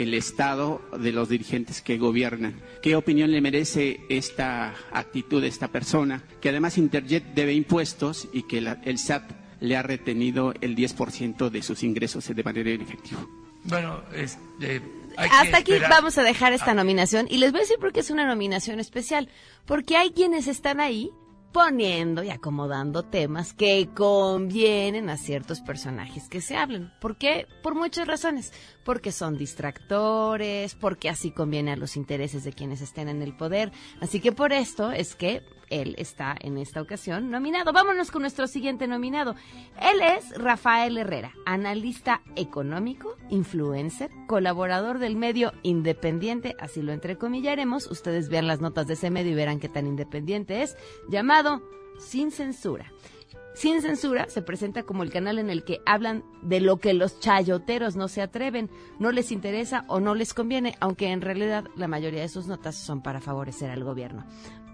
el 0.00 0.14
estado 0.14 0.80
de 0.98 1.12
los 1.12 1.28
dirigentes 1.28 1.82
que 1.82 1.98
gobiernan. 1.98 2.60
¿Qué 2.82 2.94
opinión 2.96 3.30
le 3.32 3.40
merece 3.40 4.00
esta 4.08 4.74
actitud 4.92 5.40
de 5.42 5.48
esta 5.48 5.68
persona? 5.68 6.22
Que 6.40 6.48
además 6.50 6.78
Interjet 6.78 7.24
debe 7.34 7.52
impuestos 7.52 8.28
y 8.32 8.44
que 8.44 8.60
la- 8.60 8.80
el 8.84 8.98
SAT 8.98 9.30
le 9.60 9.76
ha 9.76 9.82
retenido 9.82 10.54
el 10.60 10.76
10% 10.76 11.50
de 11.50 11.62
sus 11.62 11.82
ingresos 11.82 12.28
de 12.28 12.42
manera 12.44 12.70
efectiva. 12.70 13.26
Bueno, 13.64 14.00
hay 14.12 14.26
que 15.28 15.34
Hasta 15.34 15.56
aquí 15.58 15.72
esperar. 15.72 15.90
vamos 15.90 16.16
a 16.16 16.22
dejar 16.22 16.52
esta 16.52 16.74
nominación 16.74 17.26
y 17.28 17.38
les 17.38 17.50
voy 17.50 17.58
a 17.60 17.62
decir 17.62 17.78
por 17.80 17.92
qué 17.92 18.00
es 18.00 18.10
una 18.10 18.24
nominación 18.24 18.78
especial. 18.78 19.28
Porque 19.66 19.96
hay 19.96 20.10
quienes 20.10 20.46
están 20.46 20.78
ahí 20.80 21.10
poniendo 21.52 22.22
y 22.22 22.30
acomodando 22.30 23.02
temas 23.02 23.52
que 23.52 23.88
convienen 23.94 25.10
a 25.10 25.16
ciertos 25.16 25.60
personajes 25.60 26.28
que 26.28 26.40
se 26.40 26.56
hablen. 26.56 26.92
¿Por 27.00 27.16
qué? 27.16 27.46
Por 27.62 27.74
muchas 27.74 28.06
razones. 28.06 28.52
Porque 28.84 29.12
son 29.12 29.36
distractores, 29.36 30.74
porque 30.74 31.08
así 31.08 31.30
conviene 31.30 31.72
a 31.72 31.76
los 31.76 31.96
intereses 31.96 32.44
de 32.44 32.52
quienes 32.52 32.80
estén 32.80 33.08
en 33.08 33.22
el 33.22 33.36
poder. 33.36 33.72
Así 34.00 34.20
que 34.20 34.32
por 34.32 34.52
esto 34.52 34.90
es 34.90 35.14
que 35.14 35.42
él 35.70 35.94
está 35.98 36.36
en 36.40 36.58
esta 36.58 36.80
ocasión 36.80 37.30
nominado. 37.30 37.72
Vámonos 37.72 38.10
con 38.10 38.22
nuestro 38.22 38.46
siguiente 38.46 38.86
nominado. 38.86 39.34
Él 39.80 40.00
es 40.00 40.30
Rafael 40.36 40.96
Herrera, 40.96 41.32
analista 41.46 42.22
económico, 42.36 43.16
influencer, 43.30 44.10
colaborador 44.26 44.98
del 44.98 45.16
medio 45.16 45.52
independiente, 45.62 46.56
así 46.60 46.82
lo 46.82 46.92
entrecomillaremos. 46.92 47.90
Ustedes 47.90 48.28
vean 48.28 48.46
las 48.46 48.60
notas 48.60 48.86
de 48.86 48.94
ese 48.94 49.10
medio 49.10 49.32
y 49.32 49.36
verán 49.36 49.60
qué 49.60 49.68
tan 49.68 49.86
independiente 49.86 50.62
es, 50.62 50.76
llamado 51.08 51.62
Sin 51.98 52.30
Censura. 52.30 52.92
Sin 53.58 53.82
Censura 53.82 54.28
se 54.28 54.40
presenta 54.40 54.84
como 54.84 55.02
el 55.02 55.10
canal 55.10 55.40
en 55.40 55.50
el 55.50 55.64
que 55.64 55.80
hablan 55.84 56.22
de 56.42 56.60
lo 56.60 56.76
que 56.76 56.94
los 56.94 57.18
chayoteros 57.18 57.96
no 57.96 58.06
se 58.06 58.22
atreven, 58.22 58.70
no 59.00 59.10
les 59.10 59.32
interesa 59.32 59.84
o 59.88 59.98
no 59.98 60.14
les 60.14 60.32
conviene, 60.32 60.76
aunque 60.78 61.10
en 61.10 61.22
realidad 61.22 61.64
la 61.74 61.88
mayoría 61.88 62.20
de 62.20 62.28
sus 62.28 62.46
notas 62.46 62.76
son 62.76 63.02
para 63.02 63.20
favorecer 63.20 63.70
al 63.70 63.82
gobierno. 63.82 64.24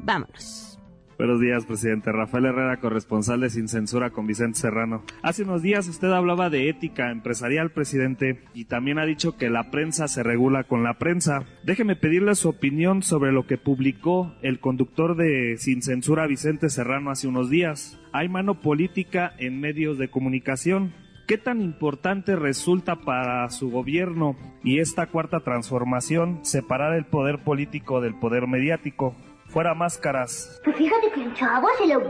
Vámonos. 0.00 0.78
Buenos 1.16 1.40
días, 1.40 1.64
presidente. 1.64 2.10
Rafael 2.10 2.46
Herrera, 2.46 2.80
corresponsal 2.80 3.40
de 3.40 3.48
Sin 3.48 3.68
Censura 3.68 4.10
con 4.10 4.26
Vicente 4.26 4.58
Serrano. 4.58 5.04
Hace 5.22 5.44
unos 5.44 5.62
días 5.62 5.86
usted 5.86 6.10
hablaba 6.10 6.50
de 6.50 6.68
ética 6.68 7.12
empresarial, 7.12 7.70
presidente, 7.70 8.40
y 8.52 8.64
también 8.64 8.98
ha 8.98 9.06
dicho 9.06 9.36
que 9.36 9.48
la 9.48 9.70
prensa 9.70 10.08
se 10.08 10.24
regula 10.24 10.64
con 10.64 10.82
la 10.82 10.94
prensa. 10.94 11.44
Déjeme 11.62 11.94
pedirle 11.94 12.34
su 12.34 12.48
opinión 12.48 13.04
sobre 13.04 13.30
lo 13.30 13.46
que 13.46 13.58
publicó 13.58 14.34
el 14.42 14.58
conductor 14.58 15.16
de 15.16 15.56
Sin 15.56 15.82
Censura, 15.82 16.26
Vicente 16.26 16.68
Serrano, 16.68 17.12
hace 17.12 17.28
unos 17.28 17.48
días. 17.48 18.00
Hay 18.12 18.28
mano 18.28 18.60
política 18.60 19.34
en 19.38 19.60
medios 19.60 19.98
de 19.98 20.10
comunicación. 20.10 20.94
¿Qué 21.28 21.38
tan 21.38 21.62
importante 21.62 22.34
resulta 22.34 22.96
para 22.96 23.48
su 23.50 23.70
gobierno 23.70 24.36
y 24.64 24.80
esta 24.80 25.06
cuarta 25.06 25.40
transformación 25.40 26.40
separar 26.44 26.92
el 26.94 27.06
poder 27.06 27.44
político 27.44 28.00
del 28.00 28.16
poder 28.16 28.48
mediático? 28.48 29.14
Fuera 29.54 29.72
máscaras. 29.72 30.60
Pues 30.64 30.76
fíjate 30.76 31.12
que 31.14 31.22
el 31.22 31.32
chavo 31.32 31.68
se 31.78 31.86
lo... 31.86 32.02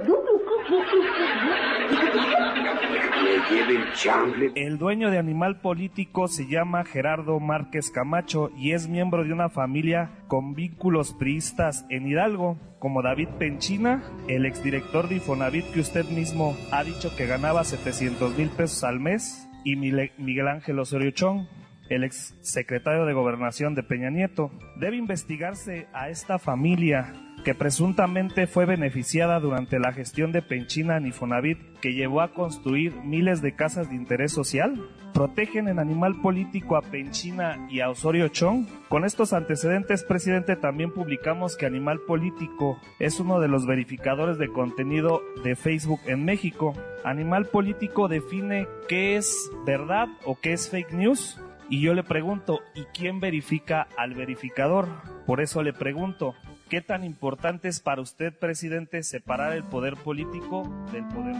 El 4.54 4.78
dueño 4.78 5.10
de 5.10 5.18
Animal 5.18 5.60
Político 5.60 6.26
se 6.26 6.46
llama 6.46 6.84
Gerardo 6.84 7.38
Márquez 7.40 7.90
Camacho 7.90 8.50
y 8.56 8.72
es 8.72 8.88
miembro 8.88 9.24
de 9.24 9.34
una 9.34 9.50
familia 9.50 10.10
con 10.26 10.54
vínculos 10.54 11.12
priistas 11.12 11.84
en 11.90 12.06
Hidalgo, 12.06 12.56
como 12.78 13.02
David 13.02 13.28
Penchina, 13.38 14.02
el 14.26 14.46
exdirector 14.46 15.10
de 15.10 15.16
Infonavit 15.16 15.66
que 15.66 15.80
usted 15.80 16.06
mismo 16.06 16.56
ha 16.72 16.82
dicho 16.82 17.14
que 17.14 17.26
ganaba 17.26 17.62
700 17.62 18.38
mil 18.38 18.48
pesos 18.48 18.84
al 18.84 19.00
mes, 19.00 19.46
y 19.64 19.76
Miguel 19.76 20.48
Ángel 20.48 20.78
Osorio 20.78 21.10
Chong, 21.10 21.46
el 21.88 22.04
ex 22.04 22.34
secretario 22.40 23.04
de 23.04 23.12
Gobernación 23.12 23.74
de 23.74 23.82
Peña 23.82 24.10
Nieto. 24.10 24.50
Debe 24.76 24.96
investigarse 24.96 25.88
a 25.92 26.08
esta 26.08 26.38
familia 26.38 27.12
que 27.44 27.54
presuntamente 27.54 28.46
fue 28.46 28.64
beneficiada 28.64 29.38
durante 29.38 29.78
la 29.78 29.92
gestión 29.92 30.32
de 30.32 30.42
Penchina 30.42 30.96
en 30.96 31.06
Infonavit, 31.06 31.58
que 31.80 31.92
llevó 31.92 32.22
a 32.22 32.32
construir 32.32 32.94
miles 33.04 33.42
de 33.42 33.54
casas 33.54 33.90
de 33.90 33.96
interés 33.96 34.32
social? 34.32 34.80
¿Protegen 35.12 35.68
en 35.68 35.78
animal 35.78 36.20
político 36.22 36.76
a 36.76 36.82
Penchina 36.82 37.68
y 37.70 37.80
a 37.80 37.90
Osorio 37.90 38.28
Chong? 38.28 38.66
Con 38.88 39.04
estos 39.04 39.32
antecedentes, 39.32 40.02
presidente, 40.02 40.56
también 40.56 40.90
publicamos 40.90 41.56
que 41.56 41.66
Animal 41.66 42.00
Político 42.00 42.80
es 42.98 43.20
uno 43.20 43.38
de 43.38 43.48
los 43.48 43.66
verificadores 43.66 44.38
de 44.38 44.48
contenido 44.48 45.22
de 45.44 45.54
Facebook 45.54 46.00
en 46.06 46.24
México. 46.24 46.72
Animal 47.04 47.46
Político 47.46 48.08
define 48.08 48.66
qué 48.88 49.16
es 49.16 49.50
verdad 49.66 50.08
o 50.24 50.36
qué 50.40 50.54
es 50.54 50.68
fake 50.70 50.92
news. 50.92 51.38
Y 51.68 51.80
yo 51.80 51.94
le 51.94 52.02
pregunto, 52.02 52.60
¿y 52.74 52.84
quién 52.84 53.20
verifica 53.20 53.88
al 53.96 54.14
verificador? 54.14 54.88
Por 55.26 55.40
eso 55.40 55.62
le 55.62 55.72
pregunto, 55.72 56.34
¿qué 56.68 56.80
tan 56.80 57.04
importante 57.04 57.68
es 57.68 57.80
para 57.80 58.02
usted, 58.02 58.38
presidente, 58.38 59.02
separar 59.02 59.54
el 59.54 59.64
poder 59.64 59.96
político 59.96 60.62
del 60.92 61.06
poder 61.08 61.36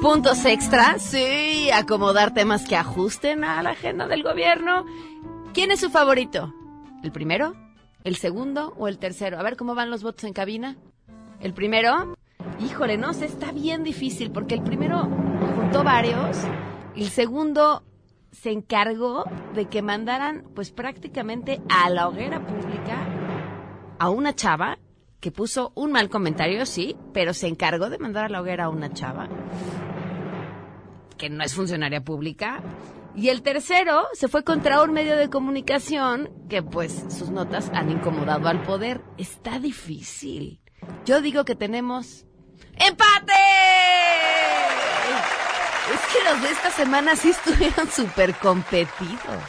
Puntos 0.00 0.46
extra, 0.46 0.98
sí, 0.98 1.70
acomodar 1.70 2.32
temas 2.32 2.66
que 2.66 2.74
ajusten 2.74 3.44
a 3.44 3.62
la 3.62 3.70
agenda 3.70 4.06
del 4.06 4.22
gobierno. 4.22 4.86
¿Quién 5.52 5.70
es 5.70 5.80
su 5.80 5.90
favorito? 5.90 6.54
¿El 7.02 7.12
primero? 7.12 7.54
¿El 8.02 8.16
segundo 8.16 8.72
o 8.78 8.88
el 8.88 8.98
tercero? 8.98 9.38
A 9.38 9.42
ver 9.42 9.58
cómo 9.58 9.74
van 9.74 9.90
los 9.90 10.02
votos 10.02 10.24
en 10.24 10.32
cabina. 10.32 10.78
¿El 11.38 11.52
primero? 11.52 12.16
Híjole, 12.64 12.96
no 12.96 13.12
sé, 13.12 13.26
está 13.26 13.52
bien 13.52 13.84
difícil 13.84 14.30
porque 14.30 14.54
el 14.54 14.62
primero 14.62 15.02
juntó 15.54 15.84
varios. 15.84 16.38
El 16.96 17.10
segundo 17.10 17.82
se 18.32 18.50
encargó 18.50 19.24
de 19.54 19.66
que 19.66 19.82
mandaran 19.82 20.44
pues 20.54 20.70
prácticamente 20.70 21.60
a 21.68 21.90
la 21.90 22.08
hoguera 22.08 22.44
pública 22.44 23.06
a 23.98 24.10
una 24.10 24.34
chava 24.34 24.78
que 25.20 25.30
puso 25.30 25.72
un 25.74 25.92
mal 25.92 26.08
comentario, 26.08 26.64
sí, 26.64 26.96
pero 27.12 27.34
se 27.34 27.46
encargó 27.46 27.90
de 27.90 27.98
mandar 27.98 28.26
a 28.26 28.28
la 28.28 28.40
hoguera 28.40 28.64
a 28.64 28.68
una 28.70 28.92
chava 28.92 29.28
que 31.18 31.28
no 31.28 31.44
es 31.44 31.54
funcionaria 31.54 32.02
pública. 32.02 32.62
Y 33.14 33.28
el 33.28 33.42
tercero 33.42 34.06
se 34.14 34.28
fue 34.28 34.44
contra 34.44 34.82
un 34.82 34.92
medio 34.92 35.16
de 35.16 35.28
comunicación 35.28 36.30
que 36.48 36.62
pues 36.62 37.04
sus 37.10 37.28
notas 37.28 37.70
han 37.74 37.90
incomodado 37.90 38.48
al 38.48 38.62
poder. 38.62 39.02
Está 39.18 39.58
difícil. 39.58 40.60
Yo 41.04 41.20
digo 41.20 41.44
que 41.44 41.54
tenemos 41.54 42.24
¡Empate! 42.78 43.32
Que 46.12 46.30
los 46.30 46.42
de 46.42 46.50
esta 46.50 46.70
semana 46.70 47.16
sí 47.16 47.30
estuvieron 47.30 47.90
súper 47.92 48.34
competidos. 48.34 49.44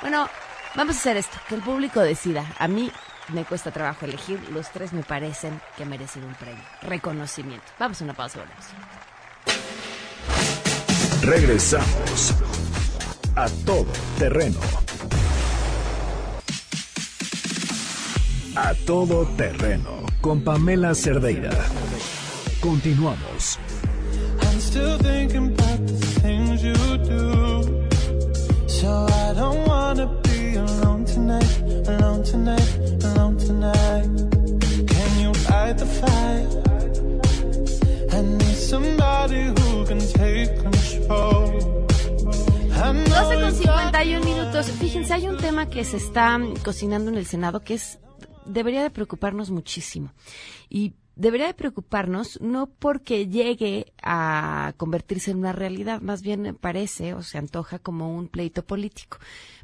Bueno, 0.00 0.28
vamos 0.74 0.96
a 0.96 0.98
hacer 0.98 1.16
esto, 1.16 1.38
que 1.48 1.54
el 1.54 1.62
público 1.62 2.00
decida. 2.00 2.44
A 2.58 2.68
mí 2.68 2.92
me 3.28 3.44
cuesta 3.44 3.70
trabajo 3.70 4.04
elegir, 4.04 4.40
los 4.50 4.70
tres 4.70 4.92
me 4.92 5.02
parecen 5.02 5.60
que 5.76 5.86
merecen 5.86 6.24
un 6.24 6.34
premio, 6.34 6.62
reconocimiento. 6.82 7.64
Vamos 7.78 8.00
a 8.00 8.04
una 8.04 8.14
pausa, 8.14 8.40
volvemos. 8.40 8.66
Regresamos 11.22 12.34
a 13.36 13.48
todo 13.64 13.86
terreno. 14.18 14.60
A 18.56 18.74
todo 18.86 19.26
terreno 19.36 20.04
con 20.20 20.44
Pamela 20.44 20.94
Cerdeira. 20.94 21.50
Continuamos. 22.60 23.58
Still 24.74 24.98
thinking 24.98 25.54
about 25.54 25.86
the 25.86 25.94
things 26.20 26.64
you 26.64 26.74
do. 27.06 27.88
So 28.66 29.06
I 29.06 29.32
don't 29.32 29.68
wanna 29.68 30.06
be 30.24 30.56
alone 30.56 31.04
tonight, 31.04 31.52
alone 31.86 32.24
tonight, 32.24 32.68
alone 33.04 33.36
tonight. 33.36 34.08
Can 34.92 35.10
you 35.22 35.32
fight 35.46 35.78
the 35.78 35.86
fight? 35.86 36.48
I 38.16 38.20
need 38.22 38.56
somebody 38.56 39.42
who 39.54 39.86
can 39.86 40.00
take 40.20 40.50
control. 40.58 41.54
I 42.72 42.92
know 42.94 43.04
12 43.04 43.34
con 43.36 43.48
it's 43.50 43.58
51 43.58 44.24
minutos. 44.24 44.70
Fíjense, 44.80 45.12
hay 45.14 45.28
un 45.28 45.36
tema 45.36 45.70
que 45.70 45.84
se 45.84 45.98
está 45.98 46.40
cocinando 46.64 47.12
en 47.12 47.16
el 47.18 47.26
Senado 47.26 47.60
que 47.60 47.74
es 47.74 48.00
debería 48.44 48.82
de 48.82 48.90
preocuparnos 48.90 49.50
muchísimo. 49.50 50.12
Y 50.68 50.94
debería 51.16 51.46
de 51.46 51.54
preocuparnos 51.54 52.40
no 52.40 52.66
porque 52.66 53.28
llegue 53.28 53.92
a 54.02 54.74
convertirse 54.76 55.30
en 55.30 55.38
una 55.38 55.52
realidad, 55.52 56.00
más 56.00 56.22
bien 56.22 56.56
parece 56.60 57.14
o 57.14 57.22
se 57.22 57.38
antoja 57.38 57.78
como 57.78 58.14
un 58.14 58.28
pleito 58.28 58.64
político. 58.64 59.18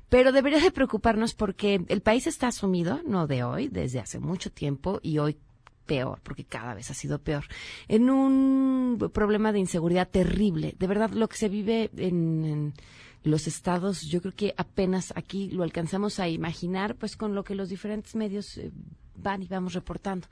Pero 0.09 0.33
debería 0.33 0.61
de 0.61 0.73
preocuparnos 0.73 1.35
porque 1.35 1.85
el 1.89 2.01
país 2.01 2.27
está 2.27 2.49
asumido, 2.49 3.01
no 3.07 3.27
de 3.27 3.45
hoy, 3.45 3.69
desde 3.69 4.01
hace 4.01 4.19
mucho 4.19 4.51
tiempo 4.51 4.99
y 5.03 5.19
hoy 5.19 5.39
peor, 5.87 6.21
porque 6.23 6.45
cada 6.45 6.75
vez 6.75 6.91
ha 6.91 6.95
sido 6.95 7.19
peor, 7.19 7.45
en 7.89 8.11
un 8.11 9.11
problema 9.13 9.53
de 9.53 9.59
inseguridad 9.59 10.09
terrible. 10.09 10.75
De 10.79 10.87
verdad, 10.87 11.11
lo 11.11 11.29
que 11.29 11.37
se 11.37 11.49
vive 11.49 11.91
en, 11.97 12.45
en 12.45 12.75
los 13.23 13.47
estados, 13.47 14.03
yo 14.03 14.21
creo 14.21 14.35
que 14.35 14.55
apenas 14.57 15.13
aquí 15.17 15.51
lo 15.51 15.63
alcanzamos 15.63 16.21
a 16.21 16.29
imaginar, 16.29 16.97
pues 16.97 17.17
con 17.17 17.35
lo 17.35 17.45
que 17.45 17.55
los 17.55 17.69
diferentes 17.69 18.15
medios 18.15 18.57
eh, 18.59 18.71
van 19.17 19.43
y 19.43 19.47
vamos 19.47 19.75
reportando. 19.75 20.29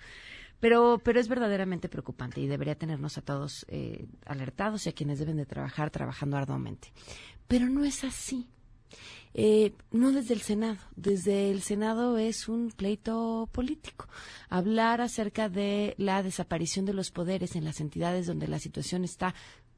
Pero, 0.61 1.01
pero 1.03 1.21
es 1.21 1.29
verdaderamente 1.29 1.89
preocupante 1.89 2.41
y 2.41 2.47
debería 2.47 2.77
tenernos 2.77 3.17
a 3.19 3.23
todos 3.23 3.65
eh, 3.69 4.07
alertados 4.27 4.87
y 4.87 4.89
a 4.89 4.93
quienes 4.93 5.19
deben 5.19 5.37
de 5.37 5.47
trabajar 5.47 5.91
trabajando 5.91 6.37
arduamente. 6.37 6.93
Pero 7.47 7.69
no 7.69 7.85
es 7.85 8.05
así. 8.05 8.49
Eh, 9.35 9.73
no 9.93 10.13
desde 10.13 10.35
el 10.35 10.41
Senado. 10.41 10.79
Desde 10.97 11.51
el 11.51 11.63
Senado 11.63 12.19
es 12.19 12.49
un 12.49 12.71
pleito 12.71 13.49
político. 13.53 14.09
Hablar 14.49 15.01
acerca 15.01 15.49
de 15.49 15.95
la 15.99 16.23
desaparición 16.23 16.87
de 16.87 16.95
los 16.95 17.11
poderes 17.11 17.55
en 17.55 17.65
las 17.65 17.81
entidades 17.81 18.27
donde 18.27 18.49
la 18.49 18.59
situación 18.59 19.05
está 19.05 19.35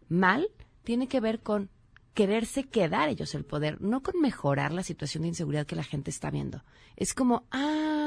mal 0.08 0.48
tiene 0.82 1.08
que 1.08 1.20
ver 1.20 1.40
con 1.40 1.68
quererse 2.14 2.64
quedar 2.64 3.08
ellos 3.08 3.34
el 3.34 3.44
poder, 3.44 3.80
no 3.80 4.02
con 4.02 4.20
mejorar 4.20 4.72
la 4.72 4.82
situación 4.82 5.22
de 5.22 5.28
inseguridad 5.28 5.66
que 5.66 5.76
la 5.76 5.84
gente 5.84 6.10
está 6.10 6.30
viendo. 6.30 6.64
Es 6.96 7.14
como, 7.14 7.44
ah, 7.50 7.99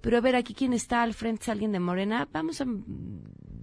pero 0.00 0.18
a 0.18 0.20
ver, 0.20 0.36
aquí 0.36 0.54
quien 0.54 0.72
está 0.72 1.02
al 1.02 1.14
frente 1.14 1.42
es 1.42 1.48
alguien 1.48 1.72
de 1.72 1.80
Morena, 1.80 2.28
vamos 2.32 2.60
a 2.60 2.66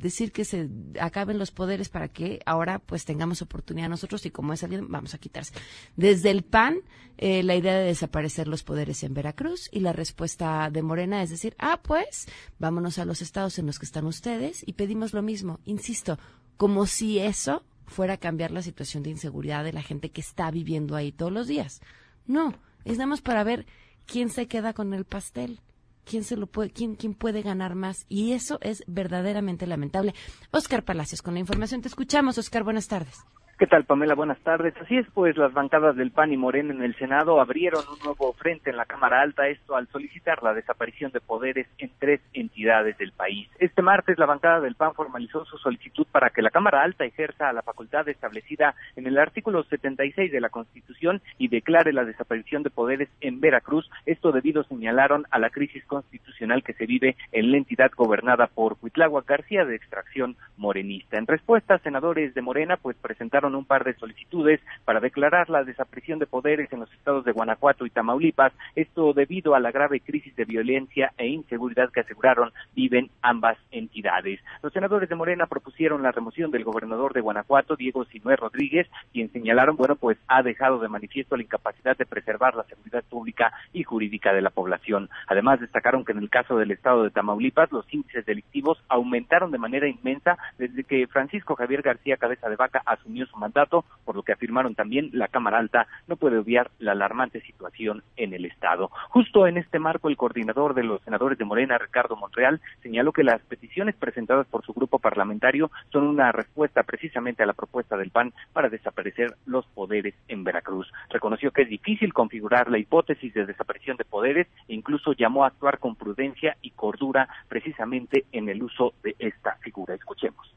decir 0.06 0.32
que 0.32 0.46
se 0.46 0.70
acaben 1.00 1.39
los 1.39 1.52
poderes 1.52 1.89
para 1.89 2.08
que 2.10 2.39
ahora 2.46 2.80
pues 2.80 3.06
tengamos 3.06 3.41
oportunidad 3.41 3.89
nosotros 3.89 4.26
y 4.26 4.32
como 4.32 4.54
es 4.54 4.64
alguien, 4.64 4.88
vamos 4.89 5.14
a 5.14 5.18
quitarse. 5.18 5.54
Desde 5.96 6.32
el 6.32 6.43
PAN, 6.43 6.82
eh, 7.18 7.43
la 7.43 7.56
idea 7.56 7.76
de 7.78 7.86
desaparecer 7.86 8.48
los 8.48 8.64
poderes 8.64 9.04
en 9.04 9.14
Veracruz 9.14 9.70
y 9.72 9.80
la 9.80 9.93
respuesta 9.93 10.70
de 10.70 10.84
Morena 10.84 11.24
es 11.24 11.30
decir, 11.30 11.56
ah, 11.60 11.82
pues 11.82 12.28
vámonos 12.60 13.00
a 13.00 13.06
los 13.06 13.22
estados 13.22 13.58
en 13.58 13.66
los 13.66 13.80
que 13.80 13.86
están 13.86 14.06
ustedes 14.06 14.64
y 14.66 14.74
pedimos 14.74 15.14
lo 15.14 15.22
mismo, 15.22 15.60
insisto, 15.66 16.20
como 16.58 16.86
si 16.86 17.20
eso 17.20 17.64
fuera 17.88 18.16
a 18.16 18.18
cambiar 18.18 18.52
la 18.52 18.62
situación 18.62 19.04
de 19.04 19.12
inseguridad 19.12 19.64
de 19.64 19.74
la 19.74 19.82
gente 19.82 20.10
que 20.10 20.22
está 20.22 20.50
viviendo 20.52 20.96
ahí 20.96 21.12
todos 21.12 21.32
los 21.32 21.48
días. 21.48 21.82
No, 22.26 22.54
es 22.84 22.98
nada 22.98 23.08
más 23.08 23.22
para 23.22 23.43
ver 23.43 23.66
quién 24.06 24.30
se 24.30 24.48
queda 24.48 24.74
con 24.74 24.93
el 24.93 25.06
pastel, 25.06 25.62
quién 26.06 26.24
se 26.24 26.38
lo 26.38 26.47
puede, 26.47 26.72
quién, 26.72 26.95
quién 26.95 27.14
puede 27.14 27.41
ganar 27.41 27.76
más. 27.76 28.06
Y 28.08 28.32
eso 28.32 28.60
es 28.62 28.84
verdaderamente 28.88 29.68
lamentable. 29.68 30.14
Oscar 30.51 30.86
Palacios, 30.86 31.22
con 31.22 31.34
la 31.34 31.39
información 31.41 31.82
te 31.82 31.88
escuchamos. 31.88 32.38
Oscar, 32.38 32.64
buenas 32.64 32.88
tardes. 32.88 33.18
¿Qué 33.58 33.68
tal, 33.68 33.86
Pamela? 33.86 34.16
Buenas 34.16 34.39
tardes. 34.39 34.74
Así 34.82 34.97
es, 34.97 35.08
pues 35.14 35.38
las 35.38 35.53
bancadas 35.53 35.95
del 35.95 36.12
PAN 36.12 36.34
y 36.34 36.36
Morena 36.36 36.74
en 36.74 36.84
el 36.84 36.93
Senado 36.97 37.39
abrieron 37.39 37.86
un 37.89 37.99
nuevo 38.03 38.34
frente 38.34 38.70
en 38.70 38.76
la 38.76 38.84
Cámara 38.84 39.22
Alta, 39.22 39.47
esto 39.47 39.78
al 39.78 39.88
solicitar 39.88 40.43
la 40.43 40.53
desaparición 40.53 41.14
de 41.14 41.22
poderes 41.22 41.66
en 41.78 41.89
tres 41.97 42.20
entidades 42.34 42.97
del 42.97 43.14
país. 43.14 43.47
Este 43.58 43.82
martes, 43.82 44.20
la 44.20 44.26
bancada 44.26 44.60
del 44.60 44.76
PAN 44.76 44.93
formalizó 44.93 45.45
su 45.45 45.58
solicitud 45.58 46.06
para 46.12 46.32
que 46.32 46.41
la 46.41 46.49
Cámara 46.49 46.84
Alta 46.84 47.06
ejerza 47.06 47.53
la 47.53 47.62
facultad 47.62 48.10
establecida 48.10 48.76
en 48.97 49.08
el 49.08 49.18
artículo 49.18 49.64
76 49.64 50.34
de 50.34 50.41
la 50.41 50.49
Constitución 50.49 51.22
y 51.38 51.47
declare 51.47 51.93
la 51.93 52.03
desaparición 52.03 52.62
de 52.62 52.72
poderes 52.72 53.08
en 53.22 53.39
Veracruz. 53.39 53.89
Esto 54.06 54.34
debido, 54.34 54.66
señalaron, 54.66 55.28
a 55.32 55.39
la 55.39 55.49
crisis 55.49 55.86
constitucional 55.86 56.62
que 56.62 56.74
se 56.74 56.88
vive 56.88 57.16
en 57.32 57.51
la 57.51 57.58
entidad 57.58 57.91
gobernada 57.95 58.47
por 58.47 58.76
Huitláhuac 58.82 59.26
García 59.26 59.64
de 59.64 59.78
extracción 59.78 60.36
morenista. 60.58 61.18
En 61.18 61.26
respuesta, 61.26 61.78
senadores 61.78 62.34
de 62.34 62.41
Morena 62.41 62.76
pues 62.76 62.97
presentaron 62.97 63.45
un 63.54 63.66
par 63.66 63.84
de 63.84 63.93
solicitudes 63.93 64.62
para 64.86 65.00
declarar 65.00 65.50
la 65.50 65.64
desaparición 65.64 66.18
de 66.18 66.26
poderes 66.26 66.72
en 66.74 66.80
los 66.80 66.91
estados 66.93 67.26
de 67.26 67.34
Guanajuato 67.34 67.86
y 67.86 67.89
Tamaulipas, 67.89 68.54
esto 68.76 69.14
debido 69.14 69.54
a 69.54 69.60
la 69.60 69.72
grave 69.72 70.00
crisis 70.00 70.36
de 70.36 70.46
violencia 70.46 71.12
e 71.18 71.28
inseguridad 71.28 71.91
que 71.91 72.00
aseguraron 72.00 72.52
viven 72.74 73.10
ambas 73.22 73.58
entidades. 73.72 74.39
Los 74.64 74.74
senadores 74.74 75.10
de 75.10 75.16
Morena 75.16 75.46
propusieron 75.46 76.02
la 76.02 76.12
remoción 76.12 76.52
del 76.52 76.64
gobernador 76.64 77.14
de 77.14 77.22
Guanajuato, 77.22 77.76
Diego 77.76 78.06
Sinué 78.06 78.36
Rodríguez, 78.36 78.88
quien 79.12 79.32
señalaron, 79.32 79.76
bueno, 79.76 79.96
pues 79.96 80.18
ha 80.28 80.41
dejado 80.41 80.80
de 80.80 80.88
manifiesto 80.88 81.36
la 81.36 81.43
incapacidad 81.43 81.98
de 81.98 82.06
preservar 82.06 82.56
la 82.56 82.64
seguridad 82.64 83.04
pública 83.10 83.52
y 83.74 83.84
jurídica 83.84 84.34
de 84.34 84.41
la 84.41 84.50
población. 84.50 85.10
Además, 85.28 85.60
destacaron 85.60 86.06
que 86.06 86.14
en 86.14 86.20
el 86.20 86.30
caso 86.30 86.58
del 86.58 86.72
estado 86.72 87.04
de 87.04 87.12
Tamaulipas, 87.12 87.72
los 87.72 87.86
índices 87.93 88.26
delictivos 88.26 88.82
aumentaron 88.88 89.52
de 89.52 89.58
manera 89.58 89.88
inmensa 89.88 90.38
desde 90.58 90.84
que 90.84 91.08
Francisco 91.08 91.56
Javier 91.56 91.82
García 91.82 92.18
Cabeza 92.18 92.50
de 92.50 92.56
Vaca 92.56 92.82
asumió 92.86 93.26
su 93.26 93.34
mandato, 93.36 93.86
por 94.03 94.15
lo 94.15 94.23
que 94.23 94.33
afirmaron 94.33 94.75
también 94.75 95.09
la 95.13 95.27
Cámara 95.27 95.59
Alta 95.59 95.88
no 96.07 96.15
puede 96.15 96.38
obviar 96.38 96.71
la 96.79 96.93
alarmante 96.93 97.41
situación 97.41 98.03
en 98.17 98.33
el 98.33 98.45
estado. 98.45 98.89
Justo 99.09 99.47
en 99.47 99.57
este 99.57 99.79
marco, 99.79 100.09
el 100.09 100.17
coordinador 100.17 100.73
de 100.73 100.83
los 100.83 101.01
senadores 101.01 101.38
de 101.38 101.45
Morena, 101.45 101.77
Ricardo 101.77 102.15
Montreal, 102.15 102.61
señaló 102.81 103.11
que 103.11 103.23
las 103.23 103.41
peticiones 103.41 103.95
presentadas 103.95 104.47
por 104.47 104.65
su 104.65 104.73
grupo 104.73 104.99
parlamentario 104.99 105.71
son 105.91 106.07
una 106.07 106.31
respuesta 106.31 106.83
precisamente 106.83 107.43
a 107.43 107.45
la 107.45 107.53
propuesta 107.53 107.97
del 107.97 108.11
PAN 108.11 108.33
para 108.53 108.69
desaparecer 108.69 109.36
los 109.45 109.65
poderes 109.67 110.15
en 110.27 110.43
Veracruz. 110.43 110.91
Reconoció 111.09 111.51
que 111.51 111.63
es 111.63 111.69
difícil 111.69 112.13
configurar 112.13 112.69
la 112.69 112.77
hipótesis 112.77 113.33
de 113.33 113.45
desaparición 113.45 113.97
de 113.97 114.05
poderes 114.05 114.47
e 114.67 114.73
incluso 114.73 115.13
llamó 115.13 115.43
a 115.43 115.47
actuar 115.47 115.79
con 115.79 115.95
prudencia 115.95 116.57
y 116.61 116.71
cordura 116.71 117.27
precisamente 117.47 118.25
en 118.31 118.49
el 118.49 118.63
uso 118.63 118.93
de 119.03 119.15
esta 119.19 119.55
figura. 119.57 119.95
Escuchemos. 119.95 120.53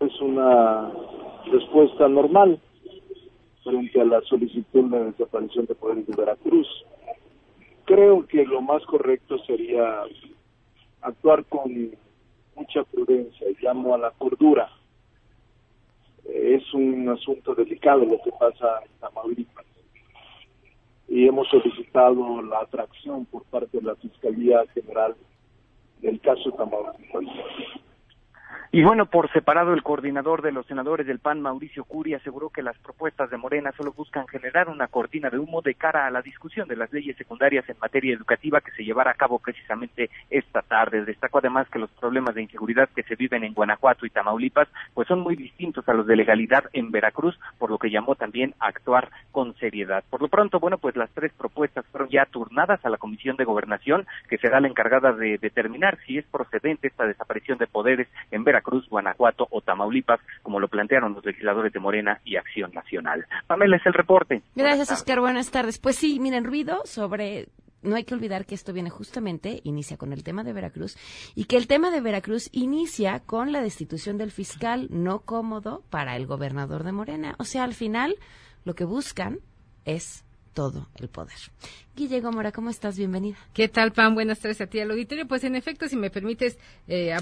Es 0.00 0.18
una 0.22 0.90
respuesta 1.52 2.08
normal 2.08 2.58
frente 3.62 4.00
a 4.00 4.04
la 4.04 4.22
solicitud 4.22 4.90
de 4.90 5.04
desaparición 5.04 5.66
de 5.66 5.74
poderes 5.74 6.06
de 6.06 6.16
Veracruz. 6.16 6.66
Creo 7.84 8.26
que 8.26 8.46
lo 8.46 8.62
más 8.62 8.82
correcto 8.86 9.38
sería 9.40 10.04
actuar 11.02 11.44
con 11.44 11.90
mucha 12.56 12.82
prudencia 12.84 13.46
y 13.50 13.62
llamo 13.62 13.94
a 13.94 13.98
la 13.98 14.10
cordura. 14.12 14.70
Es 16.24 16.72
un 16.72 17.06
asunto 17.10 17.54
delicado 17.54 18.06
lo 18.06 18.22
que 18.22 18.32
pasa 18.32 18.80
en 18.82 18.92
Tamaulipas 19.00 19.66
y 21.08 21.26
hemos 21.26 21.46
solicitado 21.48 22.40
la 22.40 22.60
atracción 22.60 23.26
por 23.26 23.42
parte 23.44 23.78
de 23.78 23.84
la 23.84 23.96
Fiscalía 23.96 24.64
General 24.72 25.14
del 26.00 26.18
caso 26.20 26.52
Tamaulipas. 26.52 27.24
Y 28.72 28.84
bueno, 28.84 29.06
por 29.06 29.30
separado, 29.32 29.72
el 29.74 29.82
coordinador 29.82 30.42
de 30.42 30.52
los 30.52 30.64
senadores 30.66 31.06
del 31.06 31.18
PAN, 31.18 31.40
Mauricio 31.40 31.84
Curi, 31.84 32.14
aseguró 32.14 32.50
que 32.50 32.62
las 32.62 32.78
propuestas 32.78 33.28
de 33.28 33.36
Morena 33.36 33.72
solo 33.72 33.92
buscan 33.92 34.28
generar 34.28 34.68
una 34.68 34.86
cortina 34.86 35.28
de 35.28 35.38
humo 35.38 35.60
de 35.60 35.74
cara 35.74 36.06
a 36.06 36.10
la 36.10 36.22
discusión 36.22 36.68
de 36.68 36.76
las 36.76 36.92
leyes 36.92 37.16
secundarias 37.16 37.68
en 37.68 37.78
materia 37.80 38.14
educativa 38.14 38.60
que 38.60 38.70
se 38.70 38.84
llevará 38.84 39.10
a 39.10 39.14
cabo 39.14 39.40
precisamente 39.40 40.08
esta 40.30 40.62
tarde. 40.62 41.04
Destacó 41.04 41.38
además 41.38 41.68
que 41.68 41.80
los 41.80 41.90
problemas 41.90 42.34
de 42.36 42.42
inseguridad 42.42 42.88
que 42.94 43.02
se 43.02 43.16
viven 43.16 43.42
en 43.42 43.54
Guanajuato 43.54 44.06
y 44.06 44.10
Tamaulipas 44.10 44.68
pues 44.94 45.08
son 45.08 45.20
muy 45.20 45.34
distintos 45.34 45.88
a 45.88 45.92
los 45.92 46.06
de 46.06 46.14
legalidad 46.14 46.64
en 46.72 46.92
Veracruz, 46.92 47.38
por 47.58 47.70
lo 47.70 47.78
que 47.78 47.90
llamó 47.90 48.14
también 48.14 48.54
a 48.60 48.68
actuar 48.68 49.10
con 49.32 49.54
seriedad. 49.56 50.04
Por 50.08 50.22
lo 50.22 50.28
pronto, 50.28 50.60
bueno, 50.60 50.78
pues 50.78 50.94
las 50.94 51.10
tres 51.10 51.32
propuestas 51.32 51.84
fueron 51.86 52.08
ya 52.08 52.24
turnadas 52.26 52.84
a 52.84 52.90
la 52.90 52.98
Comisión 52.98 53.36
de 53.36 53.44
Gobernación, 53.44 54.06
que 54.28 54.38
será 54.38 54.60
la 54.60 54.68
encargada 54.68 55.12
de 55.12 55.38
determinar 55.38 55.98
si 56.06 56.18
es 56.18 56.24
procedente 56.26 56.86
esta 56.86 57.04
desaparición 57.04 57.58
de 57.58 57.66
poderes 57.66 58.08
en 58.30 58.39
Veracruz 58.44 58.70
Cruz, 58.70 58.88
Guanajuato 58.88 59.48
o 59.50 59.62
Tamaulipas, 59.62 60.20
como 60.42 60.60
lo 60.60 60.68
plantearon 60.68 61.14
los 61.14 61.24
legisladores 61.24 61.72
de 61.72 61.80
Morena 61.80 62.20
y 62.24 62.36
Acción 62.36 62.70
Nacional. 62.72 63.26
Pamela, 63.46 63.76
es 63.76 63.86
el 63.86 63.94
reporte. 63.94 64.42
Gracias, 64.54 64.92
Oscar. 64.92 65.20
Buenas 65.20 65.50
tardes. 65.50 65.78
Pues 65.78 65.96
sí, 65.96 66.20
miren, 66.20 66.44
ruido 66.44 66.82
sobre 66.84 67.48
no 67.82 67.96
hay 67.96 68.04
que 68.04 68.14
olvidar 68.14 68.46
que 68.46 68.54
esto 68.54 68.72
viene 68.72 68.90
justamente, 68.90 69.60
inicia 69.64 69.96
con 69.96 70.12
el 70.12 70.22
tema 70.22 70.44
de 70.44 70.52
Veracruz, 70.52 70.96
y 71.34 71.44
que 71.46 71.56
el 71.56 71.66
tema 71.66 71.90
de 71.90 72.00
Veracruz 72.00 72.50
inicia 72.52 73.20
con 73.20 73.52
la 73.52 73.62
destitución 73.62 74.18
del 74.18 74.30
fiscal 74.30 74.88
no 74.90 75.20
cómodo 75.20 75.82
para 75.90 76.16
el 76.16 76.26
gobernador 76.26 76.84
de 76.84 76.92
Morena. 76.92 77.36
O 77.38 77.44
sea, 77.44 77.64
al 77.64 77.74
final, 77.74 78.16
lo 78.64 78.74
que 78.74 78.84
buscan 78.84 79.38
es 79.84 80.24
todo 80.54 80.88
el 80.96 81.08
poder. 81.08 81.36
Guille 81.96 82.20
Gómora, 82.20 82.52
¿cómo 82.52 82.70
estás? 82.70 82.96
Bienvenida. 82.96 83.36
¿Qué 83.52 83.68
tal, 83.68 83.92
Pam? 83.92 84.14
Buenas 84.14 84.40
tardes 84.40 84.60
a 84.60 84.66
ti 84.66 84.80
al 84.80 84.90
auditorio. 84.90 85.26
Pues 85.26 85.44
en 85.44 85.54
efecto, 85.54 85.88
si 85.88 85.96
me 85.96 86.10
permites 86.10 86.58
eh, 86.88 87.12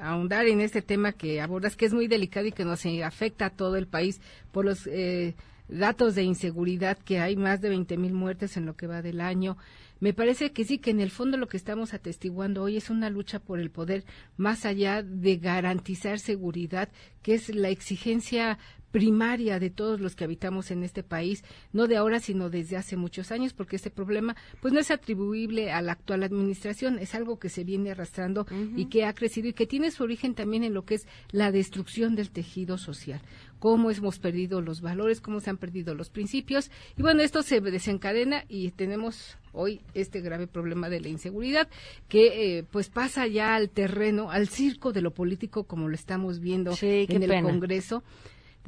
ahondar 0.00 0.46
en 0.46 0.60
este 0.60 0.82
tema 0.82 1.12
que 1.12 1.40
abordas, 1.40 1.76
que 1.76 1.86
es 1.86 1.94
muy 1.94 2.08
delicado 2.08 2.46
y 2.46 2.52
que 2.52 2.64
nos 2.64 2.84
afecta 3.04 3.46
a 3.46 3.50
todo 3.50 3.76
el 3.76 3.86
país 3.86 4.20
por 4.52 4.64
los 4.64 4.86
eh, 4.86 5.34
datos 5.68 6.14
de 6.14 6.22
inseguridad 6.22 6.98
que 6.98 7.20
hay, 7.20 7.36
más 7.36 7.60
de 7.60 7.68
20 7.68 7.96
mil 7.96 8.14
muertes 8.14 8.56
en 8.56 8.66
lo 8.66 8.76
que 8.76 8.86
va 8.86 9.02
del 9.02 9.20
año. 9.20 9.56
Me 10.00 10.12
parece 10.12 10.52
que 10.52 10.64
sí, 10.64 10.78
que 10.78 10.90
en 10.90 11.00
el 11.00 11.10
fondo 11.10 11.36
lo 11.36 11.48
que 11.48 11.56
estamos 11.56 11.92
atestiguando 11.92 12.62
hoy 12.62 12.76
es 12.76 12.88
una 12.88 13.10
lucha 13.10 13.40
por 13.40 13.58
el 13.58 13.70
poder, 13.70 14.04
más 14.36 14.64
allá 14.64 15.02
de 15.02 15.36
garantizar 15.38 16.20
seguridad, 16.20 16.88
que 17.22 17.34
es 17.34 17.52
la 17.52 17.68
exigencia 17.68 18.58
primaria 18.90 19.58
de 19.58 19.70
todos 19.70 20.00
los 20.00 20.16
que 20.16 20.24
habitamos 20.24 20.70
en 20.70 20.82
este 20.82 21.02
país, 21.02 21.44
no 21.72 21.86
de 21.86 21.96
ahora, 21.96 22.20
sino 22.20 22.50
desde 22.50 22.76
hace 22.76 22.96
muchos 22.96 23.30
años, 23.32 23.52
porque 23.52 23.76
este 23.76 23.90
problema 23.90 24.36
pues 24.60 24.72
no 24.72 24.80
es 24.80 24.90
atribuible 24.90 25.72
a 25.72 25.82
la 25.82 25.92
actual 25.92 26.22
administración, 26.22 26.98
es 26.98 27.14
algo 27.14 27.38
que 27.38 27.48
se 27.48 27.64
viene 27.64 27.90
arrastrando 27.90 28.46
y 28.76 28.86
que 28.86 29.04
ha 29.04 29.14
crecido 29.14 29.48
y 29.48 29.52
que 29.52 29.66
tiene 29.66 29.90
su 29.90 30.02
origen 30.02 30.34
también 30.34 30.64
en 30.64 30.74
lo 30.74 30.84
que 30.84 30.96
es 30.96 31.06
la 31.30 31.52
destrucción 31.52 32.14
del 32.14 32.30
tejido 32.30 32.78
social. 32.78 33.20
Cómo 33.58 33.90
hemos 33.90 34.20
perdido 34.20 34.60
los 34.60 34.80
valores, 34.80 35.20
cómo 35.20 35.40
se 35.40 35.50
han 35.50 35.56
perdido 35.56 35.92
los 35.94 36.10
principios. 36.10 36.70
Y 36.96 37.02
bueno, 37.02 37.22
esto 37.22 37.42
se 37.42 37.60
desencadena 37.60 38.44
y 38.48 38.70
tenemos 38.70 39.36
hoy 39.52 39.80
este 39.94 40.20
grave 40.20 40.46
problema 40.46 40.88
de 40.88 41.00
la 41.00 41.08
inseguridad 41.08 41.68
que 42.08 42.58
eh, 42.58 42.64
pues 42.70 42.88
pasa 42.88 43.26
ya 43.26 43.56
al 43.56 43.70
terreno, 43.70 44.30
al 44.30 44.48
circo 44.48 44.92
de 44.92 45.02
lo 45.02 45.12
político 45.12 45.64
como 45.64 45.88
lo 45.88 45.94
estamos 45.94 46.38
viendo 46.40 46.72
en 46.80 47.22
el 47.22 47.42
Congreso 47.42 48.04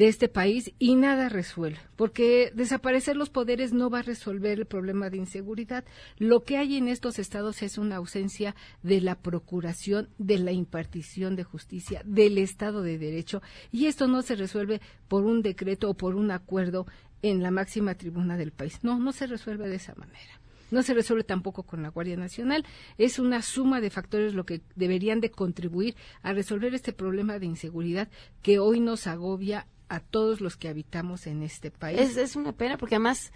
de 0.01 0.09
este 0.09 0.31
país 0.31 0.73
y 0.79 0.95
nada 0.95 1.29
resuelve, 1.29 1.79
porque 1.95 2.53
desaparecer 2.55 3.17
los 3.17 3.29
poderes 3.29 3.75
no 3.75 3.91
va 3.91 3.99
a 3.99 4.03
resolver 4.03 4.59
el 4.59 4.65
problema 4.65 5.11
de 5.11 5.19
inseguridad. 5.19 5.85
Lo 6.17 6.43
que 6.43 6.57
hay 6.57 6.79
en 6.79 6.89
estos 6.89 7.19
estados 7.19 7.61
es 7.61 7.77
una 7.77 7.97
ausencia 7.97 8.57
de 8.83 9.03
la 9.03 9.17
procuración, 9.17 10.09
de 10.17 10.39
la 10.39 10.53
impartición 10.53 11.37
de 11.37 11.45
justicia, 11.45 12.01
del 12.07 12.39
Estado 12.39 12.83
de 12.83 12.97
Derecho, 12.97 13.43
y 13.73 13.89
esto 13.89 14.09
no 14.09 14.23
se 14.23 14.37
resuelve 14.37 14.81
por 15.07 15.27
un 15.27 15.43
decreto 15.43 15.91
o 15.91 15.95
por 15.95 16.15
un 16.15 16.31
acuerdo 16.31 16.87
en 17.21 17.43
la 17.43 17.51
máxima 17.51 17.95
tribuna 17.95 18.39
del 18.39 18.53
país. 18.53 18.79
No, 18.83 18.99
no 18.99 19.13
se 19.13 19.27
resuelve 19.27 19.69
de 19.69 19.77
esa 19.77 19.95
manera 19.97 20.41
no 20.71 20.85
se 20.85 20.95
resuelve 20.95 21.25
tampoco 21.25 21.65
con 21.65 21.83
la 21.83 21.89
Guardia 21.89 22.17
Nacional. 22.17 22.65
Es 22.97 23.19
una 23.19 23.43
suma 23.43 23.81
de 23.81 23.91
factores 23.91 24.35
lo 24.35 24.47
que 24.47 24.61
deberían 24.77 25.21
de 25.21 25.33
contribuir 25.33 25.97
a 26.23 26.33
resolver 26.33 26.73
este 26.77 26.93
problema 26.93 27.41
de 27.41 27.47
inseguridad 27.47 28.09
que 28.41 28.61
hoy 28.61 28.79
nos 28.79 29.09
agobia 29.09 29.67
a 29.91 30.01
todos 30.01 30.41
los 30.41 30.57
que 30.57 30.69
habitamos 30.69 31.27
en 31.27 31.43
este 31.43 31.71
país. 31.71 32.01
Es, 32.01 32.17
es 32.17 32.37
una 32.37 32.53
pena 32.53 32.79
porque 32.79 32.95
además, 32.95 33.33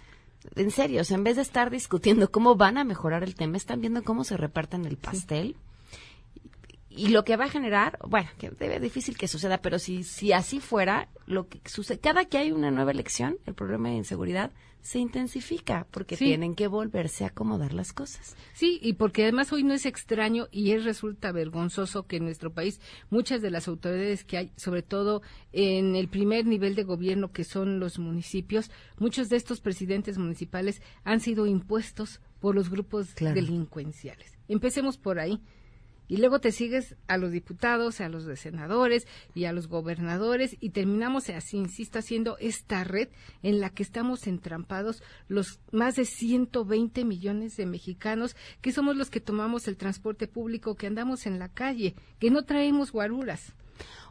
en 0.55 0.71
serio, 0.71 1.01
en 1.07 1.23
vez 1.23 1.35
de 1.35 1.41
estar 1.41 1.69
discutiendo 1.69 2.31
cómo 2.31 2.55
van 2.55 2.77
a 2.77 2.83
mejorar 2.83 3.23
el 3.23 3.35
tema, 3.35 3.57
están 3.57 3.81
viendo 3.81 4.03
cómo 4.03 4.23
se 4.23 4.37
reparten 4.37 4.85
el 4.85 4.97
pastel. 4.97 5.57
Y 6.89 7.09
lo 7.09 7.25
que 7.25 7.35
va 7.35 7.45
a 7.45 7.49
generar, 7.49 7.99
bueno, 8.07 8.29
que 8.39 8.49
debe 8.51 8.79
difícil 8.79 9.17
que 9.17 9.27
suceda, 9.27 9.57
pero 9.57 9.79
si, 9.79 10.03
si 10.05 10.31
así 10.31 10.61
fuera, 10.61 11.09
lo 11.25 11.49
que 11.49 11.59
sucede, 11.65 11.99
cada 11.99 12.23
que 12.23 12.37
hay 12.37 12.53
una 12.53 12.71
nueva 12.71 12.91
elección, 12.91 13.37
el 13.45 13.53
problema 13.53 13.89
de 13.89 13.95
inseguridad 13.95 14.51
se 14.85 14.99
intensifica 14.99 15.87
porque 15.89 16.15
tienen 16.15 16.53
que 16.53 16.67
volverse 16.67 17.23
a 17.23 17.29
acomodar 17.29 17.73
las 17.73 17.91
cosas. 17.91 18.37
Sí, 18.53 18.77
y 18.83 18.93
porque 18.93 19.23
además 19.23 19.51
hoy 19.51 19.63
no 19.63 19.73
es 19.73 19.87
extraño 19.87 20.47
y 20.51 20.73
es 20.73 20.85
resulta 20.85 21.31
vergonzoso 21.31 22.05
que 22.05 22.17
en 22.17 22.25
nuestro 22.25 22.53
país 22.53 22.79
muchas 23.09 23.41
de 23.41 23.49
las 23.49 23.67
autoridades 23.67 24.23
que 24.23 24.37
hay, 24.37 24.51
sobre 24.57 24.83
todo 24.83 25.23
en 25.53 25.95
el 25.95 26.07
primer 26.07 26.45
nivel 26.45 26.75
de 26.75 26.83
gobierno 26.83 27.31
que 27.31 27.45
son 27.45 27.79
los 27.79 27.97
municipios, 27.97 28.69
muchos 28.99 29.27
de 29.29 29.37
estos 29.37 29.59
presidentes 29.59 30.19
municipales 30.19 30.83
han 31.03 31.19
sido 31.19 31.47
impuestos 31.47 32.21
por 32.39 32.53
los 32.53 32.69
grupos 32.69 33.15
delincuenciales. 33.15 34.37
Empecemos 34.47 34.99
por 34.99 35.17
ahí 35.17 35.41
y 36.07 36.17
luego 36.17 36.39
te 36.39 36.51
sigues 36.51 36.95
a 37.07 37.17
los 37.17 37.31
diputados, 37.31 38.01
a 38.01 38.09
los 38.09 38.25
senadores 38.39 39.07
y 39.33 39.45
a 39.45 39.53
los 39.53 39.67
gobernadores 39.67 40.55
y 40.59 40.69
terminamos 40.69 41.29
así, 41.29 41.57
insisto, 41.57 41.99
haciendo 41.99 42.37
esta 42.39 42.83
red 42.83 43.09
en 43.43 43.59
la 43.59 43.69
que 43.69 43.83
estamos 43.83 44.27
entrampados 44.27 45.03
los 45.27 45.59
más 45.71 45.95
de 45.95 46.05
120 46.05 47.05
millones 47.05 47.57
de 47.57 47.65
mexicanos 47.65 48.35
que 48.61 48.71
somos 48.71 48.95
los 48.95 49.09
que 49.09 49.19
tomamos 49.19 49.67
el 49.67 49.77
transporte 49.77 50.27
público, 50.27 50.75
que 50.75 50.87
andamos 50.87 51.25
en 51.25 51.39
la 51.39 51.49
calle, 51.49 51.95
que 52.19 52.31
no 52.31 52.43
traemos 52.43 52.91
guaruras 52.91 53.53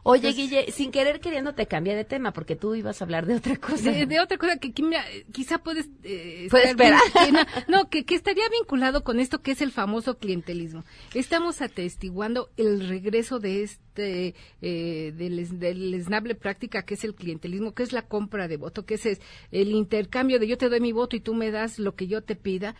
Oye, 0.07 0.29
Entonces- 0.29 0.49
Guille, 0.65 0.71
sin 0.71 0.91
querer 0.91 1.19
queriendo 1.19 1.55
te 1.55 1.65
cambié 1.65 1.95
de 1.95 2.05
tema 2.05 2.31
porque 2.31 2.55
tú 2.55 2.75
ibas 2.75 3.01
a 3.01 3.05
hablar 3.05 3.25
de 3.25 3.35
otra 3.35 3.55
cosa. 3.57 3.91
De, 3.91 4.05
de 4.05 4.19
otra 4.19 4.37
cosa 4.37 4.57
que, 4.57 4.71
que 4.71 4.83
mira, 4.83 5.03
quizá 5.31 5.57
puedes... 5.57 5.89
eh, 6.03 6.47
Puede 6.51 6.69
estar 6.69 6.93
esperar. 6.93 6.99
bien- 7.33 7.45
que 7.65 7.71
no, 7.71 7.89
que, 7.89 8.05
que 8.05 8.13
estaría 8.13 8.47
vinculado 8.49 9.03
con 9.03 9.19
esto 9.19 9.41
que 9.41 9.51
es 9.51 9.61
el 9.61 9.71
famoso 9.71 10.19
clientelismo. 10.19 10.83
Estamos 11.15 11.61
atestiguando 11.63 12.51
el 12.55 12.87
regreso 12.87 13.39
de 13.39 13.63
este, 13.63 14.35
eh, 14.61 15.11
del, 15.15 15.57
del 15.59 15.93
esnable 15.95 16.35
práctica 16.35 16.83
que 16.83 16.93
es 16.93 17.03
el 17.03 17.15
clientelismo, 17.15 17.73
que 17.73 17.81
es 17.81 17.91
la 17.91 18.03
compra 18.07 18.47
de 18.47 18.57
voto, 18.57 18.85
que 18.85 18.93
es 18.95 19.05
el 19.51 19.71
intercambio 19.71 20.37
de 20.39 20.47
yo 20.47 20.57
te 20.59 20.69
doy 20.69 20.81
mi 20.81 20.91
voto 20.91 21.15
y 21.15 21.19
tú 21.19 21.33
me 21.33 21.49
das 21.49 21.79
lo 21.79 21.95
que 21.95 22.05
yo 22.05 22.21
te 22.21 22.35
pida 22.35 22.75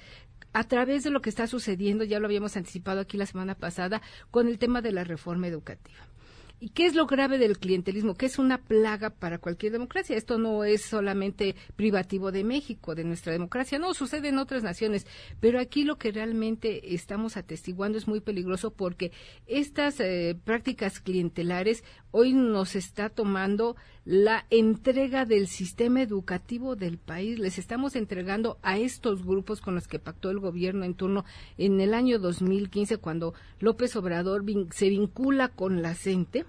a 0.54 0.64
través 0.66 1.04
de 1.04 1.10
lo 1.10 1.22
que 1.22 1.30
está 1.32 1.48
sucediendo, 1.48 2.04
ya 2.06 2.20
lo 2.20 2.28
habíamos 2.28 2.56
anticipado 2.56 3.02
aquí 3.02 3.18
la 3.18 3.26
semana 3.26 3.56
pasada, 3.56 4.02
con 4.32 4.48
el 4.48 4.58
tema 4.60 4.82
de 4.82 4.92
la 4.94 5.04
reforma 5.04 5.48
educativa. 5.48 5.98
¿Y 6.66 6.70
qué 6.70 6.88
es 6.88 6.96
lo 6.96 7.06
grave 7.06 7.38
del 7.38 7.60
clientelismo? 7.60 8.16
Que 8.16 8.26
es 8.26 8.40
una 8.40 8.58
plaga 8.58 9.12
para 9.12 9.38
cualquier 9.38 9.72
democracia. 9.72 10.18
Esto 10.18 10.40
no 10.40 10.64
es 10.64 10.82
solamente 10.82 11.56
privativo 11.76 12.32
de 12.32 12.44
México, 12.44 12.96
de 12.96 13.04
nuestra 13.04 13.32
democracia. 13.32 13.78
No, 13.78 13.94
sucede 13.94 14.30
en 14.30 14.40
otras 14.40 14.64
naciones. 14.64 15.06
Pero 15.40 15.60
aquí 15.60 15.84
lo 15.84 16.00
que 16.00 16.12
realmente 16.12 16.96
estamos 16.96 17.38
atestiguando 17.38 18.00
es 18.00 18.08
muy 18.08 18.20
peligroso 18.20 18.72
porque 18.72 19.12
estas 19.46 20.00
eh, 20.00 20.36
prácticas 20.44 21.00
clientelares 21.00 21.84
hoy 22.10 22.34
nos 22.34 22.76
está 22.76 23.10
tomando 23.10 23.76
la 24.04 24.48
entrega 24.50 25.26
del 25.26 25.48
sistema 25.48 26.02
educativo 26.02 26.76
del 26.76 26.98
país. 26.98 27.38
Les 27.38 27.60
estamos 27.60 27.96
entregando 27.96 28.58
a 28.64 28.80
estos 28.80 29.24
grupos 29.24 29.62
con 29.62 29.76
los 29.76 29.88
que 29.88 30.00
pactó 30.00 30.32
el 30.32 30.40
gobierno 30.40 30.84
en 30.84 30.96
turno 30.96 31.26
en 31.60 31.80
el 31.80 31.94
año 31.94 32.18
2015, 32.18 32.98
cuando 32.98 33.36
López 33.60 33.96
Obrador 33.96 34.44
se 34.72 34.90
vincula 34.90 35.50
con 35.50 35.84
la 35.84 35.94
CENTE 35.94 36.46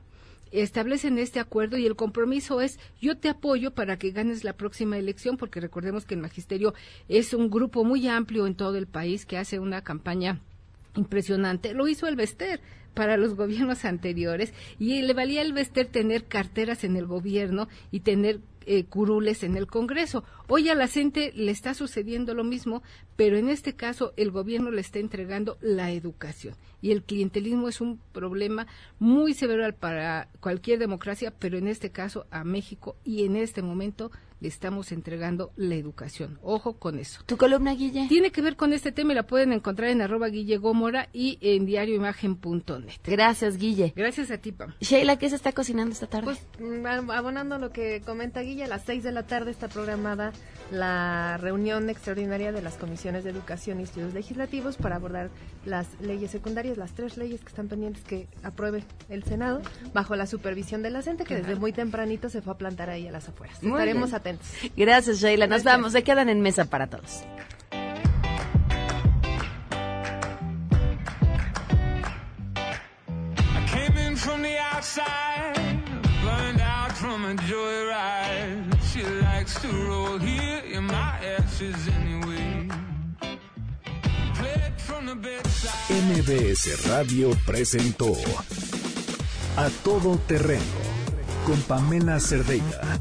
establecen 0.63 1.19
este 1.19 1.41
acuerdo 1.41 1.77
y 1.77 1.87
el 1.87 1.97
compromiso 1.97 2.61
es 2.61 2.79
yo 3.01 3.19
te 3.19 3.29
apoyo 3.29 3.73
para 3.73 3.99
que 3.99 4.11
ganes 4.11 4.45
la 4.45 4.57
próxima 4.57 4.99
elección 4.99 5.37
porque 5.37 5.61
recordemos 5.61 6.07
que 6.07 6.15
el 6.15 6.21
magisterio 6.21 6.75
es 7.09 7.35
un 7.35 7.51
grupo 7.51 7.85
muy 7.85 8.09
amplio 8.09 8.47
en 8.47 8.55
todo 8.55 8.77
el 8.77 8.87
país 8.87 9.27
que 9.27 9.39
hace 9.39 9.59
una 9.59 9.83
campaña 9.83 10.41
impresionante. 10.97 11.75
Lo 11.75 11.89
hizo 11.89 12.09
el 12.09 12.17
Vester 12.17 12.61
para 12.95 13.17
los 13.19 13.35
gobiernos 13.35 13.85
anteriores 13.85 14.55
y 14.79 15.03
le 15.03 15.13
valía 15.13 15.43
el 15.43 15.53
Vester 15.53 15.87
tener 15.87 16.25
carteras 16.25 16.83
en 16.83 16.97
el 16.97 17.07
gobierno 17.07 17.69
y 17.91 18.01
tener 18.01 18.41
eh, 18.69 18.85
curules 18.85 19.45
en 19.45 19.57
el 19.57 19.69
Congreso. 19.69 20.25
Hoy 20.49 20.69
a 20.71 20.75
la 20.75 20.89
gente 20.89 21.31
le 21.37 21.53
está 21.53 21.73
sucediendo 21.73 22.35
lo 22.35 22.43
mismo, 22.43 22.83
pero 23.15 23.37
en 23.37 23.49
este 23.49 23.75
caso 23.77 24.13
el 24.17 24.33
gobierno 24.33 24.73
le 24.73 24.81
está 24.81 24.99
entregando 24.99 25.57
la 25.61 25.93
educación. 25.93 26.57
Y 26.83 26.91
el 26.91 27.05
clientelismo 27.05 27.69
es 27.69 27.81
un 27.81 28.01
problema 28.13 28.67
muy 28.99 29.35
severo 29.35 29.73
para 29.77 30.31
cualquier 30.41 30.79
democracia, 30.79 31.33
pero 31.39 31.59
en 31.59 31.69
este 31.69 31.91
caso 31.91 32.27
a 32.31 32.43
México 32.43 32.97
y 33.05 33.25
en 33.25 33.37
este 33.37 33.63
momento 33.63 34.11
le 34.41 34.49
estamos 34.49 34.93
entregando 34.93 35.51
la 35.57 35.75
educación. 35.77 36.39
Ojo 36.43 36.75
con 36.79 36.99
eso. 36.99 37.21
¿Tu 37.27 37.37
columna, 37.37 37.75
Guille? 37.75 38.07
Tiene 38.09 38.31
que 38.31 38.43
ver 38.43 38.57
con 38.57 38.73
este 38.73 38.93
tema 38.93 39.13
y 39.13 39.15
la 39.15 39.27
pueden 39.27 39.53
encontrar 39.53 39.91
en 39.91 40.03
arroba 40.03 40.29
Guille 40.29 40.59
Gómora 40.59 41.09
y 41.13 41.39
en 41.41 41.65
diarioimagen.net. 41.67 42.93
Gracias, 43.05 43.57
Guille. 43.57 43.93
Gracias 43.97 44.31
a 44.31 44.39
ti, 44.39 44.53
Pam. 44.53 44.75
Sheila, 44.81 45.17
¿qué 45.19 45.29
se 45.31 45.37
está 45.37 45.53
cocinando 45.53 45.93
esta 45.93 46.07
tarde? 46.07 46.25
Pues 46.27 46.41
mm, 46.59 46.85
ab- 46.85 47.15
abonando 47.17 47.59
lo 47.59 47.71
que 47.71 48.03
comenta 48.05 48.41
Guilla, 48.41 48.67
a 48.67 48.69
las 48.69 48.85
6 48.85 49.03
de 49.05 49.13
la 49.13 49.23
tarde 49.27 49.51
está 49.51 49.69
programada 49.69 50.33
la 50.71 51.39
reunión 51.41 51.89
extraordinaria 51.91 52.53
de 52.53 52.61
las 52.63 52.75
comisiones 52.77 53.25
de 53.25 53.31
educación 53.31 53.81
y 53.81 53.85
estudios 53.85 54.15
legislativos 54.15 54.77
para 54.77 54.97
abordar 54.97 55.31
las 55.65 55.87
leyes 56.01 56.31
secundarias, 56.31 56.77
las 56.77 56.93
tres 56.93 57.17
leyes 57.17 57.41
que 57.41 57.49
están 57.49 57.69
pendientes 57.69 58.03
que 58.05 58.29
apruebe 58.43 58.85
el 59.09 59.23
Senado, 59.25 59.63
bajo 59.95 60.17
la 60.17 60.27
supervisión 60.27 60.83
de 60.83 60.91
la 60.91 61.03
CENTE, 61.03 61.25
que 61.25 61.37
desde 61.37 61.55
muy 61.57 61.73
tempranito 61.73 62.29
se 62.29 62.43
fue 62.43 62.53
a 62.55 62.59
plantar 62.59 62.91
ahí 62.91 63.07
a 63.07 63.13
las 63.13 63.29
afueras. 63.29 63.63
Muy 63.63 63.73
Estaremos 63.73 64.11
bien. 64.11 64.15
Atentos. 64.27 64.49
Gracias, 64.77 65.21
Sheila. 65.21 65.47
Nos 65.47 65.63
Gracias. 65.63 65.65
vamos. 65.65 65.93
Se 65.93 66.03
quedan 66.03 66.29
en 66.29 66.41
mesa 66.41 66.65
para 66.65 66.89
todos. 66.89 67.23
MBS 85.89 86.89
Radio 86.89 87.31
presentó 87.47 88.13
A 89.57 89.69
Todo 89.85 90.19
Terreno 90.27 90.61
con 91.47 91.61
Pamela 91.63 92.19
Cerdeira, 92.19 93.01